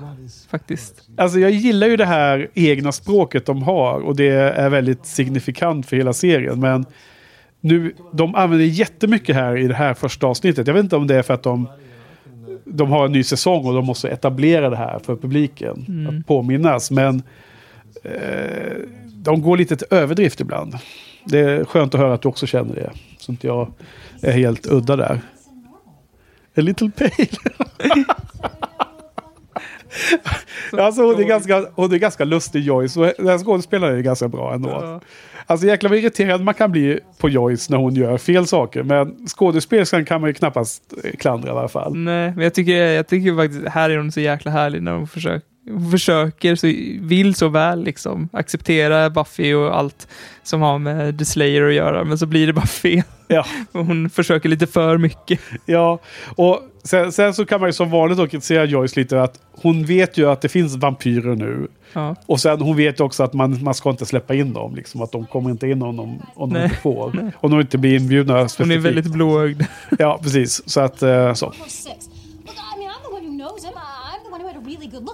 faktiskt. 0.51 0.95
Alltså 1.17 1.39
jag 1.39 1.51
gillar 1.51 1.87
ju 1.87 1.97
det 1.97 2.05
här 2.05 2.49
egna 2.55 2.93
språket 2.93 3.47
de 3.47 3.63
har 3.63 4.01
och 4.01 4.17
det 4.17 4.29
är 4.31 4.69
väldigt 4.71 5.07
signifikant 5.07 5.87
för 5.87 5.97
hela 5.97 6.13
serien. 6.13 6.61
Men 6.61 6.87
nu, 7.61 7.95
de 8.13 8.35
använder 8.35 8.67
jättemycket 8.67 9.37
här 9.37 9.57
i 9.57 9.69
det 9.69 9.75
här 9.75 9.95
första 9.95 10.27
avsnittet. 10.27 10.67
Jag 10.67 10.75
vet 10.75 10.85
inte 10.85 10.97
om 10.97 11.07
det 11.07 11.15
är 11.15 11.23
för 11.23 11.35
att 11.35 11.43
de, 11.43 11.69
de 12.65 12.91
har 12.91 13.05
en 13.07 13.13
ny 13.13 13.23
säsong 13.23 13.67
och 13.67 13.75
de 13.75 13.87
måste 13.87 14.09
etablera 14.09 14.71
det 14.71 14.77
här 14.77 14.99
för 14.99 15.17
publiken. 15.17 16.07
Att 16.21 16.27
påminnas. 16.27 16.91
Men 16.91 17.23
eh, 18.05 18.13
de 19.29 19.43
går 19.43 19.57
lite 19.57 19.77
till 19.77 19.87
överdrift 19.91 20.41
ibland. 20.41 20.79
Det 21.25 21.39
är 21.39 21.65
skönt 21.65 21.95
att 21.95 22.01
höra 22.01 22.15
att 22.15 22.23
du 22.23 22.29
också 22.29 22.47
känner 22.47 22.75
det. 22.75 22.91
Så 23.19 23.33
inte 23.33 23.47
jag 23.47 23.73
är 24.23 24.33
helt 24.33 24.67
udda 24.67 24.97
där. 24.97 25.21
A 26.57 26.61
little 26.61 26.91
pale. 26.91 27.29
Alltså 30.73 31.03
hon 31.03 31.21
är, 31.21 31.25
ganska, 31.25 31.67
hon 31.75 31.93
är 31.93 31.99
ganska 31.99 32.25
lustig 32.25 32.63
Joyce 32.63 33.01
och 33.01 33.13
den 33.19 33.29
här 33.29 33.39
skådespelaren 33.39 33.99
är 33.99 34.01
ganska 34.01 34.29
bra 34.29 34.55
ändå. 34.55 34.69
Ja. 34.69 35.01
Alltså 35.47 35.67
jäklar 35.67 35.91
vad 35.91 35.99
irriterad 35.99 36.41
man 36.41 36.55
kan 36.55 36.73
bli 36.73 37.01
på 37.19 37.29
Joyce 37.29 37.73
när 37.73 37.79
hon 37.79 37.95
gör 37.95 38.19
fel 38.19 38.47
saker. 38.47 38.83
Men 38.83 39.27
skådespelerskan 39.29 40.05
kan 40.05 40.21
man 40.21 40.31
ju 40.31 40.35
knappast 40.35 40.83
eh, 41.05 41.11
klandra 41.17 41.49
i 41.49 41.53
alla 41.53 41.69
fall. 41.69 41.97
Nej, 41.97 42.33
men 42.35 42.45
jag 42.45 42.55
tycker, 42.55 42.73
jag 42.73 43.07
tycker 43.07 43.37
faktiskt 43.37 43.69
här 43.69 43.91
är 43.91 43.97
hon 43.97 44.13
så 44.13 44.21
jäkla 44.21 44.51
härlig 44.51 44.83
när 44.83 44.93
hon 44.93 45.09
försöker, 45.09 45.47
försöker 45.91 46.55
så, 46.55 46.67
vill 47.01 47.35
så 47.35 47.49
väl 47.49 47.85
liksom 47.85 48.29
acceptera 48.33 49.11
Buffy 49.11 49.55
och 49.55 49.79
allt 49.79 50.09
som 50.43 50.61
har 50.63 50.79
med 50.79 51.19
The 51.19 51.25
Slayer 51.25 51.69
att 51.69 51.75
göra, 51.75 52.05
men 52.05 52.19
så 52.19 52.27
blir 52.27 52.47
det 52.47 52.53
bara 52.53 52.67
fel. 52.67 53.03
Ja, 53.29 53.47
hon 53.73 54.11
försöker 54.11 54.49
lite 54.49 54.67
för 54.67 54.99
mycket. 54.99 55.41
ja. 55.67 55.99
och 56.37 56.61
sen, 56.85 57.13
sen 57.13 57.35
så 57.35 57.45
kan 57.47 57.61
man 57.61 57.69
ju 57.69 57.73
som 57.73 57.91
vanligt 57.91 58.31
kritisera 58.31 58.65
Joyce 58.65 58.97
lite 59.01 59.23
att 59.23 59.41
hon 59.63 59.85
vet 59.85 60.19
ju 60.19 60.31
att 60.31 60.41
det 60.41 60.49
finns 60.49 60.77
vampyrer 60.77 61.35
nu. 61.37 61.69
Ja. 61.93 62.17
Och 62.27 62.41
sen 62.41 62.61
hon 62.61 62.77
vet 62.77 63.01
ju 63.01 63.05
också 63.05 63.23
att 63.23 63.33
man, 63.33 63.65
man 63.65 63.75
ska 63.75 63.91
inte 63.91 64.07
släppa 64.07 64.35
in 64.35 64.53
dem. 64.53 64.75
Liksom, 64.75 65.03
att 65.03 65.13
de 65.13 65.27
kommer 65.27 65.51
inte 65.51 65.67
in 65.67 65.83
om 65.83 65.97
de, 65.97 66.23
om 66.35 66.53
de 66.53 66.63
inte 66.65 66.77
får. 66.77 67.33
Om 67.37 67.51
de 67.51 67.61
inte 67.61 67.79
blir 67.79 67.97
inbjudna 67.97 68.35
Hon 68.35 68.43
är 68.45 68.49
specifikt. 68.49 68.85
väldigt 68.85 69.07
blåögd. 69.13 69.63
Ja, 69.99 70.21
precis. 70.23 70.63
Så 70.71 70.81
att 70.81 71.03
eh, 71.03 71.35
så. 71.35 71.53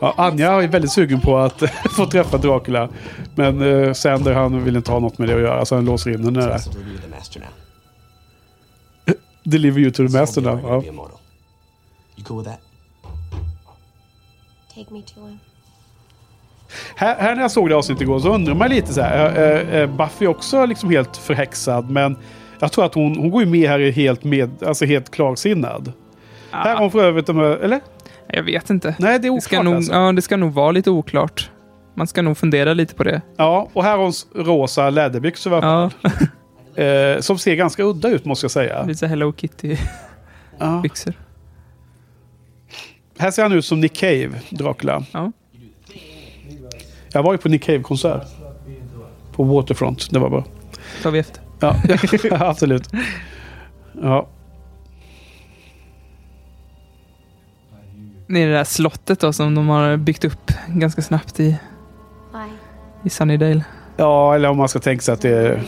Ja. 0.00 0.14
Anja 0.16 0.62
är 0.62 0.68
väldigt 0.68 0.92
sugen 0.92 1.20
på 1.20 1.38
att 1.38 1.62
få 1.96 2.06
träffa 2.06 2.38
Dracula. 2.38 2.88
Men 3.34 3.62
eh, 3.62 3.92
Sander 3.92 4.32
han 4.32 4.64
vill 4.64 4.76
inte 4.76 4.92
ha 4.92 4.98
något 4.98 5.18
med 5.18 5.28
det 5.28 5.34
att 5.34 5.40
göra 5.40 5.64
så 5.64 5.74
han 5.74 5.84
låser 5.84 6.10
in 6.10 6.24
henne 6.24 6.40
där. 6.40 6.60
Deliver 6.64 6.90
you 6.90 7.00
the 7.00 7.08
master 7.08 7.40
now. 7.40 7.48
Deliver 9.44 9.80
you 9.80 9.90
to 9.90 10.08
the 10.08 10.18
master 10.18 10.42
now. 10.42 10.60
Ja. 10.62 10.82
Här, 16.96 17.16
här 17.16 17.34
när 17.34 17.42
jag 17.42 17.50
såg 17.50 17.68
det 17.68 17.76
avsnittet 17.76 18.02
igår 18.02 18.20
så 18.20 18.34
undrar 18.34 18.54
man 18.54 18.68
lite 18.68 18.92
så 18.92 19.00
här. 19.00 19.16
Är, 19.30 19.64
är 19.64 19.86
Buffy 19.86 20.26
också 20.26 20.66
liksom 20.66 20.90
helt 20.90 21.16
förhäxad? 21.16 21.90
Men 21.90 22.16
jag 22.58 22.72
tror 22.72 22.84
att 22.84 22.94
hon, 22.94 23.16
hon 23.16 23.30
går 23.30 23.42
ju 23.42 23.48
med 23.48 23.68
här 23.68 23.78
i 23.78 23.90
helt, 23.90 24.24
med, 24.24 24.62
alltså 24.62 24.84
helt 24.84 25.10
klarsinnad. 25.10 25.92
Här 26.50 26.74
har 26.74 26.80
hon 26.82 26.90
för 26.90 27.04
övrigt 27.04 27.26
de 27.26 27.36
här, 27.36 27.44
eller? 27.44 27.80
Jag 28.28 28.42
vet 28.42 28.70
inte. 28.70 28.94
Nej, 28.98 29.18
det 29.18 29.28
är 29.28 29.34
Det 29.34 29.40
ska, 29.40 29.56
oklart 29.56 29.64
nog, 29.64 29.74
alltså. 29.74 29.92
ja, 29.92 30.12
det 30.12 30.22
ska 30.22 30.36
nog 30.36 30.52
vara 30.52 30.70
lite 30.70 30.90
oklart. 30.90 31.50
Man 31.94 32.06
ska 32.06 32.22
nog 32.22 32.36
fundera 32.38 32.74
lite 32.74 32.94
på 32.94 33.04
det. 33.04 33.20
Ja, 33.36 33.68
och 33.72 33.84
här 33.84 33.90
har 33.96 33.98
hon 34.04 34.12
rosa 34.46 34.90
läderbyxor 34.90 35.52
Ja, 35.52 35.90
eh, 36.82 37.20
som 37.20 37.38
ser 37.38 37.54
ganska 37.54 37.82
udda 37.82 38.08
ut 38.08 38.24
måste 38.24 38.44
jag 38.44 38.50
säga. 38.50 38.82
lite 38.84 39.06
Hello 39.06 39.32
Kitty-byxor. 39.32 41.14
Ja. 41.16 41.20
Här 43.18 43.30
ser 43.30 43.42
han 43.42 43.52
ut 43.52 43.64
som 43.64 43.80
Nick 43.80 43.96
Cave, 43.96 44.30
Dracula. 44.50 45.04
Ja. 45.12 45.32
Jag 47.12 47.22
var 47.22 47.32
ju 47.32 47.38
på 47.38 47.48
Nick 47.48 47.62
Cave-konsert. 47.62 48.26
På 49.32 49.44
Waterfront. 49.44 50.10
Det 50.10 50.18
var 50.18 50.30
bra. 50.30 50.44
tar 51.02 51.10
vi 51.10 51.18
efter. 51.18 51.42
Ja, 51.60 51.76
absolut. 52.30 52.88
Ja. 54.02 54.28
Det 58.26 58.42
är 58.42 58.46
det 58.46 58.52
där 58.52 58.64
slottet 58.64 59.20
då 59.20 59.32
som 59.32 59.54
de 59.54 59.68
har 59.68 59.96
byggt 59.96 60.24
upp 60.24 60.50
ganska 60.68 61.02
snabbt 61.02 61.40
i, 61.40 61.56
i 63.04 63.10
Sunnydale. 63.10 63.64
ja, 63.96 64.34
eller 64.34 64.48
om 64.48 64.56
man 64.56 64.68
ska 64.68 64.78
tänka 64.78 65.02
sig 65.02 65.14
att 65.14 65.20
det 65.20 65.60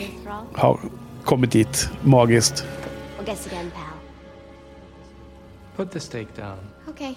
har 0.55 0.79
kommit 1.25 1.51
dit 1.51 1.91
magiskt. 2.03 2.67
Put 5.77 5.93
the 5.93 6.01
stake 6.01 6.27
down. 6.37 6.59
Okay. 6.89 7.15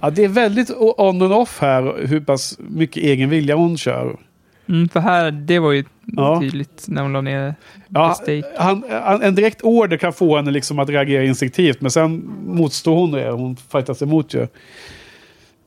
Ja, 0.00 0.10
det 0.10 0.24
är 0.24 0.28
väldigt 0.28 0.70
on 0.76 1.22
and 1.22 1.32
off 1.32 1.58
här 1.60 2.06
hur 2.06 2.20
pass 2.20 2.56
mycket 2.58 3.02
egen 3.02 3.30
vilja 3.30 3.56
hon 3.56 3.78
kör. 3.78 4.16
Mm, 4.68 4.88
för 4.88 5.00
här, 5.00 5.30
det 5.30 5.58
var 5.58 5.72
ju 5.72 5.84
Ja. 6.04 6.40
tydligt 6.40 6.84
när 6.88 7.02
hon 7.02 7.12
la 7.12 7.20
ner 7.20 7.54
Ja, 7.88 8.16
han, 8.58 8.84
han, 8.90 9.22
en 9.22 9.34
direkt 9.34 9.62
order 9.62 9.96
kan 9.96 10.12
få 10.12 10.36
henne 10.36 10.50
liksom 10.50 10.78
att 10.78 10.88
reagera 10.88 11.24
instinktivt, 11.24 11.80
men 11.80 11.90
sen 11.90 12.30
motstår 12.46 12.94
hon 12.96 13.10
det. 13.10 13.30
Hon 13.30 13.56
fightas 13.56 14.02
emot 14.02 14.34
ju. 14.34 14.46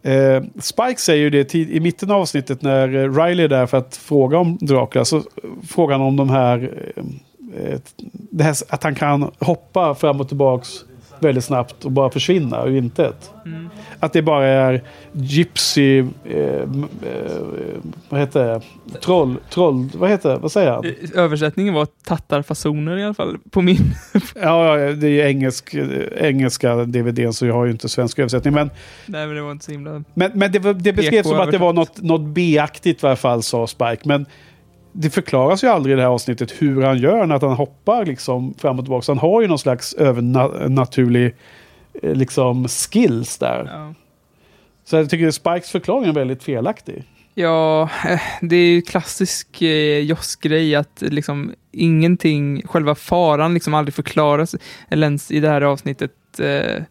Eh, 0.04 0.44
Spike 0.60 0.96
säger 1.02 1.24
ju 1.24 1.30
det 1.30 1.44
tid, 1.44 1.70
i 1.72 1.80
mitten 1.80 2.12
av 2.12 2.22
avsnittet 2.22 2.62
när 2.62 2.96
eh, 2.96 3.14
Riley 3.24 3.44
är 3.46 3.50
där 3.50 3.66
för 3.66 3.78
att 3.78 3.96
fråga 3.98 4.38
om 4.38 4.58
Dracula. 4.62 5.06
Så 5.06 5.22
frågar 5.68 5.98
han 5.98 6.08
om 6.08 6.16
de 6.16 6.30
här, 6.30 6.72
eh, 6.98 7.74
ett- 7.74 7.94
det 8.12 8.44
här... 8.44 8.56
Att 8.70 8.84
han 8.84 8.96
kan 8.96 9.32
hoppa 9.40 9.96
fram 9.96 10.22
och 10.22 10.28
tillbaks 10.28 10.68
väldigt 11.20 11.44
snabbt 11.44 11.86
och 11.86 11.92
bara 11.92 12.10
försvinna 12.10 12.66
ur 12.66 12.78
intet. 12.78 13.32
Att 14.02 14.14
det 14.14 14.22
bara 14.22 14.46
är 14.46 14.84
Gypsy... 15.12 16.00
Eh, 16.00 16.36
eh, 16.36 16.68
vad 18.10 18.20
heter 18.20 18.46
det? 18.46 18.62
Troll... 19.00 19.36
Troll... 19.50 19.90
Vad 19.94 20.10
heter 20.10 20.30
det? 20.30 20.38
Vad 20.38 20.52
säger 20.52 20.72
han? 20.72 20.86
Översättningen 21.16 21.74
var 21.74 21.88
tattarfasoner 22.06 22.98
i 22.98 23.04
alla 23.04 23.14
fall, 23.14 23.38
på 23.52 23.62
min. 23.62 23.78
Ja, 24.36 24.80
ja, 24.80 24.92
det 24.92 25.08
är 25.08 25.12
ju 25.12 25.22
engelsk, 25.22 25.76
engelska 26.18 26.76
DVDn 26.76 27.34
så 27.34 27.46
jag 27.46 27.54
har 27.54 27.66
ju 27.66 27.72
inte 27.72 27.90
svensk 27.90 28.20
översättning. 28.20 28.54
Men, 28.54 28.70
Nej, 29.06 29.28
men 29.28 29.36
det 29.36 29.42
var 29.42 29.52
inte 29.52 29.66
så 29.66 29.72
himla... 29.72 30.04
men, 30.14 30.32
men 30.34 30.52
det, 30.52 30.74
det 30.74 30.94
beskrevs 30.94 31.28
som 31.28 31.40
att 31.40 31.52
det 31.52 31.58
var 31.58 31.74
något, 31.74 32.02
något 32.02 32.22
B-aktigt 32.22 33.04
i 33.04 33.08
alla 33.08 33.16
fall, 33.16 33.44
sa 33.44 33.68
Spike. 33.68 34.02
Men 34.04 34.26
det 34.92 35.10
förklaras 35.10 35.64
ju 35.64 35.68
aldrig 35.68 35.94
i 35.94 35.96
det 35.96 36.02
här 36.02 36.10
avsnittet 36.10 36.52
hur 36.60 36.82
han 36.82 36.98
gör 36.98 37.26
när 37.26 37.40
han 37.40 37.54
hoppar 37.54 38.06
liksom 38.06 38.54
fram 38.54 38.80
och 38.80 38.86
tillbaka. 38.86 39.02
Så 39.02 39.12
han 39.12 39.20
har 39.20 39.42
ju 39.42 39.48
någon 39.48 39.60
slags 39.60 39.94
övernaturlig 39.94 41.26
eh, 41.26 41.32
liksom 42.02 42.68
skills 42.68 43.38
där. 43.38 43.70
Ja. 43.72 43.94
Så 44.86 44.96
jag 44.96 45.10
tycker 45.10 45.32
Spikes 45.32 45.72
förklaring 45.72 46.10
är 46.10 46.14
väldigt 46.14 46.44
felaktig. 46.44 47.04
Ja, 47.36 47.90
eh, 48.10 48.20
det 48.42 48.56
är 48.56 48.66
ju 48.68 48.82
klassisk 48.82 49.62
eh, 49.62 50.00
Joss-grej 50.00 50.76
att 50.76 50.98
liksom 51.02 51.54
ingenting, 51.72 52.62
själva 52.68 52.96
faran 52.96 53.54
liksom 53.54 53.74
aldrig 53.74 53.94
förklaras, 53.94 54.56
eller 54.90 55.08
ens 55.08 55.32
i 55.32 55.40
det 55.40 55.50
här 55.50 55.62
avsnittet 55.62 56.12
eh, 56.40 56.84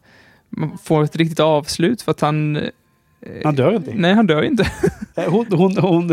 man 0.49 0.79
får 0.85 1.03
ett 1.05 1.17
riktigt 1.17 1.41
avslut 1.41 2.03
för 2.03 2.11
att 2.11 2.21
han... 2.21 2.57
eh, 2.57 2.63
Han 3.45 3.55
dör 3.55 3.77
inte. 3.77 3.93
Nej, 3.95 4.15
han 4.15 4.27
dör 4.27 4.43
inte. 4.43 4.71
Eh, 5.17 5.31
Hon, 5.31 5.47
hon, 5.51 5.77
hon, 5.77 6.07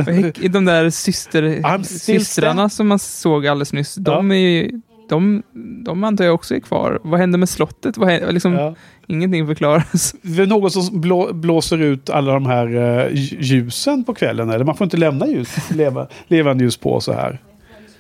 De 0.52 0.66
där 0.66 0.90
syster, 0.90 1.84
systrarna 1.84 2.70
som 2.70 2.88
man 2.88 3.00
såg 3.00 3.48
alldeles 3.48 3.74
nyss, 3.74 3.96
de 3.96 4.32
är 4.32 4.36
ju, 4.36 4.82
de, 5.10 5.44
de 5.86 6.04
antar 6.04 6.26
jag 6.26 6.36
också 6.36 6.56
är 6.56 6.60
kvar. 6.60 7.00
Vad 7.04 7.20
händer 7.20 7.40
med 7.40 7.50
slottet? 7.50 7.98
Vad 7.98 8.10
händer, 8.10 8.32
liksom, 8.32 8.54
ja. 8.54 8.76
Ingenting 9.08 9.48
förklaras. 9.48 10.16
Det 10.22 10.44
är 10.44 10.48
någon 10.48 10.72
som 10.72 11.02
blå, 11.02 11.34
blåser 11.34 11.82
ut 11.82 12.10
alla 12.10 12.34
de 12.34 12.46
här 12.46 12.76
eh, 12.76 13.08
ljusen 13.40 14.04
på 14.04 14.14
kvällen. 14.14 14.50
Eller 14.50 14.66
man 14.66 14.76
får 14.76 14.86
inte 14.86 14.98
lämna 14.98 15.28
ljus, 15.28 15.56
leva, 15.72 16.08
levande 16.28 16.64
ljus 16.64 16.78
på 16.78 17.00
så 17.02 17.14
här. 17.14 17.40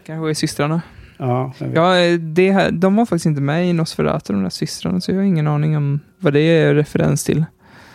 Kanske 0.05 0.29
är 0.29 0.33
systrarna. 0.33 0.81
Ja. 1.17 1.53
Ja, 1.73 1.97
eh, 1.97 2.13
det 2.13 2.51
här, 2.51 2.71
de 2.71 2.95
var 2.95 3.05
faktiskt 3.05 3.25
inte 3.25 3.41
med 3.41 3.69
i 3.69 3.73
Nosferatu, 3.73 4.33
de 4.33 4.43
där 4.43 4.49
systrarna, 4.49 5.01
så 5.01 5.11
jag 5.11 5.17
har 5.17 5.23
ingen 5.23 5.47
aning 5.47 5.77
om 5.77 5.99
vad 6.19 6.33
det 6.33 6.39
är 6.39 6.75
referens 6.75 7.23
till. 7.23 7.45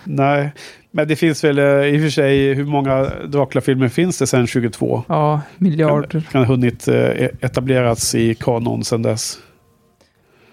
Nej, 0.05 0.53
men 0.91 1.09
det 1.09 1.17
finns 1.17 1.45
väl 1.45 1.59
eh, 1.59 1.65
i 1.65 1.97
och 1.97 2.03
för 2.03 2.11
sig, 2.11 2.55
hur 2.55 2.65
många 2.65 3.05
Dracula-filmer 3.05 3.89
finns 3.89 4.19
det 4.19 4.27
sedan 4.27 4.47
22? 4.47 5.03
Ja, 5.09 5.41
miljarder. 5.59 6.21
Kan 6.33 6.41
ha 6.41 6.49
hunnit 6.49 6.89
eh, 6.89 7.11
etablerats 7.41 8.15
i 8.15 8.35
kanon 8.35 8.85
sedan 8.85 9.03
dess. 9.03 9.39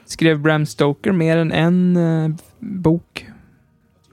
Skrev 0.05 0.39
Bram 0.39 0.65
Stoker 0.65 1.11
mer 1.11 1.37
än 1.37 1.51
en 1.51 1.97
eh, 1.97 2.35
bok? 2.59 3.28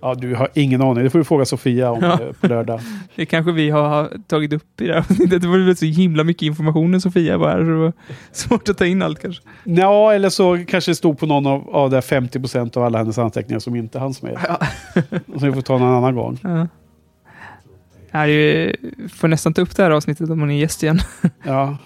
Ja, 0.03 0.15
du 0.15 0.35
har 0.35 0.49
ingen 0.55 0.83
aning. 0.83 1.05
Det 1.05 1.11
får 1.11 1.19
du 1.19 1.25
fråga 1.25 1.45
Sofia 1.45 1.91
om 1.91 1.99
Ja. 2.03 2.13
eh, 2.13 2.33
på 2.41 2.47
lördag. 2.47 2.81
Det 3.17 3.27
kanske 3.27 3.53
vi 3.53 3.71
har 3.71 4.11
tagit 4.27 4.53
upp 4.53 4.81
i 4.81 4.87
det 4.87 4.93
här 4.93 5.01
avsnittet. 5.01 5.43
Det 5.43 5.49
var 5.49 5.59
väl 5.59 5.77
så 5.77 5.85
himla 5.87 6.25
mycket 6.25 6.43
information 6.43 7.01
Sofia 7.01 7.39
var 7.39 7.49
här, 7.49 7.59
så 7.59 7.65
det 7.65 7.75
var 7.77 7.93
svårt 8.33 8.69
att 8.69 8.79
ta 8.79 8.87
in 8.87 9.03
allt 9.03 9.23
kanske. 9.23 9.43
Ja, 9.65 10.13
eller 10.13 10.29
så 10.29 10.59
kanske 10.69 10.91
det 10.91 10.95
stod 10.95 11.19
på 11.19 11.27
någon 11.27 11.47
av, 11.47 11.69
av 11.77 11.91
de 11.91 12.03
50 12.03 12.41
procent 12.41 12.77
av 12.77 12.83
alla 12.85 12.99
hennes 12.99 13.19
anteckningar 13.19 13.61
som 13.61 13.77
inte 13.77 13.99
hanns 13.99 14.23
med. 14.23 14.39
Så 15.39 15.47
vi 15.47 15.53
får 15.53 15.61
ta 15.63 15.79
någon 15.79 15.95
annan 15.95 16.15
gång. 16.15 16.39
Ja. 16.43 16.69
Ja, 18.11 18.27
är- 18.27 18.77
får 19.09 19.29
nästan 19.29 19.55
ta 19.55 19.63
upp 19.63 19.77
det 19.77 19.83
här 19.83 19.91
avsnittet 19.91 20.31
om 20.31 20.41
hon 20.41 20.51
är 20.51 20.59
gäst 20.61 20.83
igen. 20.83 20.99
Ja. 21.43 21.77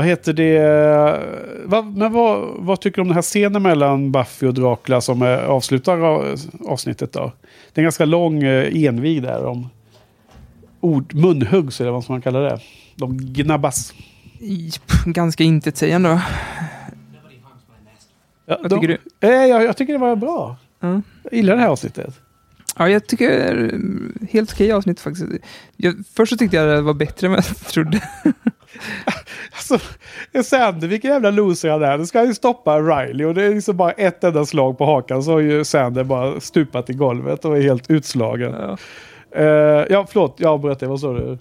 Vad 0.00 0.06
heter 0.08 0.32
det? 0.32 1.20
Vad, 1.64 1.86
men 1.96 2.12
vad, 2.12 2.48
vad 2.58 2.80
tycker 2.80 2.96
du 2.96 3.02
om 3.02 3.08
den 3.08 3.14
här 3.14 3.22
scenen 3.22 3.62
mellan 3.62 4.12
Buffy 4.12 4.46
och 4.46 4.54
Dracula 4.54 5.00
som 5.00 5.22
eh, 5.22 5.38
avslutar 5.44 5.98
a- 6.00 6.36
avsnittet 6.66 7.12
då? 7.12 7.20
Det 7.72 7.78
är 7.78 7.82
en 7.82 7.84
ganska 7.84 8.04
lång 8.04 8.42
eh, 8.42 8.84
envig 8.84 9.22
där 9.22 9.44
om 9.44 9.68
ord, 10.80 11.14
munhuggs 11.14 11.80
eller 11.80 11.90
vad 11.90 12.10
man 12.10 12.22
kalla 12.22 12.38
det. 12.38 12.58
De 12.96 13.16
gnabbas. 13.16 13.92
Ganska 15.04 15.44
intetsägande 15.44 16.08
va? 16.08 16.22
Ja, 18.46 18.58
Vad 18.62 18.70
de, 18.70 18.80
tycker 18.80 18.98
du? 19.20 19.28
Eh, 19.28 19.46
jag, 19.46 19.62
jag 19.64 19.76
tycker 19.76 19.92
det 19.92 19.98
var 19.98 20.16
bra. 20.16 20.56
Ja. 20.80 21.00
Jag 21.22 21.32
gillar 21.32 21.54
det 21.56 21.62
här 21.62 21.68
avsnittet. 21.68 22.20
Ja, 22.78 22.88
jag 22.88 23.06
tycker 23.06 23.30
är 23.30 23.80
helt 24.30 24.52
okej 24.52 24.72
avsnitt 24.72 25.00
faktiskt. 25.00 25.26
Jag, 25.76 25.94
först 26.14 26.30
så 26.32 26.36
tyckte 26.36 26.56
jag 26.56 26.68
det 26.68 26.80
var 26.80 26.94
bättre 26.94 27.26
än 27.26 27.30
vad 27.32 27.44
jag 27.48 27.56
trodde. 27.56 28.02
Alltså, 29.52 29.78
Sander, 30.44 30.88
vilken 30.88 31.10
jävla 31.10 31.30
loser 31.30 31.70
han 31.70 31.82
är. 31.82 31.98
Nu 31.98 32.06
ska 32.06 32.18
han 32.18 32.28
ju 32.28 32.34
stoppa 32.34 32.80
Riley 32.80 33.26
och 33.26 33.34
det 33.34 33.44
är 33.44 33.54
liksom 33.54 33.76
bara 33.76 33.92
ett 33.92 34.24
enda 34.24 34.44
slag 34.44 34.78
på 34.78 34.86
hakan 34.86 35.22
så 35.22 35.32
har 35.32 35.40
ju 35.40 35.64
Sander 35.64 36.04
bara 36.04 36.40
stupat 36.40 36.90
i 36.90 36.92
golvet 36.92 37.44
och 37.44 37.56
är 37.58 37.62
helt 37.62 37.90
utslagen. 37.90 38.52
Ja. 38.52 38.76
Eh, 39.40 39.86
ja, 39.90 40.06
förlåt, 40.10 40.34
jag 40.36 40.52
avbröt 40.52 40.80
dig. 40.80 40.88
Vad 40.88 41.00
sa 41.00 41.12
du? 41.12 41.32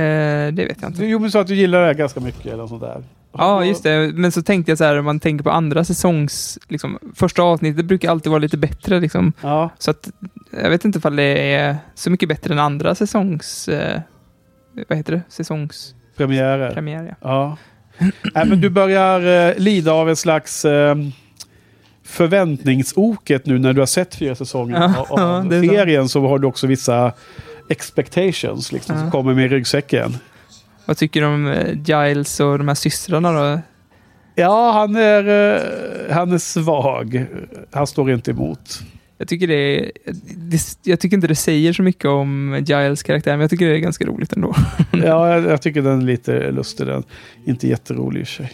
Eh, 0.00 0.52
det 0.52 0.64
vet 0.64 0.82
jag 0.82 0.90
inte. 0.90 1.06
Jo, 1.06 1.18
men 1.18 1.24
du 1.24 1.30
sa 1.30 1.40
att 1.40 1.46
du 1.46 1.54
gillar 1.54 1.80
det 1.80 1.86
här 1.86 1.94
ganska 1.94 2.20
mycket 2.20 2.46
eller 2.46 2.66
sånt 2.66 2.82
där. 2.82 3.02
Ja, 3.32 3.64
just 3.64 3.82
det. 3.82 4.12
Men 4.14 4.32
så 4.32 4.42
tänkte 4.42 4.70
jag 4.70 4.78
så 4.78 4.84
här, 4.84 4.98
om 4.98 5.04
man 5.04 5.20
tänker 5.20 5.44
på 5.44 5.50
andra 5.50 5.84
säsongs... 5.84 6.58
Liksom, 6.68 6.98
första 7.14 7.42
avsnittet 7.42 7.84
brukar 7.84 8.10
alltid 8.10 8.30
vara 8.30 8.40
lite 8.40 8.56
bättre. 8.56 9.00
Liksom. 9.00 9.32
Ja, 9.40 9.70
Så 9.78 9.90
att, 9.90 10.10
jag 10.62 10.70
vet 10.70 10.84
inte 10.84 10.98
ifall 10.98 11.16
det 11.16 11.54
är 11.54 11.76
så 11.94 12.10
mycket 12.10 12.28
bättre 12.28 12.54
än 12.54 12.58
andra 12.60 12.94
säsongs... 12.94 13.68
Eh, 13.68 14.00
vad 14.88 14.98
heter 14.98 15.12
det? 15.12 15.22
Säsongspremiär, 15.28 16.01
premiärer. 16.16 16.72
ja. 17.20 17.56
Ja. 17.98 18.06
Nej, 18.34 18.46
men 18.46 18.60
du 18.60 18.70
börjar 18.70 19.48
eh, 19.50 19.56
lida 19.56 19.92
av 19.92 20.08
en 20.08 20.16
slags 20.16 20.64
eh, 20.64 20.96
förväntningsoket 22.04 23.46
nu 23.46 23.58
när 23.58 23.72
du 23.72 23.80
har 23.80 23.86
sett 23.86 24.14
fyra 24.14 24.34
säsonger 24.34 24.76
Ja, 24.76 25.06
av, 25.08 25.20
av 25.20 25.50
serien 25.50 26.08
så 26.08 26.28
har 26.28 26.38
du 26.38 26.46
också 26.46 26.66
vissa 26.66 27.12
expectations 27.68 28.72
liksom, 28.72 28.98
som 28.98 29.10
kommer 29.10 29.34
med 29.34 29.50
ryggsäcken. 29.50 30.16
Vad 30.86 30.96
tycker 30.96 31.20
du 31.20 31.26
om 31.26 31.46
eh, 31.46 31.72
Giles 31.84 32.40
och 32.40 32.58
de 32.58 32.68
här 32.68 32.74
systrarna 32.74 33.32
då? 33.32 33.60
Ja, 34.34 34.72
han 34.72 34.96
är, 34.96 35.28
eh, 35.28 36.14
han 36.14 36.32
är 36.32 36.38
svag. 36.38 37.26
Han 37.72 37.86
står 37.86 38.10
inte 38.10 38.30
emot. 38.30 38.82
Jag 39.22 39.28
tycker, 39.28 39.46
det 39.46 39.90
det, 40.36 40.60
jag 40.82 41.00
tycker 41.00 41.16
inte 41.16 41.26
det 41.26 41.34
säger 41.34 41.72
så 41.72 41.82
mycket 41.82 42.04
om 42.04 42.56
Giles 42.66 43.02
karaktär, 43.02 43.30
men 43.30 43.40
jag 43.40 43.50
tycker 43.50 43.66
det 43.66 43.76
är 43.76 43.78
ganska 43.78 44.04
roligt 44.04 44.32
ändå. 44.32 44.54
Ja, 44.92 45.34
jag, 45.34 45.44
jag 45.44 45.62
tycker 45.62 45.82
den 45.82 46.00
är 46.00 46.04
lite 46.04 46.50
lustig. 46.50 46.86
Den. 46.86 47.02
Inte 47.44 47.68
jätterolig 47.68 48.20
i 48.20 48.24
sig. 48.24 48.52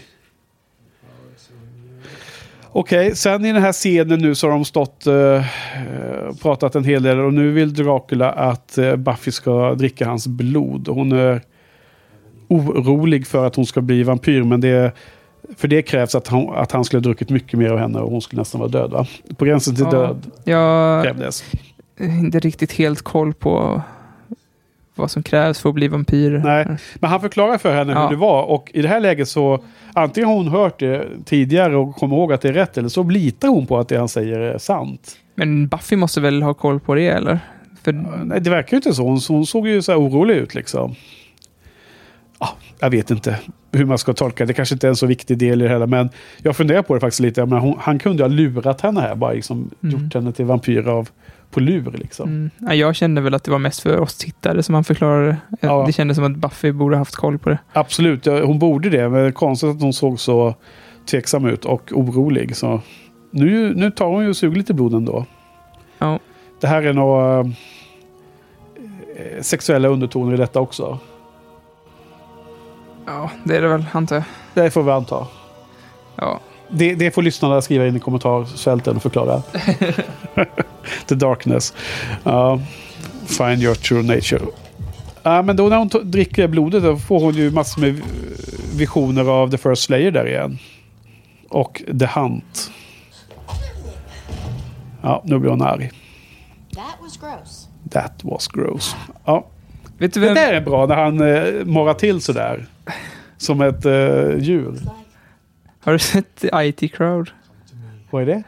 Okej, 2.73 3.17
sen 3.17 3.45
i 3.45 3.53
den 3.53 3.63
här 3.63 3.73
scenen 3.73 4.19
nu 4.19 4.35
så 4.35 4.47
har 4.47 4.53
de 4.53 4.65
stått 4.65 5.07
och 5.07 6.41
pratat 6.43 6.75
en 6.75 6.85
hel 6.85 7.03
del 7.03 7.19
och 7.19 7.35
nu 7.35 7.53
vill 7.53 7.75
Dracula 7.75 8.31
att 8.31 8.79
eh, 8.79 8.97
Buffy 8.97 9.31
ska 9.31 9.75
dricka 9.75 10.07
hans 10.07 10.27
blod. 10.27 10.89
Hon 10.89 11.13
är 11.13 11.43
orolig 12.49 13.27
för 13.27 13.47
att 13.47 13.57
hon 13.57 13.67
ska 13.67 13.81
bli 13.81 14.03
vampyr 14.03 14.43
men 14.43 14.61
det 14.61 14.93
för 15.57 15.69
det 15.69 15.83
krävs 15.83 16.15
att 16.15 16.29
han, 16.29 16.49
att 16.49 16.73
han 16.73 16.85
skulle 16.85 16.99
ha 16.99 17.03
druckit 17.05 17.31
mycket 17.31 17.59
mer 17.59 17.71
av 17.71 17.79
henne 17.79 17.99
och 17.99 18.11
hon 18.11 18.21
skulle 18.23 18.41
nästan 18.41 18.61
vara 18.61 18.71
död 18.71 18.91
va? 18.91 19.07
På 19.37 19.45
gränsen 19.45 19.75
till 19.75 19.85
Ja. 19.85 19.91
död 19.91 20.27
Jag 20.45 21.05
krävdes. 21.05 21.45
inte 22.01 22.39
riktigt 22.39 22.73
helt 22.73 23.03
koll 23.03 23.35
på 23.35 23.83
vad 24.95 25.11
som 25.11 25.23
krävs 25.23 25.61
för 25.61 25.69
att 25.69 25.75
bli 25.75 25.89
vampyr. 25.89 26.41
Nej. 26.45 26.67
Men 26.95 27.11
han 27.11 27.21
förklarar 27.21 27.59
för 27.59 27.75
henne 27.75 27.93
Ja. 27.93 28.03
hur 28.03 28.11
det 28.11 28.17
var 28.17 28.43
och 28.43 28.71
i 28.75 28.83
det 28.83 28.89
här 28.89 29.01
läget 29.01 29.29
så 29.29 29.61
antingen 29.95 30.29
har 30.29 30.37
hon 30.37 30.49
hört 30.49 30.79
det 30.81 31.05
tidigare 31.25 31.77
och 31.77 31.97
kommer 31.97 32.17
ihåg 32.17 32.33
att 32.33 32.41
det 32.41 32.49
är 32.49 32.53
rätt 32.53 32.79
eller 32.79 32.89
så 32.89 33.03
litar 33.03 33.49
hon 33.49 33.67
på 33.67 33.79
att 33.79 33.89
det 33.89 33.97
han 33.99 34.09
säger 34.09 34.39
är 34.41 34.59
sant. 34.59 35.17
Men 35.35 35.69
Buffy 35.69 35.97
måste 35.97 36.21
väl 36.21 36.43
ha 36.43 36.55
koll 36.55 36.81
på 36.81 36.95
det, 36.95 37.09
eller? 37.09 37.39
För, 37.83 37.93
Nej, 38.25 38.41
det 38.41 38.51
verkar 38.51 38.73
ju 38.73 38.77
inte 38.77 38.93
så. 38.95 39.03
Hon, 39.03 39.21
hon 39.29 39.47
såg 39.47 39.69
ju 39.69 39.83
så 39.83 39.93
här 39.93 39.99
orolig 40.01 40.35
ut 40.35 40.55
liksom. 40.55 40.95
Ja, 42.41 42.49
jag 42.81 42.91
vet 42.91 43.11
inte 43.11 43.39
hur 43.73 43.85
man 43.85 43.99
ska 43.99 44.13
tolka 44.13 44.45
det. 44.45 44.49
Det 44.49 44.55
kanske 44.55 44.75
inte 44.75 44.87
är 44.87 44.89
en 44.89 44.97
så 44.97 45.07
viktig 45.07 45.39
del 45.39 45.61
i 45.63 45.65
det 45.65 45.71
hela. 45.71 45.87
Men 45.87 46.09
jag 46.43 46.57
funderar 46.57 46.83
på 46.83 46.95
det 46.95 47.01
faktiskt 47.01 47.21
lite. 47.21 47.47
Men 47.47 47.59
hon, 47.59 47.75
han 47.81 47.99
kunde 47.99 48.23
ha 48.23 48.29
lurat 48.29 48.81
henne 48.81 49.01
här. 49.01 49.15
Bara 49.15 49.33
liksom 49.33 49.71
Mm. 49.83 49.95
gjort 50.05 50.15
henne 50.15 50.33
till 50.33 50.45
vampyr 50.45 50.89
av, 50.89 51.09
på 51.51 51.61
lur 51.61 51.91
liksom. 51.99 52.29
mm, 52.29 52.51
ja, 52.59 52.75
jag 52.75 52.97
kände 52.97 53.21
väl 53.21 53.35
att 53.35 53.45
det 53.45 53.51
var 53.51 53.59
mest 53.59 53.81
för 53.81 54.01
oss 54.01 54.17
tittare 54.17 54.63
som 54.63 54.75
han 54.75 54.85
förklarade. 54.85 55.37
Ja. 55.61 55.85
Det 55.87 55.93
kändes 55.93 56.15
som 56.17 56.25
att 56.25 56.37
Buffy 56.37 56.73
borde 56.73 56.97
haft 56.97 57.15
koll 57.17 57.39
på 57.39 57.49
det. 57.49 57.59
Absolut, 57.73 58.27
hon 58.27 58.59
borde 58.59 58.91
det. 58.91 59.09
Men 59.09 59.21
det 59.21 59.27
är 59.27 59.33
konstigt 59.33 59.71
att 59.71 59.83
hon 59.83 59.93
såg 59.93 60.21
så 60.21 60.55
tveksam 61.11 61.47
ut 61.47 61.65
och 61.65 61.93
orolig. 61.93 62.57
Så 62.57 62.81
nu, 63.31 63.75
nu 63.75 63.91
tar 63.91 64.07
hon 64.07 64.23
ju 64.23 64.29
och 64.29 64.37
suger 64.37 64.57
lite 64.57 64.75
blod 64.75 64.95
ändå. 64.95 65.25
Ja. 65.99 66.19
Det 66.61 66.67
här 66.67 66.83
är 66.83 66.93
några 66.93 67.41
eh, 69.17 69.43
sexuella 69.43 69.89
undertoner 69.89 70.35
i 70.35 70.37
detta 70.37 70.61
också. 70.61 70.99
Ja, 73.09 73.31
det 73.45 73.57
är 73.57 73.63
det 73.63 73.69
väl, 73.69 73.85
antar 73.93 74.17
jag. 74.17 74.25
Det 74.55 74.71
får 74.71 74.83
vi 74.83 74.91
anta. 74.91 75.27
Ja. 76.17 76.41
Det, 76.69 76.95
det 76.95 77.11
får 77.11 77.23
lyssnarna 77.23 77.63
skriva 77.63 77.87
in 77.87 77.97
i 77.97 78.01
kommentarsfälten 78.01 78.97
och 78.97 79.03
förklara. 79.03 79.43
The 81.07 81.15
darkness. 81.15 81.75
Ja. 82.25 82.61
find 83.27 83.63
your 83.63 83.75
true 83.75 84.03
nature. 84.03 84.43
Ja, 85.23 85.43
men 85.43 85.57
då 85.57 85.69
när 85.69 85.77
hon 85.77 85.91
dricker 86.03 86.49
blodet 86.49 86.83
då 86.83 86.97
får 86.97 87.21
hon 87.21 87.35
ju 87.35 87.51
massor 87.51 87.81
med 87.81 88.03
visioner 88.75 89.31
av 89.31 89.51
The 89.51 89.59
First 89.59 89.83
Slayer 89.83 90.11
där 90.11 90.27
igen. 90.27 90.59
Och 91.49 91.83
The 91.99 92.07
Hunt. 92.07 92.71
Ja, 95.03 95.23
nu 95.25 95.39
blir 95.39 95.51
hon 95.51 95.63
arg. 95.63 95.91
That 96.75 96.97
was 97.01 97.17
gross. 97.17 97.69
That 97.91 98.25
was 98.25 98.49
gross. 98.49 98.97
Ja, 99.25 99.47
Vet 99.99 100.15
du 100.15 100.21
det 100.21 100.27
vem? 100.27 100.35
där 100.35 100.53
är 100.53 100.61
bra 100.61 100.87
när 100.87 100.95
han 100.95 101.21
eh, 101.21 101.65
morrar 101.65 101.95
till 101.95 102.21
sådär. 102.21 102.67
Som 103.37 103.61
ett 103.61 103.85
eh, 103.85 104.37
djur. 104.39 104.75
Har 105.81 105.93
du 105.93 105.99
sett 105.99 106.45
IT 106.55 106.95
Crowd? 106.95 107.31
Vad 108.11 108.23
är 108.23 108.27
det? 108.27 108.43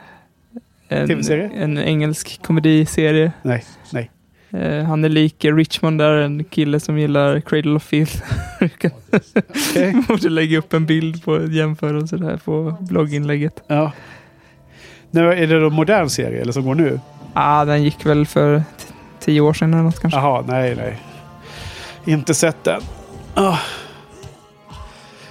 En, 0.88 1.08
TV-serie? 1.08 1.50
en 1.54 1.78
engelsk 1.78 2.40
komediserie. 2.42 3.32
Nej, 3.42 3.64
nej. 3.92 4.10
Eh, 4.50 4.84
han 4.84 5.04
är 5.04 5.08
lik 5.08 5.44
Richmond 5.44 5.98
där, 6.00 6.12
en 6.16 6.44
kille 6.44 6.80
som 6.80 6.98
gillar 6.98 7.40
Cradle 7.40 7.72
of 7.76 7.82
Filth. 7.84 8.22
Okej. 8.60 9.94
Borde 10.08 10.28
lägga 10.28 10.58
upp 10.58 10.72
en 10.72 10.86
bild 10.86 11.24
på 11.24 11.46
jämförelse 11.46 12.16
där 12.16 12.36
på 12.36 12.76
blogginlägget. 12.80 13.62
Ja. 13.66 13.92
Nu, 15.10 15.32
är 15.32 15.46
det 15.46 15.60
då 15.60 15.70
modern 15.70 16.08
serie 16.08 16.40
eller 16.42 16.52
som 16.52 16.64
går 16.64 16.74
nu? 16.74 17.00
Ah, 17.34 17.64
den 17.64 17.82
gick 17.84 18.06
väl 18.06 18.26
för 18.26 18.58
t- 18.58 18.64
tio 19.20 19.40
år 19.40 19.52
sedan 19.52 19.74
eller 19.74 19.82
något 19.82 20.00
kanske. 20.00 20.20
Jaha, 20.20 20.44
nej, 20.48 20.76
nej. 20.76 20.98
Inte 22.04 22.34
sett 22.34 22.64
den. 22.64 22.80
Ah. 23.34 23.56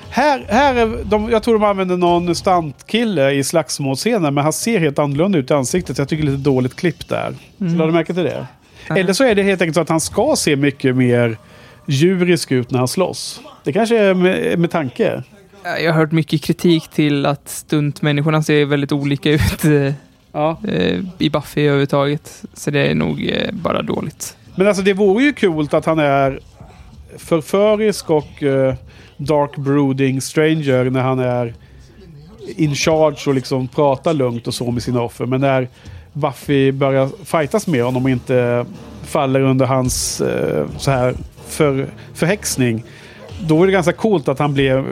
Här, 0.09 0.45
här 0.49 0.75
är 0.75 1.03
de, 1.03 1.29
jag 1.29 1.43
tror 1.43 1.53
de 1.53 1.63
använder 1.63 1.97
någon 1.97 2.35
stuntkille 2.35 3.31
i 3.31 3.43
slagsmålscenen, 3.43 4.33
men 4.33 4.43
han 4.43 4.53
ser 4.53 4.79
helt 4.79 4.99
annorlunda 4.99 5.37
ut 5.37 5.51
i 5.51 5.53
ansiktet. 5.53 5.97
Jag 5.97 6.09
tycker 6.09 6.23
det 6.23 6.29
är 6.29 6.31
lite 6.31 6.43
dåligt 6.49 6.75
klipp 6.75 7.07
där. 7.09 7.33
Mm. 7.61 7.77
Lade 7.77 7.89
du 7.91 7.93
märke 7.93 8.13
till 8.13 8.23
det? 8.23 8.47
Nej. 8.89 8.99
Eller 8.99 9.13
så 9.13 9.23
är 9.23 9.35
det 9.35 9.43
helt 9.43 9.61
enkelt 9.61 9.75
så 9.75 9.81
att 9.81 9.89
han 9.89 10.01
ska 10.01 10.33
se 10.37 10.55
mycket 10.55 10.95
mer 10.95 11.37
djurisk 11.85 12.51
ut 12.51 12.71
när 12.71 12.79
han 12.79 12.87
slåss. 12.87 13.41
Det 13.63 13.73
kanske 13.73 13.97
är 13.97 14.13
med, 14.13 14.59
med 14.59 14.71
tanke. 14.71 15.23
Jag 15.63 15.93
har 15.93 15.99
hört 15.99 16.11
mycket 16.11 16.41
kritik 16.41 16.87
till 16.87 17.25
att 17.25 17.49
stuntmänniskorna 17.49 18.43
ser 18.43 18.65
väldigt 18.65 18.91
olika 18.91 19.29
ut 19.31 19.65
eh, 19.65 19.93
Ja. 20.31 20.57
eh, 20.67 20.99
i 21.17 21.29
Buffy 21.29 21.61
överhuvudtaget. 21.61 22.43
Så 22.53 22.71
det 22.71 22.87
är 22.87 22.95
nog 22.95 23.29
eh, 23.29 23.51
bara 23.51 23.81
dåligt. 23.81 24.37
Men 24.55 24.67
alltså 24.67 24.83
det 24.83 24.93
vore 24.93 25.23
ju 25.23 25.33
coolt 25.33 25.73
att 25.73 25.85
han 25.85 25.99
är 25.99 26.39
förförisk 27.17 28.09
och 28.09 28.43
eh, 28.43 28.73
dark 29.17 29.55
brooding 29.55 30.21
stranger 30.21 30.89
när 30.89 31.01
han 31.01 31.19
är 31.19 31.53
in 32.55 32.75
charge 32.75 33.23
och 33.27 33.33
liksom 33.33 33.67
pratar 33.67 34.13
lugnt 34.13 34.47
och 34.47 34.53
så 34.53 34.71
med 34.71 34.83
sina 34.83 35.01
offer. 35.01 35.25
Men 35.25 35.41
när 35.41 35.67
Buffy 36.13 36.71
börjar 36.71 37.09
fightas 37.25 37.67
med 37.67 37.83
honom 37.83 38.03
och 38.03 38.09
inte 38.09 38.65
faller 39.03 39.39
under 39.41 39.65
hans 39.65 40.21
eh, 40.21 40.65
så 40.77 40.91
här 40.91 41.15
för, 41.47 41.87
förhäxning. 42.13 42.83
Då 43.41 43.61
är 43.63 43.65
det 43.67 43.71
ganska 43.73 43.93
coolt 43.93 44.27
att 44.27 44.39
han 44.39 44.53
blev 44.53 44.77
eh, 44.77 44.83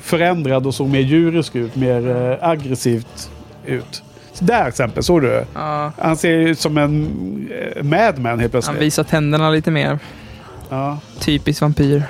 förändrad 0.00 0.66
och 0.66 0.74
såg 0.74 0.88
mer 0.88 1.00
djurisk 1.00 1.56
ut, 1.56 1.76
mer 1.76 2.08
eh, 2.08 2.48
aggressivt 2.48 3.30
ut. 3.66 4.02
Så 4.32 4.44
där 4.44 4.68
exempel, 4.68 5.02
såg 5.02 5.22
du? 5.22 5.44
Ja, 5.54 5.92
Han 5.98 6.16
ser 6.16 6.30
ut 6.30 6.58
som 6.58 6.78
en 6.78 7.06
eh, 7.76 7.82
madman 7.82 8.40
helt 8.40 8.52
plötsligt. 8.52 8.76
han 8.76 8.84
visar 8.84 9.04
tänderna 9.04 9.50
lite 9.50 9.70
mer. 9.70 9.98
Ja. 10.70 10.98
Typisk 11.20 11.60
vampyr. 11.60 12.02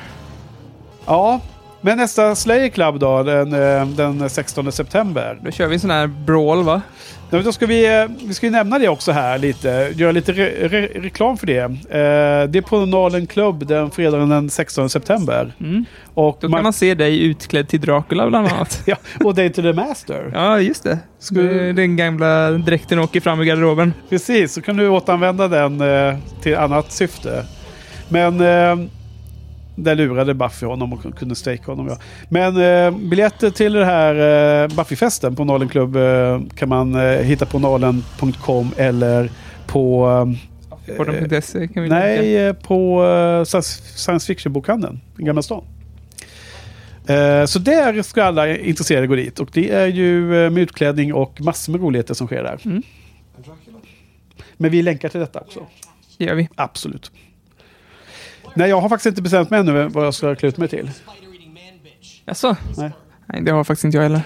ja, 1.07 1.41
men 1.83 1.99
nästa 1.99 2.35
Slayer 2.35 2.69
Club 2.69 2.99
då, 2.99 3.23
den, 3.23 3.53
eh, 3.53 3.87
den 3.87 4.31
16 4.31 4.73
september. 4.73 5.39
Då 5.43 5.51
kör 5.51 5.67
vi 5.67 5.75
en 5.75 5.81
sån 5.81 5.91
här 5.91 6.07
brawl 6.07 6.63
va? 6.65 6.83
Men 7.31 7.45
Då 7.45 7.53
ska 7.53 7.67
vi, 7.67 7.99
eh, 8.01 8.07
vi 8.27 8.35
ska 8.35 8.47
ju 8.47 8.53
nämna 8.53 8.79
det 8.79 8.89
också 8.89 9.13
här 9.13 9.39
lite, 9.39 9.93
göra 9.95 10.13
lite 10.13 10.33
re, 10.33 10.69
re, 10.69 10.87
reklam 10.95 11.37
för 11.37 11.47
det. 11.47 11.59
Eh, 11.61 12.49
det 12.51 12.59
är 12.59 12.61
på 12.63 12.87
Nalen 12.87 13.27
Club 13.27 13.67
den 13.67 13.91
fredagen 13.91 14.29
den 14.29 14.51
16 14.51 14.91
september. 14.91 15.53
Mm. 15.61 15.85
Och, 16.15 16.39
Då 16.41 16.49
kan 16.53 16.63
man 16.63 16.73
se 16.73 16.95
dig 16.95 17.23
utklädd 17.23 17.69
till 17.69 17.81
Dracula 17.81 18.29
bland 18.29 18.47
annat. 18.47 18.83
ja, 18.87 18.97
och 19.25 19.35
Day 19.35 19.51
to 19.53 19.63
the 19.63 19.73
Master. 19.73 20.31
Ja, 20.35 20.61
just 20.61 20.83
det. 20.83 20.99
Skulle- 21.19 21.73
Den 21.73 21.97
gamla 21.97 22.51
dräkten 22.51 22.99
åker 22.99 23.21
fram 23.21 23.43
i 23.43 23.45
garderoben. 23.45 23.95
Precis, 24.09 24.53
så 24.55 24.63
kan 24.63 24.77
du 24.77 24.89
återanvända 24.89 25.49
den 25.49 25.81
eh, 25.81 26.17
till 26.43 26.57
annat 26.57 26.93
syfte. 26.93 27.45
Men 28.11 28.41
eh, 28.41 28.87
där 29.75 29.95
lurade 29.95 30.35
Buffy 30.35 30.67
honom 30.67 30.93
och 30.93 31.19
kunde 31.19 31.35
strejka 31.35 31.65
honom. 31.73 31.89
Ja. 31.89 31.97
Men 32.29 32.57
eh, 32.57 32.99
biljetter 33.09 33.51
till 33.51 33.73
det 33.73 33.85
här 33.85 34.15
eh, 34.63 34.69
Buffyfesten 34.77 35.37
på 35.37 35.45
Nalen 35.45 35.69
Club 35.69 35.97
eh, 35.97 36.41
kan 36.57 36.69
man 36.69 36.95
eh, 36.95 37.01
hitta 37.01 37.47
på 37.47 37.59
nalen.com 37.59 38.73
eller 38.77 39.31
på... 39.67 40.09
Eh, 40.87 40.97
Porten.se 40.97 41.69
kan 41.69 41.83
vi 41.83 41.89
nej, 41.89 42.17
länka. 42.17 42.61
eh, 42.61 42.67
på 42.67 43.05
science 43.97 44.27
fiction-bokhandeln 44.27 45.01
i 45.19 45.23
Gamla 45.23 45.43
stan. 45.43 45.65
Så 47.47 47.59
där 47.59 48.03
ska 48.03 48.23
alla 48.25 48.57
intresserade 48.57 49.07
gå 49.07 49.15
dit. 49.15 49.41
Och 49.41 49.49
det 49.53 49.71
är 49.71 49.87
ju 49.87 50.21
med 50.51 50.59
utklädning 50.59 51.15
och 51.15 51.41
massor 51.41 51.73
med 51.73 51.81
roligheter 51.81 52.15
som 52.15 52.27
sker 52.27 52.43
där. 52.43 52.59
Mm. 52.65 52.83
Men 54.57 54.71
vi 54.71 54.83
länkar 54.83 55.09
till 55.09 55.21
detta 55.21 55.41
också. 55.41 55.67
Det 56.19 56.25
gör 56.25 56.35
vi. 56.35 56.49
Absolut. 56.55 57.13
Nej, 58.55 58.71
jag 58.71 58.81
har 58.81 58.89
faktiskt 58.89 59.07
inte 59.07 59.23
bestämt 59.23 59.51
mig 59.51 59.61
ännu 59.61 59.89
vad 59.89 60.07
jag 60.07 60.15
ska 60.15 60.35
klä 60.35 60.49
ut 60.49 60.57
mig 60.57 60.69
till. 60.69 60.91
Jaså? 62.27 62.57
Nej. 62.77 62.91
Nej, 63.27 63.43
det 63.43 63.51
har 63.51 63.65
faktiskt 63.65 63.85
inte 63.85 63.97
jag 63.97 64.03
heller. 64.03 64.23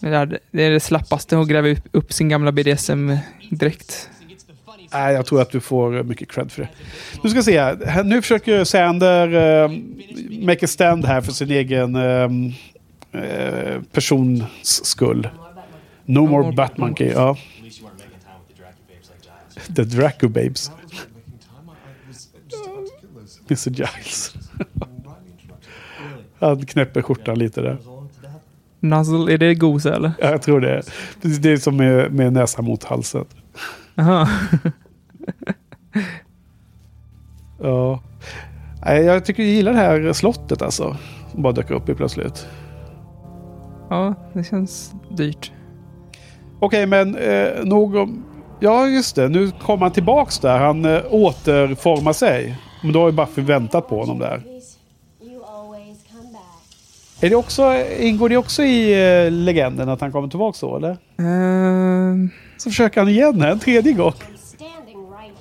Det, 0.00 0.08
där, 0.08 0.38
det 0.50 0.62
är 0.62 0.70
det 0.70 0.80
slappaste 0.80 1.38
att 1.38 1.48
gräva 1.48 1.76
upp, 1.92 2.12
sin 2.12 2.28
gamla 2.28 2.52
BDSM-dräkt. 2.52 4.10
Nej, 4.92 5.14
jag 5.14 5.26
tror 5.26 5.42
att 5.42 5.50
du 5.50 5.60
får 5.60 6.02
mycket 6.02 6.30
cred 6.30 6.52
för 6.52 6.62
det. 6.62 6.68
Nu 7.22 7.30
ska 7.30 7.38
vi 7.38 7.44
se 7.44 7.60
här. 7.60 8.04
Nu 8.04 8.22
försöker 8.22 8.64
Sander 8.64 9.34
uh, 9.34 9.78
make 10.46 10.64
a 10.64 10.68
stand 10.68 11.04
här 11.04 11.20
för 11.20 11.32
sin 11.32 11.50
egen 11.50 11.96
uh, 11.96 12.52
persons 13.92 14.84
skull. 14.84 15.28
No, 16.04 16.26
more 16.26 16.52
Batmonkey. 16.52 17.12
Ja. 17.12 17.36
The 19.76 19.82
Draco 19.82 20.28
Babes. 20.28 20.70
Mr 23.52 23.70
Giles. 23.70 24.34
Han 26.38 26.66
knäpper 26.66 27.02
skjortan 27.02 27.38
lite 27.38 27.60
där. 27.60 27.78
Nuzzle, 28.80 29.32
är 29.32 29.38
det 29.38 29.54
gosa 29.54 29.94
eller? 29.94 30.12
Ja, 30.20 30.30
jag 30.30 30.42
tror 30.42 30.60
det. 30.60 30.82
Det 31.20 31.52
är 31.52 31.56
som 31.56 31.76
med, 31.76 32.12
med 32.12 32.32
näsan 32.32 32.64
mot 32.64 32.84
halsen. 32.84 33.24
Jaha. 33.94 34.28
Ja. 37.62 38.00
Jag 38.84 39.24
tycker 39.24 39.42
jag 39.42 39.52
gillar 39.52 39.72
det 39.72 39.78
här 39.78 40.12
slottet 40.12 40.62
alltså. 40.62 40.96
Som 41.32 41.42
bara 41.42 41.52
dök 41.52 41.70
upp 41.70 41.88
i 41.88 41.94
plötsligt. 41.94 42.46
Ja, 43.90 44.14
det 44.32 44.44
känns 44.44 44.92
dyrt. 45.10 45.52
Okej, 46.60 46.86
men 46.86 47.16
eh, 47.16 47.64
nog 47.64 47.94
om... 47.94 48.24
Ja, 48.60 48.86
just 48.86 49.16
det. 49.16 49.28
Nu 49.28 49.50
kommer 49.50 49.82
han 49.82 49.92
tillbaks 49.92 50.38
där. 50.38 50.58
Han 50.58 50.84
eh, 50.84 51.00
återformar 51.10 52.12
sig. 52.12 52.58
Men 52.82 52.92
då 52.92 53.00
har 53.00 53.06
ju 53.06 53.12
Buffy 53.12 53.42
väntat 53.42 53.88
på 53.88 54.00
honom 54.00 54.18
där. 54.18 54.42
Är 57.20 57.30
det 57.30 57.36
också, 57.36 57.74
ingår 57.98 58.28
det 58.28 58.36
också 58.36 58.62
i 58.62 58.92
eh, 59.24 59.30
legenden 59.30 59.88
att 59.88 60.00
han 60.00 60.12
kommer 60.12 60.28
tillbaks 60.28 60.58
så, 60.58 60.76
eller? 60.76 60.90
Uh, 60.90 62.28
Så 62.58 62.70
försöker 62.70 63.00
han 63.00 63.08
igen 63.08 63.40
här, 63.40 63.50
en 63.50 63.58
tredje 63.58 63.92
gång. 63.92 64.12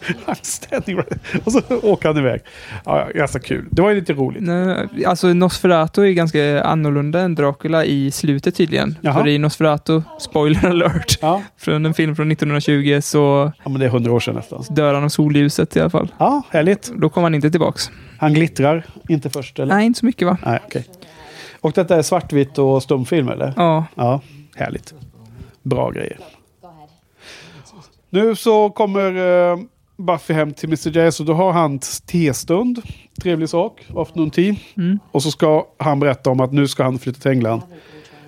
Standing 0.41 0.95
right. 0.97 1.45
Och 1.45 1.51
så 1.51 1.61
åker 1.83 2.07
han 2.07 2.17
iväg. 2.17 2.41
Ja, 2.85 3.07
ganska 3.15 3.39
kul. 3.39 3.67
Det 3.71 3.81
var 3.81 3.89
ju 3.89 3.95
lite 3.99 4.13
roligt. 4.13 4.41
nej, 4.43 4.87
alltså 5.05 5.27
Nosferatu 5.33 6.01
är 6.07 6.11
ganska 6.11 6.63
annorlunda 6.63 7.19
än 7.21 7.35
Dracula 7.35 7.85
i 7.85 8.11
slutet 8.11 8.55
tydligen. 8.55 8.97
Jaha. 9.01 9.13
För 9.19 9.27
i 9.27 9.37
Nosferatu, 9.37 10.01
spoiler 10.19 10.65
alert, 10.69 11.17
Ja, 11.21 11.41
från 11.57 11.85
en 11.85 11.93
film 11.93 12.15
från 12.15 12.31
1920 12.31 12.99
så 13.01 13.51
ja 13.63 13.69
men 13.69 13.79
det 13.79 13.85
är 13.85 13.89
hundra 13.89 14.11
år 14.11 14.19
sedan 14.19 14.35
nästan. 14.35 14.63
dör 14.69 14.93
han 14.93 15.03
av 15.03 15.09
solljuset 15.09 15.75
i 15.75 15.79
alla 15.79 15.89
fall. 15.89 16.13
Ja, 16.17 16.41
härligt. 16.49 16.91
Då 16.95 17.09
kommer 17.09 17.25
han 17.25 17.35
inte 17.35 17.51
tillbaks. 17.51 17.91
Han 18.17 18.33
glittrar. 18.33 18.85
Inte 19.09 19.29
först, 19.29 19.59
eller? 19.59 19.75
Nej, 19.75 19.85
inte 19.85 19.99
så 19.99 20.05
mycket 20.05 20.27
va? 20.27 20.37
Nej, 20.45 20.59
okej. 20.65 20.85
Och 21.61 21.71
detta 21.71 21.95
är 21.97 22.01
svartvitt 22.01 22.57
och 22.57 22.83
stumfilm, 22.83 23.29
eller? 23.29 23.53
Ja, 23.57 23.85
Ja, 23.95 24.21
härligt. 24.55 24.93
Bra 25.63 25.91
grejer. 25.91 26.17
Nu 28.09 28.35
så 28.35 28.69
kommer 28.69 29.15
eh, 29.51 29.57
Buffy 30.05 30.33
hem 30.33 30.53
till 30.53 30.69
Mr. 30.69 30.97
Jace 30.97 31.23
och 31.23 31.27
då 31.27 31.33
har 31.33 31.51
han 31.51 31.79
testund. 32.05 32.81
Trevlig 33.21 33.49
sak. 33.49 33.85
Afternoon 33.95 34.29
tea. 34.31 34.55
Mm. 34.77 34.99
Och 35.11 35.23
så 35.23 35.31
ska 35.31 35.65
han 35.77 35.99
berätta 35.99 36.29
om 36.29 36.39
att 36.39 36.51
nu 36.53 36.67
ska 36.67 36.83
han 36.83 36.99
flytta 36.99 37.19
till 37.19 37.31
England. 37.31 37.61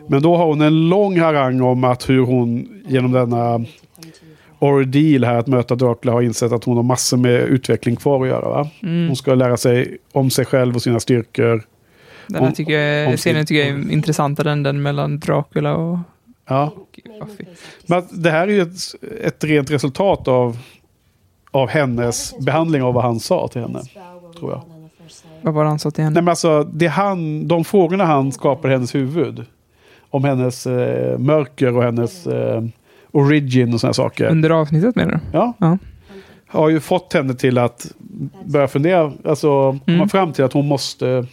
Men 0.07 0.21
då 0.21 0.36
har 0.38 0.45
hon 0.45 0.61
en 0.61 0.89
lång 0.89 1.19
harang 1.19 1.61
om 1.61 1.84
att 1.84 2.09
hur 2.09 2.19
hon 2.26 2.82
genom 2.88 3.11
denna 3.11 3.65
ordeal 4.59 5.24
här 5.24 5.36
att 5.36 5.47
möta 5.47 5.76
Dracula 5.76 6.11
har 6.13 6.21
insett 6.21 6.51
att 6.51 6.63
hon 6.63 6.76
har 6.76 6.84
massor 6.84 7.17
med 7.17 7.41
utveckling 7.41 7.95
kvar 7.95 8.21
att 8.24 8.28
göra. 8.28 8.49
Va? 8.49 8.69
Mm. 8.84 9.07
Hon 9.07 9.15
ska 9.15 9.36
lära 9.36 9.57
sig 9.57 9.97
om 10.11 10.30
sig 10.30 10.45
själv 10.45 10.76
och 10.76 10.82
sina 10.82 10.99
styrkor. 10.99 11.63
Den 12.28 12.36
här 12.41 12.47
Om- 12.47 12.53
tycker 12.53 12.74
jag, 12.80 13.09
om- 13.09 13.17
serien 13.17 13.45
tycker 13.45 13.59
jag 13.59 13.67
är 13.80 13.91
intressantare 13.91 14.51
än 14.51 14.63
den 14.63 14.82
mellan 14.82 15.19
Dracula 15.19 15.76
och 15.76 15.97
Ja. 16.47 16.71
Men 17.86 18.03
det 18.11 18.32
här 18.32 18.47
är 18.47 18.51
ju 18.51 18.61
ett, 18.61 18.78
ett 19.24 19.43
rent 19.43 19.71
resultat 19.71 20.28
av, 20.28 20.57
av 21.54 21.70
hennes 21.70 22.38
behandling 22.39 22.84
av 22.84 22.93
vad 22.93 23.04
han 23.04 23.20
sa 23.20 23.47
till 23.47 23.62
henne. 23.62 23.82
Tror 24.39 24.51
jag. 24.51 24.62
Vad 25.41 25.54
var 25.54 25.64
det 25.64 25.70
han 25.70 25.80
sa 25.80 25.91
till 25.91 26.04
henne? 26.04 26.14
Nej, 26.14 26.24
men 26.24 26.30
alltså, 26.30 26.64
det 26.64 26.88
han, 26.88 27.47
de 27.47 27.64
frågorna 27.64 28.06
han 28.06 28.32
skapar 28.32 28.70
i 28.70 28.74
hennes 28.74 28.95
huvud. 28.95 29.45
Om 30.10 30.24
hennes 30.24 30.68
eh, 30.68 31.18
mörker 31.18 31.78
och 31.78 31.84
hennes 31.84 32.28
eh, 32.28 32.64
origin 33.12 33.74
och 33.74 33.80
sådana 33.80 33.93
saker. 33.93 34.28
Under 34.30 34.49
avsnittet 34.49 34.95
menar 34.95 35.12
du? 35.12 35.20
Ja. 35.38 35.54
Ja. 35.58 35.78
Har 36.47 36.70
ju 36.70 36.80
fått 36.80 37.14
henne 37.14 37.34
till 37.34 37.58
att 37.58 37.91
börja 38.45 38.68
fundera. 38.68 39.12
Alltså 39.26 39.80
Mm. 39.88 40.10
fram 40.10 40.34
till 40.34 40.43
att 40.45 40.54
hon 40.54 40.68
måste 40.68 41.26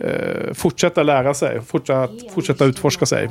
eh, 0.00 0.52
fortsätta 0.54 1.02
lära 1.02 1.34
sig. 1.34 1.60
Fortsätta, 1.60 2.08
fortsätta 2.34 2.64
utforska 2.64 3.06
sig. 3.06 3.30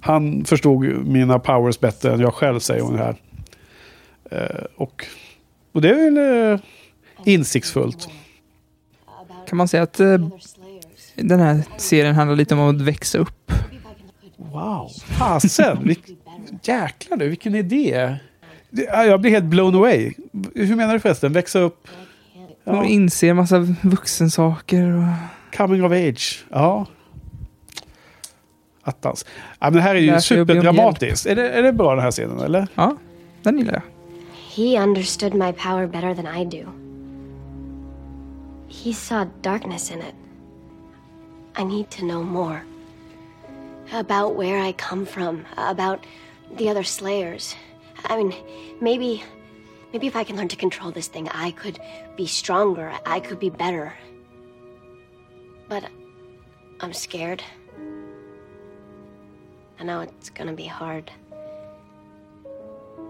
Han 0.00 0.44
förstod 0.44 1.06
mina 1.06 1.38
powers 1.38 1.80
bättre 1.80 2.12
än 2.12 2.20
jag 2.20 2.34
själv, 2.34 2.58
säger 2.58 2.82
hon 2.82 2.98
här. 2.98 3.16
Eh, 4.34 4.64
och, 4.76 5.06
och 5.72 5.80
det 5.80 5.88
är 5.90 5.94
väl 5.94 6.52
eh, 6.52 6.60
insiktsfullt. 7.24 8.08
Kan 9.48 9.58
man 9.58 9.68
säga 9.68 9.82
att 9.82 10.00
eh, 10.00 10.28
den 11.14 11.40
här 11.40 11.62
serien 11.76 12.14
handlar 12.14 12.36
lite 12.36 12.54
om 12.54 12.60
att 12.60 12.80
växa 12.80 13.18
upp? 13.18 13.52
Wow, 14.36 14.88
fasen! 15.18 15.94
Jäklar 16.62 17.16
du, 17.16 17.28
vilken 17.28 17.54
idé! 17.54 18.16
Jag 18.88 19.20
blir 19.20 19.30
helt 19.30 19.44
blown 19.44 19.74
away. 19.74 20.12
Hur 20.54 20.76
menar 20.76 20.94
du 20.94 21.00
förresten? 21.00 21.32
Växa 21.32 21.58
upp? 21.58 21.88
Ja, 22.64 22.84
inser 22.84 23.34
massa 23.34 23.58
vuxensaker. 23.82 24.96
Och... 24.96 25.56
coming 25.56 25.84
of 25.84 25.92
age. 25.92 26.44
Ja. 26.50 26.86
Attans. 28.82 29.26
Ja, 29.58 29.66
men 29.66 29.72
det 29.72 29.80
här 29.80 29.94
är 29.94 29.98
ju 29.98 30.20
superdramatiskt. 30.20 31.26
Är 31.26 31.36
det, 31.36 31.50
är 31.50 31.62
det 31.62 31.72
bra 31.72 31.94
den 31.94 32.04
här 32.04 32.10
scenen 32.10 32.40
eller? 32.40 32.66
Ja, 32.74 32.96
den 33.42 33.58
gillar 33.58 33.72
jag. 33.72 33.82
He 34.54 34.76
understood 34.76 35.34
my 35.34 35.50
power 35.50 35.88
better 35.88 36.14
than 36.14 36.28
I 36.28 36.44
do. 36.44 36.72
He 38.68 38.92
saw 38.92 39.24
darkness 39.42 39.90
in 39.90 40.00
it. 40.00 40.14
I 41.56 41.64
need 41.64 41.90
to 41.90 42.04
know 42.04 42.22
more. 42.22 42.64
About 43.90 44.36
where 44.36 44.60
I 44.60 44.70
come 44.70 45.06
from, 45.06 45.44
about 45.56 46.06
the 46.52 46.68
other 46.68 46.84
slayers. 46.84 47.56
I 48.04 48.16
mean, 48.16 48.32
maybe 48.80 49.24
maybe 49.92 50.06
if 50.06 50.14
I 50.14 50.22
can 50.22 50.36
learn 50.36 50.46
to 50.46 50.56
control 50.56 50.92
this 50.92 51.08
thing, 51.08 51.28
I 51.30 51.50
could 51.50 51.80
be 52.16 52.28
stronger. 52.28 52.92
I 53.04 53.18
could 53.18 53.40
be 53.40 53.50
better. 53.50 53.92
But 55.68 55.90
I'm 56.78 56.92
scared. 56.92 57.42
I 59.80 59.82
know 59.82 60.02
it's 60.02 60.30
gonna 60.30 60.52
be 60.52 60.66
hard. 60.66 61.10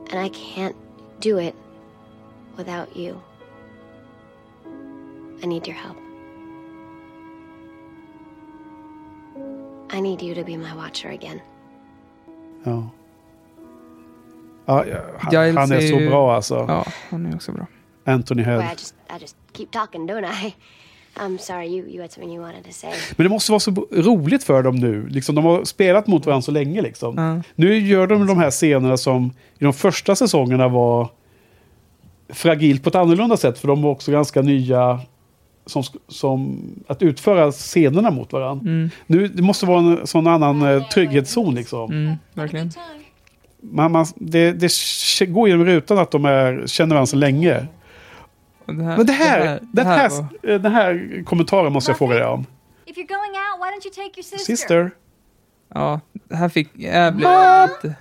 And 0.09 0.19
I 0.19 0.31
can't 0.31 0.75
do 1.25 1.39
it 1.39 1.55
without 2.57 2.97
you. 2.97 3.21
I 5.43 5.47
need 5.47 5.67
your 5.67 5.77
help. 5.77 5.97
I 9.91 10.01
need 10.01 10.23
you 10.23 10.35
to 10.35 10.45
be 10.45 10.57
my 10.57 10.75
watcher 10.75 11.11
again. 11.11 11.41
Ja. 12.65 12.91
Ja, 14.67 14.87
ja, 14.87 14.97
han, 15.19 15.31
Giles 15.33 15.57
han 15.57 15.73
är 15.73 15.77
är 15.77 15.81
så 15.81 16.01
ju- 16.01 16.09
bra 16.09 16.35
alltså. 16.35 16.65
Ja, 16.69 16.85
han 17.11 17.27
är 17.27 17.35
också 17.35 17.53
bra. 17.53 17.67
Anthony 18.05 18.45
Boy, 18.45 18.55
I 18.65 18.71
just 18.71 18.95
I 19.11 19.21
just 19.21 19.37
keep 19.53 19.67
talking, 19.71 20.07
don't 20.09 20.47
I? 20.47 20.55
I'm 21.17 21.39
sorry, 21.39 21.67
you, 21.67 21.89
you 21.89 22.03
had 22.03 22.13
something 22.13 22.35
you 22.35 22.43
wanted 22.43 22.65
to 22.65 22.73
say. 22.73 22.91
Men 23.17 23.25
det 23.25 23.29
måste 23.31 23.53
vara 23.53 23.61
så 23.61 23.71
roligt 23.93 24.45
för 24.45 24.63
dem 24.63 24.77
nu. 24.77 25.09
Liksom, 25.09 25.35
de 25.35 25.45
har 25.45 25.65
spelat 25.65 26.07
mot 26.07 26.27
varandra 26.27 26.43
så 26.43 26.51
länge. 26.51 26.83
Liksom. 26.83 27.15
Ja. 27.19 27.43
Nu 27.55 27.79
gör 27.79 28.07
de 28.07 28.27
de 28.27 28.39
här 28.39 28.51
scenerna 28.51 28.97
som 28.97 29.33
i 29.59 29.65
de 29.65 29.73
första 29.73 30.17
säsongerna 30.17 30.69
var 30.69 31.09
fragilt 32.29 32.83
på 32.83 32.89
ett 32.89 32.95
annorlunda 32.95 33.37
sätt. 33.37 33.59
För 33.59 33.69
de 33.69 33.83
var 33.83 33.91
också 33.91 34.13
ganska 34.13 34.43
nya 34.43 35.01
som, 35.67 35.83
som 36.09 36.61
att 36.87 37.03
utföra 37.03 37.53
scenerna 37.53 38.11
mot 38.11 38.33
varandra. 38.33 38.71
Mm, 38.71 38.91
Nu, 39.07 39.29
det 39.29 39.43
måste 39.43 39.67
vara 39.67 39.79
en 39.81 40.07
sån 40.07 40.27
annan 40.27 40.63
eh, 40.63 40.89
trygghetszon. 40.89 41.55
Liksom. 41.55 41.93
mm, 41.93 42.15
verkligen. 42.35 42.71
Man, 43.61 43.93
man, 43.93 44.07
det, 44.17 44.53
det 44.53 44.71
går 45.27 45.49
genom 45.49 45.65
rutan 45.67 45.99
att 45.99 46.11
de 46.11 46.25
är, 46.25 46.67
känner 46.67 46.95
varandra 46.95 47.07
så 47.07 47.17
länge. 47.17 47.67
Och 48.67 48.75
det 48.75 48.83
här, 48.85 48.97
Men 48.97 49.07
det 49.07 49.13
här, 49.13 49.41
det 49.47 49.61
den, 49.73 49.87
här 49.87 49.97
här, 50.11 50.27
eh, 50.53 50.61
den 50.61 50.73
här 50.73 51.23
kommentaren 51.27 51.73
måste 51.73 51.91
jag 51.91 51.99
fråga 51.99 52.15
dig 52.15 52.25
om. 52.27 52.47
If 52.87 52.97
you're 52.97 53.09
going 53.09 53.31
out, 53.31 53.61
why 53.61 53.69
don't 53.71 53.85
you 53.87 53.95
take 53.95 54.19
your 54.21 54.23
sister? 54.23 54.39
Sister. 54.57 54.91
Ja, 55.75 56.01
det 56.29 56.37
här 56.37 56.49
fick... 56.49 56.69
Jag 56.75 57.15
blev 57.17 57.29
lite... 57.83 57.95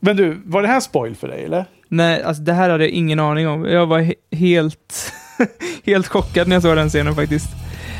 Men 0.00 0.16
du, 0.16 0.42
var 0.44 0.62
det 0.62 0.68
här 0.68 0.80
spoil 0.80 1.16
för 1.16 1.28
dig 1.28 1.44
eller? 1.44 1.64
Nej, 1.88 2.22
alltså 2.22 2.42
det 2.42 2.52
här 2.52 2.70
hade 2.70 2.84
jag 2.84 2.90
ingen 2.90 3.20
aning 3.20 3.48
om. 3.48 3.64
Jag 3.64 3.86
var 3.86 4.00
he- 4.00 4.14
helt... 4.36 5.12
helt 5.84 6.06
chockad 6.08 6.48
när 6.48 6.56
jag 6.56 6.62
såg 6.62 6.76
den 6.76 6.88
scenen 6.88 7.14
faktiskt. 7.14 7.48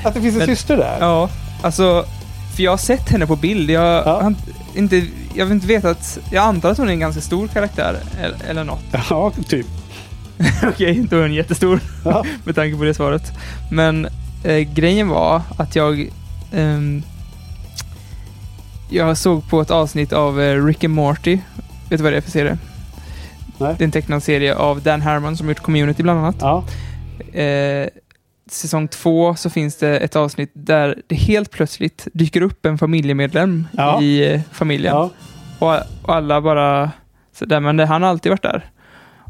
Att 0.05 0.15
det 0.15 0.21
finns 0.21 0.35
en 0.35 0.39
Men- 0.39 0.47
syster 0.57 0.77
där? 0.77 0.97
Ja, 1.01 1.31
alltså... 1.63 2.05
För 2.57 2.63
jag 2.63 2.71
har 2.73 2.79
sett 2.79 3.09
henne 3.09 3.27
på 3.27 3.37
bild. 3.37 3.71
Jag, 3.71 4.07
Ja. 4.07 4.21
har 4.23 4.35
inte, 4.77 5.03
jag 5.35 5.47
vill 5.47 5.55
inte 5.55 5.67
veta 5.67 5.91
att... 5.91 6.19
Jag 6.33 6.45
antar 6.45 6.71
att 6.71 6.79
hon 6.79 6.89
är 6.89 6.93
en 6.93 7.01
ganska 7.01 7.21
stor 7.23 7.49
karaktär, 7.49 7.97
eller, 8.21 8.37
eller 8.51 8.65
något. 8.65 8.83
Ja, 9.11 9.31
typ. 9.49 9.67
Okej, 10.69 11.07
då 11.11 11.17
är 11.17 11.23
hon 11.23 11.35
jättestor. 11.35 11.81
Ja. 12.05 12.25
med 12.45 12.55
tanke 12.55 12.77
på 12.79 12.85
det 12.85 12.95
svaret. 12.95 13.33
Men 13.71 14.09
eh, 14.45 14.59
grejen 14.75 15.09
var 15.09 15.43
att 15.59 15.77
jag... 15.77 16.09
ehm, 16.53 17.03
jag 18.91 19.17
såg 19.19 19.49
på 19.51 19.61
ett 19.61 19.71
avsnitt 19.71 20.13
av 20.13 20.41
eh, 20.41 20.65
Rick 20.65 20.85
and 20.85 20.95
Morty. 20.95 21.39
Vet 21.91 21.99
du 21.99 22.05
vad 22.05 22.13
det 22.13 22.17
är 22.17 22.21
för 22.21 22.31
serie? 22.31 22.59
Nej. 23.59 23.75
Det 23.79 23.83
är 23.83 23.87
en 23.87 23.91
tecknad 23.93 24.23
serie 24.23 24.55
av 24.55 24.83
Dan 24.83 25.03
Harmon 25.03 25.37
som 25.37 25.49
gjort 25.49 25.61
Community 25.61 26.03
bland 26.03 26.19
annat. 26.21 26.37
Ja. 26.41 26.65
Eh, 27.41 27.89
säsong 28.51 28.89
två 28.89 29.35
så 29.37 29.51
finns 29.51 29.77
det 29.77 29.99
ett 29.99 30.17
avsnitt 30.17 30.51
där 30.55 31.03
det 31.07 31.15
helt 31.15 31.51
plötsligt 31.51 32.09
dyker 32.13 32.41
upp 32.43 32.67
en 32.67 32.79
familjemedlem 32.79 33.67
Ja. 33.73 34.03
i 34.03 34.33
eh, 34.35 34.41
familjen. 34.53 34.95
ja. 34.95 35.11
Och, 35.59 35.75
och 36.09 36.15
alla 36.15 36.41
bara... 36.41 36.91
Så 37.39 37.45
där, 37.45 37.61
men 37.61 37.77
det, 37.77 37.87
han 37.87 38.03
har 38.03 38.11
alltid 38.11 38.31
varit 38.31 38.43
där. 38.43 38.71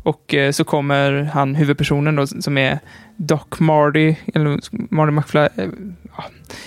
Och 0.03 0.35
eh, 0.35 0.51
så 0.53 0.65
kommer 0.65 1.23
han, 1.23 1.55
huvudpersonen 1.55 2.17
då, 2.17 2.27
som 2.27 2.59
är 2.59 2.79
Doc 3.17 3.41
Marty, 3.59 4.15
eller 4.35 4.59
Marty 4.95 5.11
McFly. 5.13 5.41
Eh, 5.41 5.69
ja, 6.17 6.25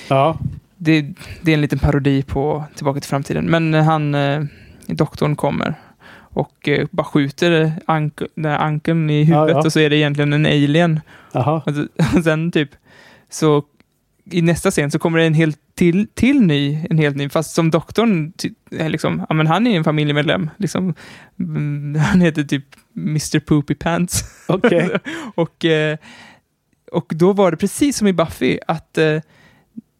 ja. 0.10 0.38
det, 0.78 1.02
det 1.42 1.52
är 1.52 1.56
en 1.56 1.62
liten 1.62 1.80
parodi 1.80 2.24
på 2.24 2.64
Tillbaka 2.76 3.00
till 3.00 3.10
framtiden. 3.10 3.46
Men 3.46 3.74
eh, 3.74 3.84
han, 3.84 4.16
eh, 4.16 4.44
doktorn 4.88 5.36
kommer 5.36 5.76
och 6.36 6.68
eh, 6.70 6.88
bara 6.92 7.04
skjuter 7.04 7.72
ank 7.86 8.22
ankeln 8.60 9.10
i 9.10 9.24
huvudet 9.24 9.50
Ja, 9.50 9.50
ja. 9.50 9.66
och 9.66 9.74
så 9.74 9.80
är 9.80 9.90
det 9.90 9.98
egentligen 9.98 10.34
en 10.34 10.46
alien. 10.46 11.00
Jaha. 11.32 11.62
Och, 11.66 11.74
så- 11.76 11.88
och 12.18 12.24
sen 12.24 12.52
typ 12.52 12.70
så 13.30 13.64
i 14.32 14.42
nästa 14.42 14.72
scen 14.72 14.92
så 14.92 15.00
kommer 15.00 15.20
det 15.20 15.26
en 15.26 15.34
helt 15.34 15.58
till, 15.76 16.08
till 16.14 16.42
ny, 16.42 16.86
en 16.90 16.98
helt 16.98 17.16
ny, 17.18 17.30
fast 17.30 17.56
som 17.56 17.72
doktorn, 17.72 18.32
ty, 18.32 18.50
liksom, 18.72 19.26
ja 19.30 19.36
men 19.36 19.48
han 19.48 19.68
är 19.68 19.78
en 19.78 19.84
familjemedlem, 19.84 20.50
liksom, 20.58 20.94
Mm, 21.40 21.96
han 22.00 22.22
heter 22.22 22.44
typ 22.44 22.66
Mr 22.96 23.40
Poopy 23.40 23.76
Pants. 23.76 24.24
Okej. 24.48 24.90
och, 25.36 25.66
eh, 25.66 25.98
och 26.92 27.06
då 27.16 27.34
var 27.34 27.52
det 27.52 27.58
precis 27.58 27.98
som 27.98 28.08
i 28.08 28.14
Buffy, 28.14 28.60
att 28.68 28.98
eh, 28.98 29.20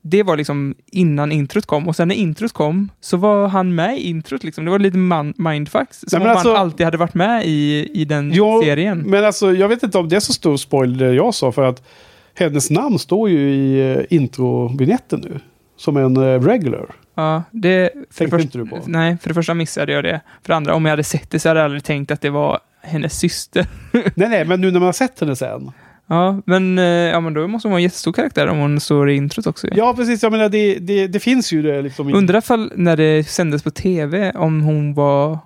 det 0.02 0.24
var 0.24 0.38
liksom 0.38 0.76
innan 0.92 1.32
introt 1.32 1.66
kom, 1.66 1.88
och 1.88 1.96
sen 1.96 2.08
när 2.08 2.16
introt 2.16 2.52
kom 2.54 2.90
så 3.02 3.18
var 3.18 3.48
han 3.48 3.76
med 3.76 3.98
i 3.98 4.02
introt, 4.10 4.44
liksom. 4.44 4.66
det 4.66 4.72
var 4.72 4.80
lite 4.80 4.98
mindfucks, 5.42 6.04
som 6.08 6.20
Nej, 6.20 6.30
om 6.32 6.36
alltså- 6.38 6.50
han 6.54 6.62
alltid 6.62 6.86
hade 6.86 6.98
varit 6.98 7.14
med 7.14 7.46
i, 7.46 7.90
i 7.94 8.06
den 8.06 8.32
Jo, 8.34 8.62
serien. 8.64 9.00
Men 9.00 9.26
alltså, 9.26 9.54
jag 9.54 9.68
vet 9.68 9.84
inte 9.84 9.98
om 9.98 10.10
det 10.10 10.16
är 10.16 10.20
så 10.20 10.34
stor 10.34 10.58
spoil 10.58 10.98
det 10.98 11.14
jag 11.14 11.34
sa. 11.34 11.52
För 11.52 11.64
att 11.64 11.88
hennes 12.34 12.70
namn 12.70 13.00
står 13.00 13.30
ju 13.30 13.54
i 13.54 13.96
uh, 13.96 14.04
introvinjetten 14.10 15.20
nu. 15.20 15.40
Som 15.78 15.98
en 15.98 16.18
eh, 16.18 16.42
regular. 16.42 16.86
Ja, 17.16 17.44
det... 17.52 17.92
För 17.94 18.00
Tänkte 18.18 18.26
första- 18.26 18.42
inte 18.42 18.58
du 18.58 18.66
på? 18.66 18.80
Nej, 18.86 19.18
för 19.22 19.30
det 19.30 19.34
första 19.34 19.54
missade 19.54 19.92
jag 19.94 20.04
det. 20.04 20.22
För 20.42 20.48
det 20.48 20.56
andra, 20.56 20.76
om 20.76 20.86
jag 20.86 20.90
hade 20.92 21.04
sett 21.04 21.32
det 21.32 21.40
så 21.40 21.50
hade 21.50 21.60
jag 21.60 21.66
aldrig 21.66 21.84
tänkt 21.84 22.12
att 22.12 22.22
det 22.22 22.30
var 22.30 22.60
hennes 22.84 23.20
syster. 23.20 23.68
nej, 23.92 24.30
nej, 24.30 24.46
men 24.46 24.62
nu 24.62 24.72
när 24.72 24.80
man 24.80 24.86
har 24.86 24.94
sett 24.94 25.20
henne 25.20 25.36
sen. 25.36 25.72
Ja, 26.08 26.42
men, 26.46 26.80
eh, 26.80 26.86
ja, 26.86 27.20
men 27.20 27.34
då 27.34 27.48
måste 27.48 27.68
hon 27.68 27.72
vara 27.72 27.80
en 27.80 27.84
jättestor 27.84 28.14
karaktär 28.14 28.48
om 28.48 28.58
hon 28.58 28.80
står 28.80 29.10
i 29.10 29.16
introt 29.16 29.48
också. 29.48 29.68
Ja. 29.68 29.74
Ja, 29.78 29.94
precis. 29.94 30.24
Jag 30.24 30.32
menar, 30.32 30.50
det, 30.50 30.80
det, 30.80 31.08
det 31.08 31.20
finns 31.20 31.54
ju 31.54 31.62
det 31.62 31.82
liksom. 31.82 32.14
Undrar 32.14 32.42
fall 32.42 32.72
när 32.76 32.98
det 32.98 33.24
sändes 33.24 33.64
på 33.64 33.72
tv 33.72 34.32
om 34.32 34.62
hon 34.62 34.94
var 34.94 35.40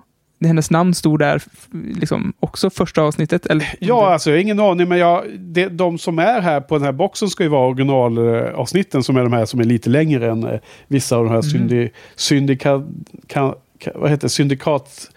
hennes 0.46 0.70
namn 0.70 0.94
stod 0.94 1.18
där 1.18 1.42
liksom, 2.00 2.32
också 2.40 2.70
första 2.70 3.02
avsnittet? 3.02 3.46
Eller? 3.46 3.74
Ja, 3.80 4.12
alltså 4.12 4.30
jag 4.30 4.36
har 4.36 4.40
ingen 4.40 4.60
aning, 4.60 4.88
men 4.88 4.98
jag, 4.98 5.24
det, 5.38 5.68
de 5.68 5.98
som 5.98 6.18
är 6.18 6.40
här 6.40 6.60
på 6.60 6.74
den 6.74 6.84
här 6.84 6.92
boxen 6.92 7.28
ska 7.28 7.42
ju 7.42 7.48
vara 7.48 7.68
originalavsnitten 7.68 9.02
som 9.02 9.16
är 9.16 9.22
de 9.22 9.32
här 9.32 9.46
som 9.46 9.60
är 9.60 9.64
lite 9.64 9.90
längre 9.90 10.30
än 10.30 10.44
eh, 10.44 10.60
vissa 10.88 11.16
av 11.16 11.24
de 11.24 11.30
här 11.30 11.42
syndi, 11.42 11.90
syndika, 12.16 12.82
kan, 13.26 13.54
kan, 13.78 13.92
vad 13.96 14.10
heter 14.10 14.28
syndikat 14.28 15.10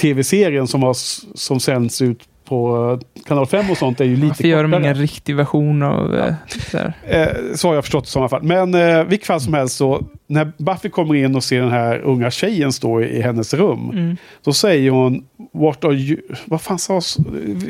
tv-serien 0.00 0.66
som, 0.66 0.94
som 1.34 1.60
sänds 1.60 2.02
ut 2.02 2.20
på 2.44 2.90
eh, 3.16 3.22
kanal 3.26 3.46
5 3.46 3.70
och 3.70 3.76
sånt 3.76 4.00
är 4.00 4.04
ju 4.04 4.14
lite 4.16 4.26
Varför 4.26 4.48
gör 4.48 4.62
de 4.62 4.70
kortare. 4.70 4.82
ingen 4.82 4.94
riktig 4.94 5.36
version 5.36 5.82
av 5.82 6.14
eh, 6.16 6.34
så 6.70 6.78
här? 6.78 6.92
Eh, 7.06 7.54
så 7.54 7.68
har 7.68 7.74
jag 7.74 7.84
förstått 7.84 8.12
i 8.16 8.18
alla 8.18 8.28
fall. 8.28 8.42
Men 8.42 8.74
eh, 8.74 9.04
vilket 9.04 9.26
fall 9.26 9.40
som 9.40 9.54
helst 9.54 9.76
så, 9.76 10.02
när 10.26 10.52
Buffy 10.58 10.88
kommer 10.88 11.14
in 11.14 11.36
och 11.36 11.44
ser 11.44 11.60
den 11.60 11.70
här 11.70 11.98
unga 11.98 12.30
tjejen 12.30 12.72
stå 12.72 13.00
i, 13.02 13.04
i 13.18 13.20
hennes 13.22 13.54
rum. 13.54 13.90
Mm. 13.90 14.16
Då 14.44 14.52
säger 14.52 14.90
hon, 14.90 15.24
what 15.52 15.84
are 15.84 15.94
you... 15.94 16.20
Vad 16.44 16.60
fan 16.60 16.78
sa? 16.78 17.00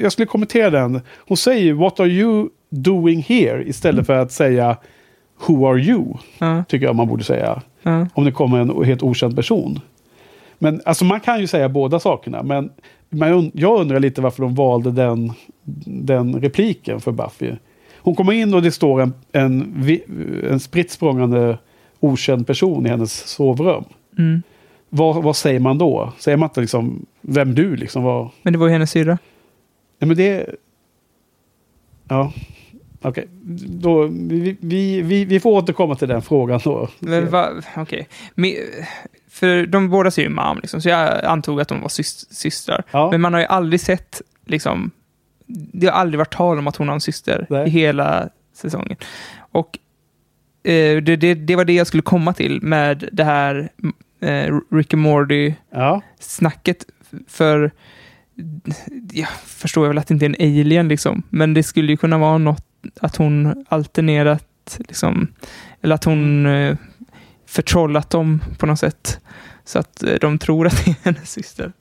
Jag 0.03 0.13
skulle 0.13 0.27
kommentera 0.27 0.71
den. 0.71 1.01
Hon 1.29 1.37
säger, 1.37 1.73
what 1.73 2.01
are 2.01 2.09
you 2.09 2.49
doing 2.71 3.23
here? 3.29 3.63
Istället 3.65 4.07
för 4.07 4.15
att 4.17 4.33
säga, 4.33 4.77
who 5.47 5.67
are 5.71 5.79
you? 5.81 6.05
Ja, 6.39 6.65
Tycker 6.69 6.87
jag 6.87 6.97
man 6.97 7.09
borde 7.09 7.25
säga. 7.25 7.63
ja. 7.83 8.07
Om 8.15 8.25
det 8.25 8.33
kommer 8.33 8.59
en 8.59 8.85
helt 8.85 9.03
okänd 9.03 9.37
person. 9.37 9.81
Men 10.63 10.81
alltså 10.85 11.05
man 11.05 11.21
kan 11.21 11.41
ju 11.41 11.47
säga 11.47 11.69
båda 11.69 12.01
sakerna. 12.01 12.43
Men 12.43 12.71
man, 13.11 13.51
jag 13.55 13.81
undrar 13.81 14.01
lite 14.01 14.21
varför 14.21 14.43
de 14.43 14.55
valde 14.55 14.91
den, 14.91 15.33
den 15.85 16.41
repliken 16.41 17.01
för 17.01 17.13
Buffy. 17.13 17.53
Hon 17.97 18.15
kommer 18.15 18.33
in 18.33 18.55
och 18.55 18.63
det 18.63 18.73
står 18.73 19.01
en, 19.01 19.13
en, 19.33 19.85
en 20.51 20.61
spritt 20.61 20.91
språngande 20.91 21.59
okänd 22.01 22.47
person 22.47 22.87
i 22.87 22.89
hennes 22.89 23.13
sovrum. 23.13 23.85
Mm. 24.19 24.43
Vad, 24.89 25.23
vad 25.23 25.37
säger 25.37 25.61
man 25.61 25.79
då? 25.79 26.13
Säger 26.19 26.37
man 26.37 26.47
inte 26.49 26.61
liksom, 26.61 27.07
vem 27.21 27.55
du 27.55 27.77
liksom 27.77 28.03
var? 28.03 28.31
Men 28.43 28.53
det 28.53 28.59
var 28.59 28.67
ju 28.67 28.73
hennes 28.73 28.91
syrra. 28.91 29.19
Nej 29.99 30.09
men 30.09 30.17
det... 30.17 30.47
Ja, 32.09 32.33
okej. 33.03 33.29
Då, 33.69 34.07
vi, 34.07 34.57
vi, 34.61 35.03
vi, 35.03 35.25
vi 35.25 35.41
får 35.41 35.51
återkomma 35.51 35.95
till 35.95 36.09
den 36.09 36.23
frågan 36.23 36.61
då. 36.65 36.89
Okej. 37.77 38.09
Me- 38.35 38.57
För 39.41 39.67
de 39.67 39.91
båda 39.91 40.11
ser 40.11 40.23
ju 40.23 40.29
mam, 40.29 40.59
liksom, 40.61 40.81
så 40.81 40.89
jag 40.89 41.25
antog 41.25 41.61
att 41.61 41.69
de 41.69 41.81
var 41.81 41.89
sys- 41.89 42.27
systrar. 42.31 42.85
Ja. 42.91 43.11
Men 43.11 43.21
man 43.21 43.33
har 43.33 43.41
ju 43.41 43.47
aldrig 43.47 43.81
sett, 43.81 44.23
liksom, 44.47 44.91
det 45.47 45.87
har 45.87 45.95
aldrig 45.95 46.19
varit 46.19 46.35
tal 46.35 46.59
om 46.59 46.67
att 46.67 46.77
hon 46.77 46.89
har 46.89 46.95
en 46.95 47.01
syster 47.01 47.47
Nej. 47.51 47.67
i 47.67 47.71
hela 47.71 48.29
säsongen. 48.55 48.97
Och 49.39 49.79
eh, 50.63 51.03
det, 51.03 51.17
det, 51.17 51.35
det 51.35 51.57
var 51.57 51.65
det 51.65 51.73
jag 51.73 51.87
skulle 51.87 52.03
komma 52.03 52.33
till 52.33 52.63
med 52.63 53.09
det 53.13 53.25
här 53.25 53.69
eh, 54.21 54.55
Rick 54.73 54.95
and 54.95 55.03
Morty 55.03 55.55
Ja. 55.71 56.03
För 57.29 57.71
jag 59.13 59.29
förstår 59.45 59.89
väl 59.89 59.99
att 59.99 60.07
det 60.07 60.15
inte 60.15 60.27
är 60.27 60.35
en 60.39 60.59
alien 60.61 60.89
liksom, 60.89 61.23
men 61.31 61.55
det 61.55 61.63
skulle 61.63 61.93
ju 61.93 61.97
kunna 61.97 62.19
vara 62.19 62.39
något 62.39 62.67
att 63.01 63.17
hon 63.17 63.65
alternerat 63.69 64.79
liksom, 64.79 65.29
eller 65.83 65.95
att 65.95 66.05
hon 66.05 66.47
eh, 66.47 66.77
förtrollat 67.51 68.11
dem 68.11 68.41
på 68.59 68.67
något 68.67 68.79
sätt. 68.79 69.21
Så 69.65 69.79
att 69.79 70.03
eh, 70.03 70.15
de 70.21 70.39
tror 70.39 70.67
att 70.67 70.85
det 70.85 70.91
är 70.91 70.97
hennes 71.03 71.31
syster. 71.31 71.73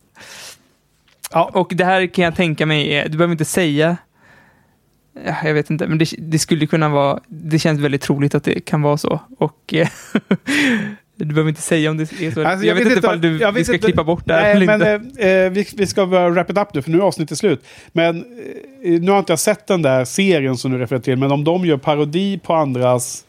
Ja. 1.31 1.51
Och 1.53 1.71
det 1.75 1.85
här 1.85 2.07
kan 2.07 2.25
jag 2.25 2.35
tänka 2.35 2.65
mig, 2.65 3.03
du 3.09 3.17
behöver 3.17 3.31
inte 3.31 3.45
säga 3.45 3.97
Ja, 5.25 5.35
jag 5.43 5.53
vet 5.53 5.69
inte, 5.69 5.87
men 5.87 5.97
det, 5.97 6.09
det 6.17 6.39
skulle 6.39 6.67
kunna 6.67 6.89
vara, 6.89 7.19
det 7.27 7.59
känns 7.59 7.79
väldigt 7.79 8.01
troligt 8.01 8.35
att 8.35 8.43
det 8.43 8.65
kan 8.65 8.81
vara 8.81 8.97
så. 8.97 9.19
Och 9.37 9.73
eh, 9.73 9.87
du 11.15 11.25
behöver 11.25 11.49
inte 11.49 11.61
säga 11.61 11.91
om 11.91 11.97
det 11.97 12.03
är 12.03 12.31
så. 12.31 12.47
Alltså, 12.47 12.65
jag, 12.65 12.75
vet 12.75 12.85
inte 12.85 12.99
ifall 12.99 13.21
du, 13.21 13.37
jag 13.37 13.51
vi 13.51 13.63
ska 13.63 13.73
inte- 13.73 13.85
klippa 13.85 14.03
bort 14.03 14.25
det 14.25 14.33
här 14.33 14.55
Nej, 14.55 14.65
men 14.67 14.81
eh, 14.81 15.27
eh, 15.27 15.51
vi, 15.51 15.67
vi 15.75 15.87
ska 15.87 16.05
börja 16.05 16.29
wrap 16.29 16.49
it 16.49 16.57
up 16.57 16.73
nu, 16.73 16.81
för 16.81 16.91
nu 16.91 16.97
är 16.97 17.01
avsnittet 17.01 17.37
slut. 17.37 17.65
Men 17.91 18.17
eh, 18.83 19.01
nu 19.01 19.11
har 19.11 19.19
inte 19.19 19.31
jag 19.31 19.39
sett 19.39 19.67
den 19.67 19.81
där 19.81 20.05
serien 20.05 20.57
som 20.57 20.71
du 20.71 20.77
refererar 20.77 21.01
till, 21.01 21.17
men 21.17 21.31
om 21.31 21.43
de 21.43 21.65
gör 21.65 21.77
parodi 21.77 22.39
på 22.43 22.53
andras 22.53 23.25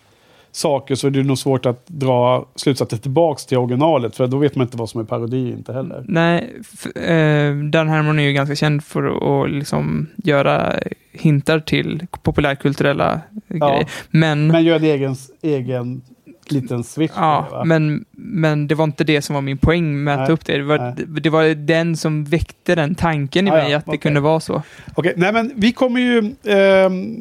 saker 0.52 0.94
så 0.94 1.06
är 1.06 1.10
det 1.10 1.22
nog 1.22 1.38
svårt 1.38 1.66
att 1.66 1.86
dra 1.86 2.46
slutsatser 2.56 2.96
tillbaks 2.96 3.46
till 3.46 3.58
originalet, 3.58 4.16
för 4.16 4.26
då 4.26 4.36
vet 4.38 4.54
man 4.56 4.66
inte 4.66 4.76
vad 4.76 4.90
som 4.90 5.00
är 5.00 5.04
parodi 5.04 5.50
inte 5.52 5.72
heller. 5.72 6.04
Nej, 6.08 6.54
eh, 6.94 7.54
Dan 7.56 7.88
Harmon 7.88 8.18
är 8.18 8.22
ju 8.22 8.32
ganska 8.32 8.54
känd 8.56 8.84
för 8.84 9.42
att 9.44 9.50
liksom 9.50 10.06
göra 10.16 10.74
hintar 11.12 11.60
till 11.60 12.06
populärkulturella 12.22 13.20
grejer. 13.48 13.86
Men, 14.10 14.46
Men 14.48 14.64
gör 14.64 14.76
en 14.76 14.84
egen, 14.84 15.16
egen 15.42 16.02
liten 16.48 16.84
switch. 16.84 17.14
det, 17.14 17.20
ja, 17.20 17.48
va? 17.50 17.64
men, 17.64 18.04
men 18.10 18.66
det 18.68 18.74
var 18.74 18.84
inte 18.84 19.04
det 19.04 19.22
som 19.22 19.34
var 19.34 19.42
min 19.42 19.58
poäng 19.58 20.04
med 20.04 20.14
att 20.14 20.20
Nej, 20.20 20.26
ta 20.26 20.32
upp 20.32 20.44
det. 20.44 20.56
Det 20.56 20.62
var, 20.62 20.78
det, 20.96 21.20
det 21.20 21.30
var 21.30 21.54
den 21.54 21.96
som 21.96 22.24
väckte 22.24 22.74
den 22.74 22.94
tanken 22.94 23.48
i 23.48 23.50
Ah, 23.50 23.56
ja, 23.58 23.62
mig, 23.64 23.74
att 23.74 23.84
det 23.84 23.88
okej. 23.90 24.00
kunde 24.00 24.20
vara 24.20 24.40
så. 24.40 24.62
Okej, 24.94 25.14
nej 25.16 25.32
men 25.32 25.52
vi 25.56 25.72
kommer 25.72 26.00
ju... 26.00 26.34
ehm, 26.44 27.16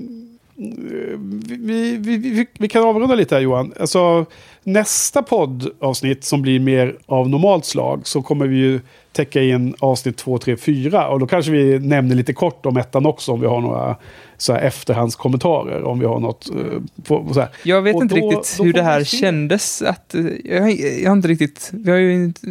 vi, 0.60 1.98
vi, 1.98 2.18
vi, 2.18 2.46
vi 2.60 2.68
kan 2.68 2.84
avrunda 2.84 3.16
lite 3.16 3.36
här 3.36 3.42
Johan. 3.42 3.74
Alltså, 3.80 4.26
nästa 4.64 5.24
poddavsnitt 5.24 6.24
som 6.24 6.42
blir 6.42 6.60
mer 6.60 6.98
av 7.06 7.30
normalt 7.30 7.66
slag 7.66 8.02
så 8.08 8.22
kommer 8.22 8.48
vi 8.48 8.58
ju 8.58 8.80
täcka 9.12 9.42
in 9.44 9.76
avsnitt 9.80 10.18
2, 10.18 10.38
3, 10.38 10.58
4. 10.58 11.08
Och 11.08 11.20
då 11.20 11.28
kanske 11.28 11.52
vi 11.52 11.80
nämner 11.80 12.16
lite 12.16 12.34
kort 12.34 12.66
om 12.66 12.78
ettan 12.78 13.06
också 13.06 13.32
om 13.32 13.42
vi 13.42 13.48
har 13.48 13.62
några 13.62 13.96
så 14.38 14.54
här 14.54 14.62
efterhandskommentarer. 14.62 15.84
Om 15.84 16.00
vi 16.00 16.06
har 16.06 16.20
något... 16.20 16.50
eh, 16.50 16.56
på, 17.04 17.34
så 17.34 17.40
här. 17.40 17.50
Jag 17.64 17.82
vet 17.82 17.96
Och 17.96 18.02
inte 18.02 18.16
då- 18.20 18.30
riktigt 18.32 18.58
då 18.58 18.64
hur 18.64 18.74
det 18.74 18.84
här 18.84 19.04
kändes. 19.04 19.82
Att, 19.82 20.16
eh, 20.16 20.26
jag, 20.46 20.62
har- 20.62 21.02
jag 21.04 21.10
har 21.10 21.16
inte 21.16 21.28
riktigt, 21.28 21.70
vi 21.74 21.92
har 21.92 21.98
ju 21.98 22.14
inte 22.14 22.42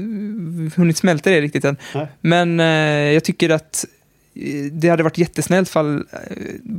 hunnit 0.77 0.97
smälta 0.97 1.31
det 1.31 1.41
riktigt 1.41 1.65
än. 1.65 1.77
Nej. 1.95 2.07
Men 2.21 2.61
eh, 2.61 2.67
jag 3.15 3.25
tycker 3.25 3.51
att 3.51 3.85
eh, 4.35 4.73
det 4.73 4.89
hade 4.89 5.03
varit 5.03 5.19
jättesnällt 5.19 5.69
fall 5.69 6.05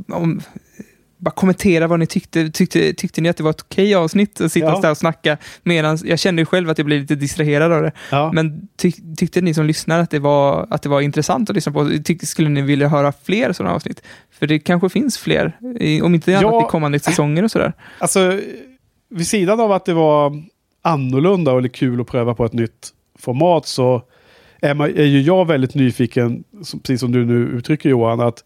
om 0.08 0.40
bara 1.20 1.30
kommentera 1.30 1.86
vad 1.86 1.98
ni 1.98 2.06
tyckte. 2.06 2.50
Tyckte, 2.50 2.92
tyckte 2.92 3.20
ni 3.20 3.28
att 3.28 3.36
det 3.36 3.42
var 3.42 3.50
ett 3.50 3.60
okej 3.62 3.94
avsnitt 3.94 4.40
att 4.40 4.52
sitta 4.52 4.66
Ja. 4.66 4.80
där 4.80 4.90
och 4.90 4.96
snacka? 4.96 5.36
Medan 5.62 5.98
jag 6.04 6.18
kände 6.18 6.42
ju 6.42 6.46
själv 6.46 6.70
att 6.70 6.78
jag 6.78 6.84
blev 6.86 7.00
lite 7.00 7.14
distraherad 7.14 7.72
av 7.72 7.82
det. 7.82 7.92
Ja. 8.10 8.30
Men 8.32 8.68
tyck, 8.76 8.96
tyckte 9.16 9.40
ni 9.40 9.54
som 9.54 9.66
lyssnar 9.66 9.98
att 10.00 10.10
det 10.10 10.18
var, 10.18 10.66
att 10.70 10.82
det 10.82 10.88
var 10.88 11.00
intressant 11.00 11.50
att 11.50 11.56
lyssna 11.56 11.72
på? 11.72 11.90
Tyck, 12.04 12.28
skulle 12.28 12.48
ni 12.48 12.62
vilja 12.62 12.88
höra 12.88 13.12
fler 13.24 13.52
sådana 13.52 13.74
avsnitt? 13.74 14.02
För 14.38 14.46
det 14.46 14.58
kanske 14.58 14.88
finns 14.88 15.18
fler, 15.18 15.56
om 16.02 16.14
inte 16.14 16.30
annat 16.38 16.42
Ja. 16.42 16.66
i 16.66 16.70
kommande 16.70 16.98
säsonger 17.00 17.42
och 17.44 17.50
sådär. 17.50 17.72
Alltså, 17.98 18.40
vid 19.10 19.26
sidan 19.26 19.60
av 19.60 19.72
att 19.72 19.84
det 19.84 19.94
var 19.94 20.42
annorlunda 20.82 21.52
och 21.52 21.72
kul 21.74 22.00
att 22.00 22.06
pröva 22.06 22.34
på 22.34 22.44
ett 22.44 22.52
nytt 22.52 22.88
format 23.18 23.66
så 23.66 24.02
är, 24.62 24.74
man, 24.74 24.88
är 24.96 25.04
ju 25.04 25.20
jag 25.20 25.46
väldigt 25.46 25.74
nyfiken, 25.74 26.44
precis 26.82 27.00
som 27.00 27.12
du 27.12 27.24
nu 27.24 27.34
uttrycker 27.58 27.88
Johan, 27.88 28.20
att 28.20 28.44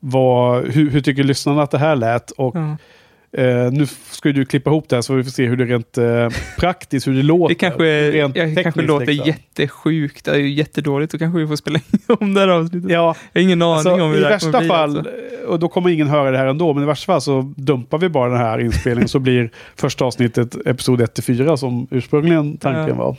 vad, 0.00 0.64
hur, 0.64 0.90
hur 0.90 1.00
tycker 1.00 1.22
lyssnarna 1.22 1.62
att 1.62 1.70
det 1.70 1.78
här 1.78 1.96
lät? 1.96 2.30
Och 2.30 2.56
mm 2.56 2.76
eh, 3.32 3.70
nu 3.72 3.86
ska 4.10 4.28
du 4.32 4.44
klippa 4.44 4.70
ihop 4.70 4.88
det 4.88 4.96
här 4.96 5.02
så 5.02 5.14
vi 5.14 5.24
får 5.24 5.30
se 5.30 5.46
hur 5.46 5.56
det 5.56 5.64
rent 5.64 5.98
eh, 5.98 6.28
praktiskt, 6.58 7.06
hur 7.06 7.14
det 7.14 7.22
låter. 7.22 7.48
Det 7.54 7.58
kanske, 7.58 8.10
rent 8.10 8.36
jag 8.36 8.62
kanske 8.62 8.82
låter 8.82 9.06
liksom. 9.06 9.26
jättesjukt, 9.26 10.24
det 10.24 10.30
är 10.30 10.36
ju 10.36 10.50
jättedåligt, 10.52 11.12
då 11.12 11.18
kanske 11.18 11.40
vi 11.40 11.46
får 11.46 11.56
spela 11.56 11.78
in 11.92 12.00
om 12.20 12.34
det 12.34 12.40
här 12.40 12.48
avsnittet. 12.48 12.90
Ja, 12.90 13.14
Jag 13.32 13.40
har 13.40 13.44
ingen 13.44 13.62
aning 13.62 13.74
alltså, 13.74 13.92
om 13.92 14.10
hur 14.10 14.16
i 14.18 14.20
det 14.20 14.28
här 14.28 14.38
kommer 14.38 14.52
värsta 14.52 14.58
bli. 14.58 14.68
fall, 14.68 14.96
Alltså. 14.98 15.12
och 15.48 15.58
då 15.58 15.68
kommer 15.68 15.90
ingen 15.90 16.06
höra 16.08 16.30
det 16.30 16.38
här 16.38 16.46
ändå, 16.46 16.74
men 16.74 16.82
i 16.82 16.86
värsta 16.86 17.12
fall 17.12 17.20
så 17.20 17.52
dumpar 17.56 17.98
vi 17.98 18.08
bara 18.08 18.28
den 18.30 18.38
här 18.38 18.58
inspelningen 18.58 19.08
så 19.08 19.18
blir 19.18 19.50
första 19.76 20.04
avsnittet 20.04 20.66
episod 20.66 21.00
1-4 21.00 21.56
som 21.56 21.86
ursprungligen 21.90 22.56
tanken 22.56 22.88
Ja. 22.88 22.94
var. 22.94 23.16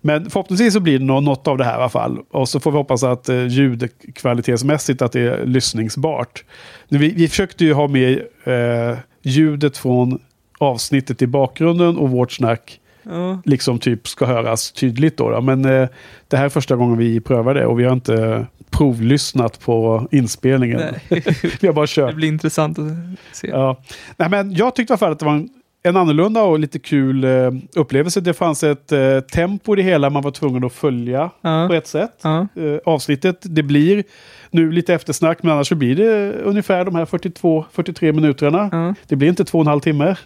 Men 0.00 0.30
förhoppningsvis 0.30 0.72
så 0.74 0.80
blir 0.80 0.98
det 0.98 1.04
nå- 1.04 1.20
något 1.20 1.48
av 1.48 1.58
det 1.58 1.64
här 1.64 1.72
i 1.72 1.76
alla 1.76 1.88
fall. 1.88 2.18
Och 2.30 2.48
så 2.48 2.60
får 2.60 2.70
vi 2.70 2.76
hoppas 2.76 3.02
att 3.04 3.28
eh, 3.28 3.46
ljudkvalitetsmässigt 3.46 5.02
att 5.02 5.12
det 5.12 5.20
är 5.20 5.46
lyssningsbart. 5.46 6.44
Vi, 6.88 6.98
vi 7.16 7.28
försökte 7.28 7.64
ju 7.64 7.72
ha 7.72 7.88
med 7.88 8.12
eh, 8.44 8.98
ljudet 9.22 9.76
från 9.76 10.18
avsnittet 10.58 11.22
i 11.22 11.26
bakgrunden 11.26 11.96
och 11.96 12.10
vårt 12.10 12.32
snack 12.32 12.80
Ja. 13.02 13.42
liksom 13.44 13.78
typ 13.78 14.08
ska 14.08 14.26
höras 14.26 14.72
tydligt 14.72 15.16
då. 15.16 15.30
då. 15.30 15.40
Men 15.40 15.64
eh, 15.64 15.88
det 16.28 16.36
här 16.36 16.44
är 16.44 16.48
första 16.48 16.76
gången 16.76 16.98
vi 16.98 17.20
prövar 17.20 17.54
det 17.54 17.66
och 17.66 17.80
vi 17.80 17.84
har 17.84 17.92
inte 17.92 18.46
provlyssnat 18.70 19.60
på 19.60 20.08
inspelningen. 20.10 20.80
Vi 21.60 21.66
har 21.66 21.72
bara 21.72 21.86
kört. 21.88 22.10
Det 22.10 22.14
blir 22.16 22.28
intressant 22.28 22.78
att 22.78 22.84
se. 23.32 23.48
Ja. 23.48 23.82
Nej, 24.16 24.28
men 24.30 24.52
jag 24.52 24.74
tyckte 24.74 24.90
i 24.90 24.94
alla 24.94 24.98
fall 24.98 25.12
att 25.12 25.18
det 25.18 25.24
var 25.24 25.32
en, 25.32 25.48
en 25.82 25.96
annorlunda 25.96 26.42
och 26.42 26.58
lite 26.58 26.78
kul 26.78 27.24
eh, 27.24 27.50
upplevelse. 27.74 28.20
Det 28.20 28.34
fanns 28.34 28.64
ett 28.64 28.92
eh, 28.92 29.20
tempo 29.20 29.72
i 29.72 29.76
det 29.76 29.82
hela 29.82 30.10
man 30.10 30.22
var 30.22 30.30
tvungen 30.30 30.64
att 30.64 30.72
följa 30.72 31.30
Ja. 31.40 31.68
på 31.68 31.74
ett 31.74 31.86
sätt. 31.86 32.14
Ja. 32.22 32.40
Eh, 32.40 32.78
avsnittet, 32.84 33.36
det 33.42 33.62
blir 33.62 34.04
nu 34.50 34.72
lite 34.72 34.94
eftersnack 34.94 35.42
men 35.42 35.52
annars 35.52 35.68
så 35.68 35.74
blir 35.74 35.96
det 35.96 36.32
ungefär 36.32 36.84
de 36.84 36.94
här 36.94 37.04
42-43 37.04 38.12
minuterna. 38.12 38.68
Ja. 38.72 38.94
Det 39.06 39.16
blir 39.16 39.28
inte 39.28 39.44
två 39.44 39.58
och 39.58 39.62
en 39.64 39.68
halv 39.68 39.80
timme 39.80 40.16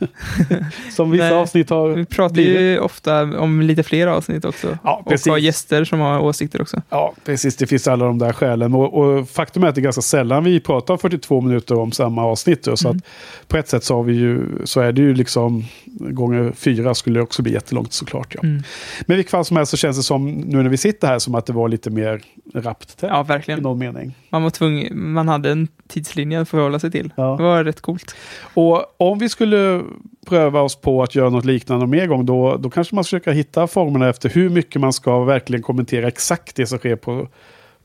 som 0.91 1.11
vissa 1.11 1.25
Nej, 1.25 1.33
avsnitt 1.35 1.71
har 1.71 1.89
Vi 1.89 2.05
pratar 2.05 2.33
blivit. 2.35 2.61
ju 2.61 2.79
ofta 2.79 3.23
om 3.39 3.61
lite 3.63 3.83
fler 3.83 4.07
avsnitt 4.07 4.45
också. 4.45 4.79
Ja, 4.85 5.03
och 5.05 5.11
precis. 5.11 5.29
har 5.31 5.39
gäster 5.39 5.85
som 5.85 6.01
har 6.01 6.21
åsikter 6.21 6.63
också. 6.63 6.83
Ja, 6.91 7.13
precis. 7.25 7.57
Det 7.57 7.67
finns 7.67 7.89
alla 7.89 8.05
de 8.05 8.19
där 8.19 8.33
skälen. 8.33 8.75
Och, 8.75 8.95
och 8.95 9.29
faktum 9.29 9.65
är 9.65 9.69
att 9.69 9.75
det 9.75 9.81
är 9.81 9.83
ganska 9.83 10.03
sällan 10.03 10.45
vi 10.45 10.61
pratar 10.61 10.97
42 10.97 11.41
minuter 11.41 11.79
om 11.79 11.93
samma 11.93 12.25
avsnitt. 12.25 12.65
då. 12.65 12.77
Så 12.77 12.89
Mm. 12.89 12.97
att 12.99 13.49
på 13.49 13.57
ett 13.57 13.69
sätt 13.69 13.85
så, 13.85 13.97
har 13.97 14.03
vi 14.03 14.13
ju, 14.15 14.41
så 14.65 14.81
är 14.81 14.93
det 14.93 15.03
ju 15.03 15.15
liksom 15.15 15.65
gånger 15.85 16.53
fyra 16.57 16.95
skulle 16.95 17.19
det 17.19 17.23
också 17.23 17.43
bli 17.43 17.53
jättelångt 17.53 17.93
såklart. 17.93 18.35
Ja. 18.35 18.41
Mm. 18.43 18.63
Men 19.07 19.15
i 19.15 19.17
vilket 19.17 19.31
fall 19.31 19.45
som 19.45 19.57
helst 19.57 19.71
så 19.71 19.77
känns 19.77 19.97
det 19.97 20.03
som, 20.03 20.31
nu 20.31 20.63
när 20.63 20.71
vi 20.71 20.77
sitter 20.77 21.09
här, 21.09 21.19
som 21.19 21.35
att 21.35 21.47
det 21.47 21.53
var 21.53 21.69
lite 21.69 21.91
mer 21.91 22.21
rappt 22.55 22.97
tempo 23.01 23.15
Ja, 23.17 23.21
i 23.25 23.27
verkligen. 23.27 23.61
någon 23.63 23.79
mening. 23.79 24.12
Man 24.31 24.43
var 24.43 24.51
tvungen, 24.51 25.13
man 25.13 25.29
hade 25.29 25.51
en 25.51 25.69
tidslinje 25.89 26.41
att 26.41 26.49
förhålla 26.49 26.79
sig 26.79 26.91
till. 26.91 27.13
Ja. 27.17 27.37
Det 27.37 27.43
var 27.43 27.65
rätt 27.65 27.81
coolt. 27.81 28.15
Och 28.55 28.85
om 28.97 29.19
vi 29.19 29.29
skulle 29.29 29.83
pröva 30.27 30.61
oss 30.61 30.77
på 30.77 31.03
att 31.03 31.15
göra 31.15 31.31
något 31.31 31.45
liknande 31.45 31.87
mer 31.87 32.07
gång, 32.07 32.27
då, 32.27 32.57
då 32.57 32.71
kanske 32.71 32.95
man 32.95 33.05
ska 33.05 33.09
försöka 33.09 33.33
hitta 33.33 33.67
formerna 33.67 34.09
efter 34.09 34.29
hur 34.29 34.51
mycket 34.51 34.81
man 34.81 34.93
ska 34.93 35.25
verkligen 35.25 35.63
kommentera 35.63 36.09
exakt 36.09 36.57
det 36.57 36.67
som 36.67 36.79
sker 36.79 36.97
på, 36.97 37.29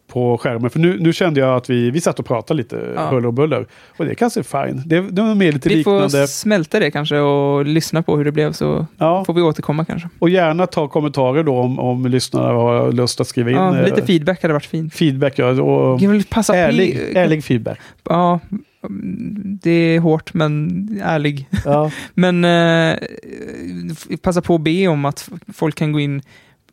på 0.08 0.38
skärmen. 0.38 0.70
För 0.70 0.80
nu, 0.80 0.98
nu 1.00 1.14
kände 1.14 1.40
jag 1.40 1.56
att 1.58 1.70
vi, 1.70 1.92
vi 1.92 2.02
satt 2.02 2.20
och 2.20 2.26
pratade 2.26 2.58
lite 2.58 2.92
Ja. 2.96 3.10
huller 3.10 3.28
och 3.28 3.34
buller. 3.34 3.66
Och 3.98 4.06
det 4.06 4.12
är 4.12 4.16
kanske 4.16 4.44
fine. 4.44 4.82
Det, 4.86 5.02
det 5.02 5.22
var 5.22 5.36
mer 5.36 5.52
lite 5.52 5.70
Vi 5.70 5.76
liknande. 5.76 6.10
får 6.10 6.28
smälta 6.28 6.80
det 6.80 6.92
kanske 6.92 7.18
och 7.20 7.66
lyssna 7.66 8.04
på 8.04 8.18
hur 8.18 8.26
det 8.26 8.32
blev 8.32 8.52
så 8.52 8.86
Ja, 8.98 9.26
får 9.26 9.34
vi 9.34 9.42
återkomma 9.42 9.86
kanske. 9.86 10.10
och 10.20 10.30
gärna 10.30 10.68
ta 10.68 10.88
kommentarer 10.88 11.44
då 11.44 11.58
om, 11.58 11.80
om 11.80 12.06
lyssnarna 12.06 12.48
har 12.48 12.92
lust 12.92 13.22
att 13.22 13.28
skriva 13.28 13.50
in 13.50 13.56
Ja, 13.56 13.78
eh, 13.78 13.86
lite 13.86 14.06
feedback 14.06 14.42
hade 14.42 14.54
varit 14.54 14.66
fint. 14.66 14.94
feedback. 14.94 15.34
Ja, 15.40 15.46
och 15.62 16.02
Jag 16.02 16.10
vill 16.10 16.24
passa 16.26 16.54
på- 16.54 16.58
ärlig, 16.60 17.00
ärlig 17.16 17.44
feedback. 17.44 17.80
Ja, 18.10 18.40
det 19.62 19.72
är 19.72 20.00
hårt 20.00 20.34
men 20.34 20.80
ärlig. 21.04 21.48
Ja. 21.66 21.92
Men 22.14 22.46
eh, 22.46 22.98
passa 24.22 24.42
på 24.42 24.56
att 24.56 24.62
be 24.62 24.88
om 24.88 25.06
att 25.06 25.30
folk 25.54 25.76
kan 25.76 25.92
gå 25.92 26.00
in 26.00 26.22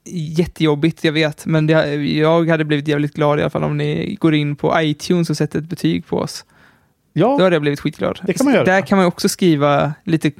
Jättejobbigt, 0.06 1.04
jag 1.04 1.12
vet, 1.12 1.46
men 1.46 1.66
det, 1.66 1.94
jag 1.94 2.48
hade 2.48 2.64
blivit 2.64 2.88
jävligt 2.88 3.14
glad 3.14 3.38
i 3.38 3.42
alla 3.42 3.50
fall 3.50 3.64
om 3.64 3.76
ni 3.76 4.16
går 4.20 4.34
in 4.34 4.56
på 4.56 4.80
iTunes 4.80 5.30
och 5.30 5.36
sätter 5.36 5.58
ett 5.58 5.68
betyg 5.68 6.06
på 6.06 6.18
oss. 6.18 6.44
ja, 7.12 7.36
Då 7.38 7.44
hade 7.44 7.54
jag 7.54 7.62
blivit 7.62 7.80
skitglad. 7.80 8.20
Det 8.22 8.32
kan 8.32 8.44
man 8.44 8.54
göra. 8.54 8.64
Där 8.64 8.80
kan 8.80 8.98
man 8.98 9.06
också 9.06 9.28
skriva 9.28 9.92
lite 10.04 10.32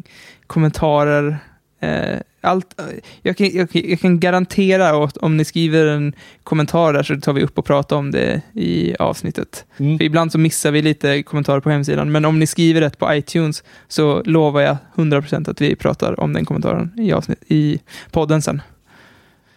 kommentarer. 0.47 1.39
Eh, 1.81 2.19
allt, 2.41 2.81
jag, 3.23 3.37
kan, 3.37 3.51
jag, 3.53 3.69
jag 3.73 4.01
kan 4.01 4.21
garantera 4.21 5.05
att 5.05 5.17
om 5.17 5.37
ni 5.37 5.45
skriver 5.45 5.87
en 5.87 6.13
kommentar 6.43 6.93
där 6.93 7.03
så 7.03 7.21
tar 7.21 7.33
vi 7.33 7.43
upp 7.43 7.59
och 7.59 7.65
pratar 7.65 7.97
om 7.97 8.11
det 8.11 8.43
i 8.53 8.97
avsnittet. 8.99 9.65
mm. 9.77 9.99
För 9.99 10.05
ibland 10.05 10.33
så 10.33 10.39
missar 10.39 10.71
vi 10.71 10.83
lite 10.83 11.23
kommentarer 11.23 11.61
på 11.61 11.71
hemsidan, 11.71 12.13
men 12.13 12.25
om 12.25 12.39
ni 12.39 12.47
skriver 12.47 12.81
rätt 12.81 12.99
på 12.99 13.15
iTunes 13.15 13.65
så 13.89 14.23
lovar 14.23 14.61
jag 14.61 14.77
100% 14.95 15.51
att 15.51 15.61
vi 15.61 15.77
pratar 15.77 16.21
om 16.21 16.33
den 16.33 16.45
kommentaren 16.45 16.93
i, 16.97 17.13
avsnitt, 17.13 17.43
i 17.49 17.81
podden 18.11 18.43
sen. 18.43 18.63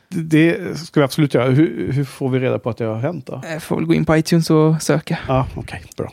det 0.09 0.77
ska 0.77 0.99
vi 0.99 1.03
absolut 1.03 1.33
göra. 1.33 1.49
Hur, 1.49 1.91
hur 1.91 2.03
får 2.03 2.29
vi 2.29 2.39
reda 2.39 2.59
på 2.59 2.69
att 2.69 2.77
det 2.77 2.85
har 2.85 2.95
hänt 2.99 3.25
då? 3.25 3.41
Jag 3.51 3.63
får 3.63 3.75
väl 3.75 3.85
gå 3.85 3.93
in 3.93 4.05
på 4.05 4.17
iTunes 4.17 4.49
och 4.49 4.81
söka. 4.81 5.19
Ja, 5.27 5.47
okej, 5.55 5.83
bra. 5.97 6.11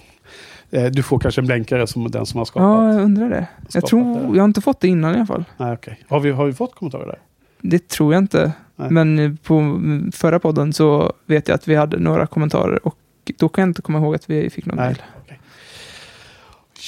Eh, 0.71 0.85
Du 0.85 1.03
får 1.03 1.19
kanske 1.19 1.41
en 1.41 1.47
blänkare 1.47 1.87
som 1.87 2.11
den 2.11 2.27
som 2.27 2.39
har 2.39 2.45
skapat. 2.45 2.67
Ja, 2.69 2.93
jag 2.95 3.03
undrar 3.03 3.29
det. 3.29 3.47
Jag, 3.73 3.87
tror, 3.87 4.15
det. 4.15 4.37
jag 4.37 4.43
har 4.43 4.49
inte 4.49 4.61
fått 4.61 4.81
det 4.81 4.89
innan 4.89 5.13
i 5.13 5.17
alla 5.17 5.27
fall. 5.27 5.45
Nej, 5.57 5.73
okej. 5.73 5.99
Har, 6.09 6.21
vi, 6.21 6.31
har 6.31 6.47
vi 6.47 6.53
fått 6.53 6.75
kommentarer 6.75 7.07
där? 7.07 7.19
Det 7.61 7.89
tror 7.89 8.15
jag 8.15 8.23
inte. 8.23 8.53
Nej. 8.77 8.91
Men 8.91 9.19
eh, 9.19 9.33
på 9.43 9.81
förra 10.13 10.39
podden 10.39 10.73
så 10.73 11.13
vet 11.27 11.49
jag 11.49 11.55
att 11.55 11.69
vi 11.69 11.75
hade 11.75 11.99
några 11.99 12.27
kommentarer 12.27 12.87
och 12.87 12.97
då 13.39 13.49
kan 13.49 13.63
jag 13.63 13.69
inte 13.71 13.83
komma 13.83 13.99
ihåg 13.99 14.15
att 14.15 14.31
vi 14.31 14.51
fick 14.51 14.67
någon 14.67 14.77
Nej. 14.77 14.97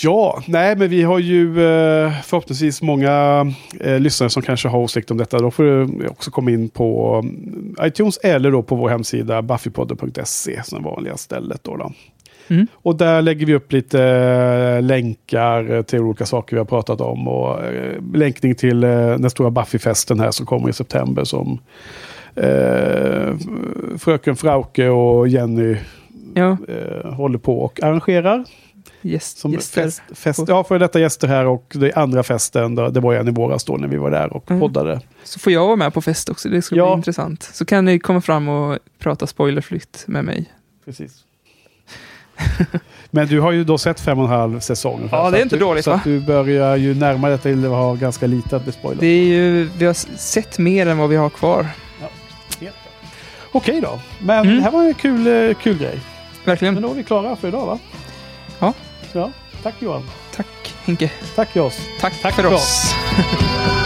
Ja, 0.03 0.43
nej 0.47 0.77
men 0.77 0.89
vi 0.89 1.03
har 1.03 1.19
ju 1.19 1.49
eh, 1.49 2.13
förhoppningsvis 2.23 2.83
många 2.83 3.47
eh, 3.81 4.01
lyssnare 4.01 4.31
som 4.31 4.43
kanske 4.43 4.69
har 4.69 4.79
åsikt 4.79 5.11
om 5.11 5.17
detta. 5.17 5.39
Då 5.39 5.51
får 5.51 5.65
du 5.65 6.09
också 6.09 6.31
komma 6.31 6.51
in 6.51 6.69
på 6.69 7.15
mm, 7.25 7.77
iTunes 7.83 8.19
eller 8.23 8.51
då 8.51 8.63
på 8.63 8.75
vår 8.77 8.89
hemsida 8.89 9.43
buffypodden.se 9.43 10.63
som 10.65 10.83
vanliga 10.83 11.17
stället. 11.17 11.65
Då, 11.65 11.77
då. 11.77 11.93
Mm. 12.49 12.67
Och 12.73 12.97
där 12.97 13.23
lägger 13.23 13.47
vi 13.47 13.55
upp 13.55 13.73
lite 13.73 14.03
eh, 14.03 14.83
länkar 14.83 15.83
till 15.83 16.01
olika 16.01 16.27
saker 16.27 16.57
vi 16.57 16.59
har 16.59 16.67
pratat 16.67 17.01
om. 17.01 17.29
Och 17.29 17.59
länkning 18.15 18.55
till 18.55 18.81
den 18.81 19.31
stora 19.31 19.51
Buffyfesten 19.51 20.21
här 20.21 20.31
som 20.31 20.47
kommer 20.47 20.69
i 20.69 20.73
september 20.73 21.25
som 21.25 21.61
eh, 22.35 23.37
fröken 23.99 24.37
Frauke 24.37 24.89
och 24.89 25.29
Jenny 25.29 25.77
Ja, 26.37 26.57
eh, 26.69 27.13
håller 27.13 27.39
på 27.39 27.59
och 27.61 27.83
arrangerar. 27.83 28.45
Gäst, 29.07 29.39
Som 29.39 29.53
gäster. 29.53 29.83
fest, 29.83 30.03
fest, 30.15 30.41
ja, 30.49 30.65
för 30.65 30.79
detta 30.79 31.01
gäster 31.01 31.29
här 31.29 31.47
och 31.47 31.73
det 31.75 31.93
andra 31.95 32.23
festen, 32.23 32.75
då, 32.75 32.89
det 32.89 33.01
var 33.01 33.15
en 33.15 33.29
i 33.29 33.31
våras 33.31 33.65
då 33.65 33.77
när 33.77 33.89
vi 33.89 33.97
var 33.97 34.11
där 34.11 34.33
och 34.33 34.51
Mm. 34.51 34.61
poddade. 34.61 35.01
Så 35.25 35.39
får 35.39 35.53
jag 35.53 35.67
vara 35.67 35.77
med 35.77 35.95
på 35.95 36.03
fest 36.03 36.29
också, 36.29 36.49
det 36.49 36.63
ska 36.63 36.77
Ja. 36.77 36.87
bli 36.87 36.97
intressant. 36.99 37.43
Så 37.43 37.65
kan 37.65 37.85
ni 37.85 37.99
komma 37.99 38.21
fram 38.21 38.49
och 38.49 38.79
prata 38.99 39.27
spoilerfritt 39.27 40.05
med 40.07 40.25
mig. 40.25 40.53
Precis. 40.85 41.13
Men 43.11 43.27
du 43.27 43.41
har 43.41 43.53
ju 43.53 43.65
då 43.65 43.79
sett 43.79 44.01
fem 44.01 44.19
och 44.19 44.25
en 44.25 44.31
halv 44.31 44.61
säsong. 44.61 45.09
Ja, 45.13 45.25
så 45.25 45.31
det 45.31 45.39
är 45.39 45.43
inte 45.43 45.57
du, 45.57 45.61
dåligt, 45.61 45.85
Så 45.85 45.91
va? 45.91 45.97
att 45.97 46.05
du 46.05 46.21
börjar 46.21 46.77
ju 46.77 46.95
närma 46.95 47.29
dig 47.29 47.39
till 47.39 47.65
att 47.65 47.71
ha 47.71 47.95
ganska 47.95 48.27
lite 48.27 48.57
att 48.57 48.63
bli 48.65 48.73
spoilad. 48.73 49.01
Det 49.01 49.07
är 49.07 49.25
ju, 49.25 49.65
vi 49.79 49.87
har 49.87 49.95
sett 50.19 50.59
mer 50.59 50.87
än 50.87 50.99
vad 50.99 51.09
vi 51.09 51.17
har 51.17 51.31
kvar. 51.31 51.67
Okej 53.53 53.81
då, 53.81 54.01
men 54.21 54.39
Mm. 54.45 54.57
det 54.57 54.63
här 54.63 54.71
var 54.71 54.85
en 54.85 54.95
kul, 54.95 55.27
eh, 55.27 55.55
kul 55.63 55.79
grej. 55.79 56.01
Men 56.45 56.53
Verkligen. 56.53 56.83
då 56.83 56.91
är 56.91 56.95
vi 56.95 57.03
klara 57.05 57.37
för 57.37 57.49
idag 57.49 57.67
va? 57.67 57.79
Ja. 58.59 58.73
Ja. 59.13 59.31
Tack 59.63 59.75
Johan. 59.81 60.03
Tack 60.37 60.47
Henke. 60.85 61.11
Tack 61.35 61.57
oss. 61.57 61.79
Tack, 62.01 62.23
Tack 62.23 62.35
för 62.35 62.43
för 62.43 62.55
oss. 62.55 62.95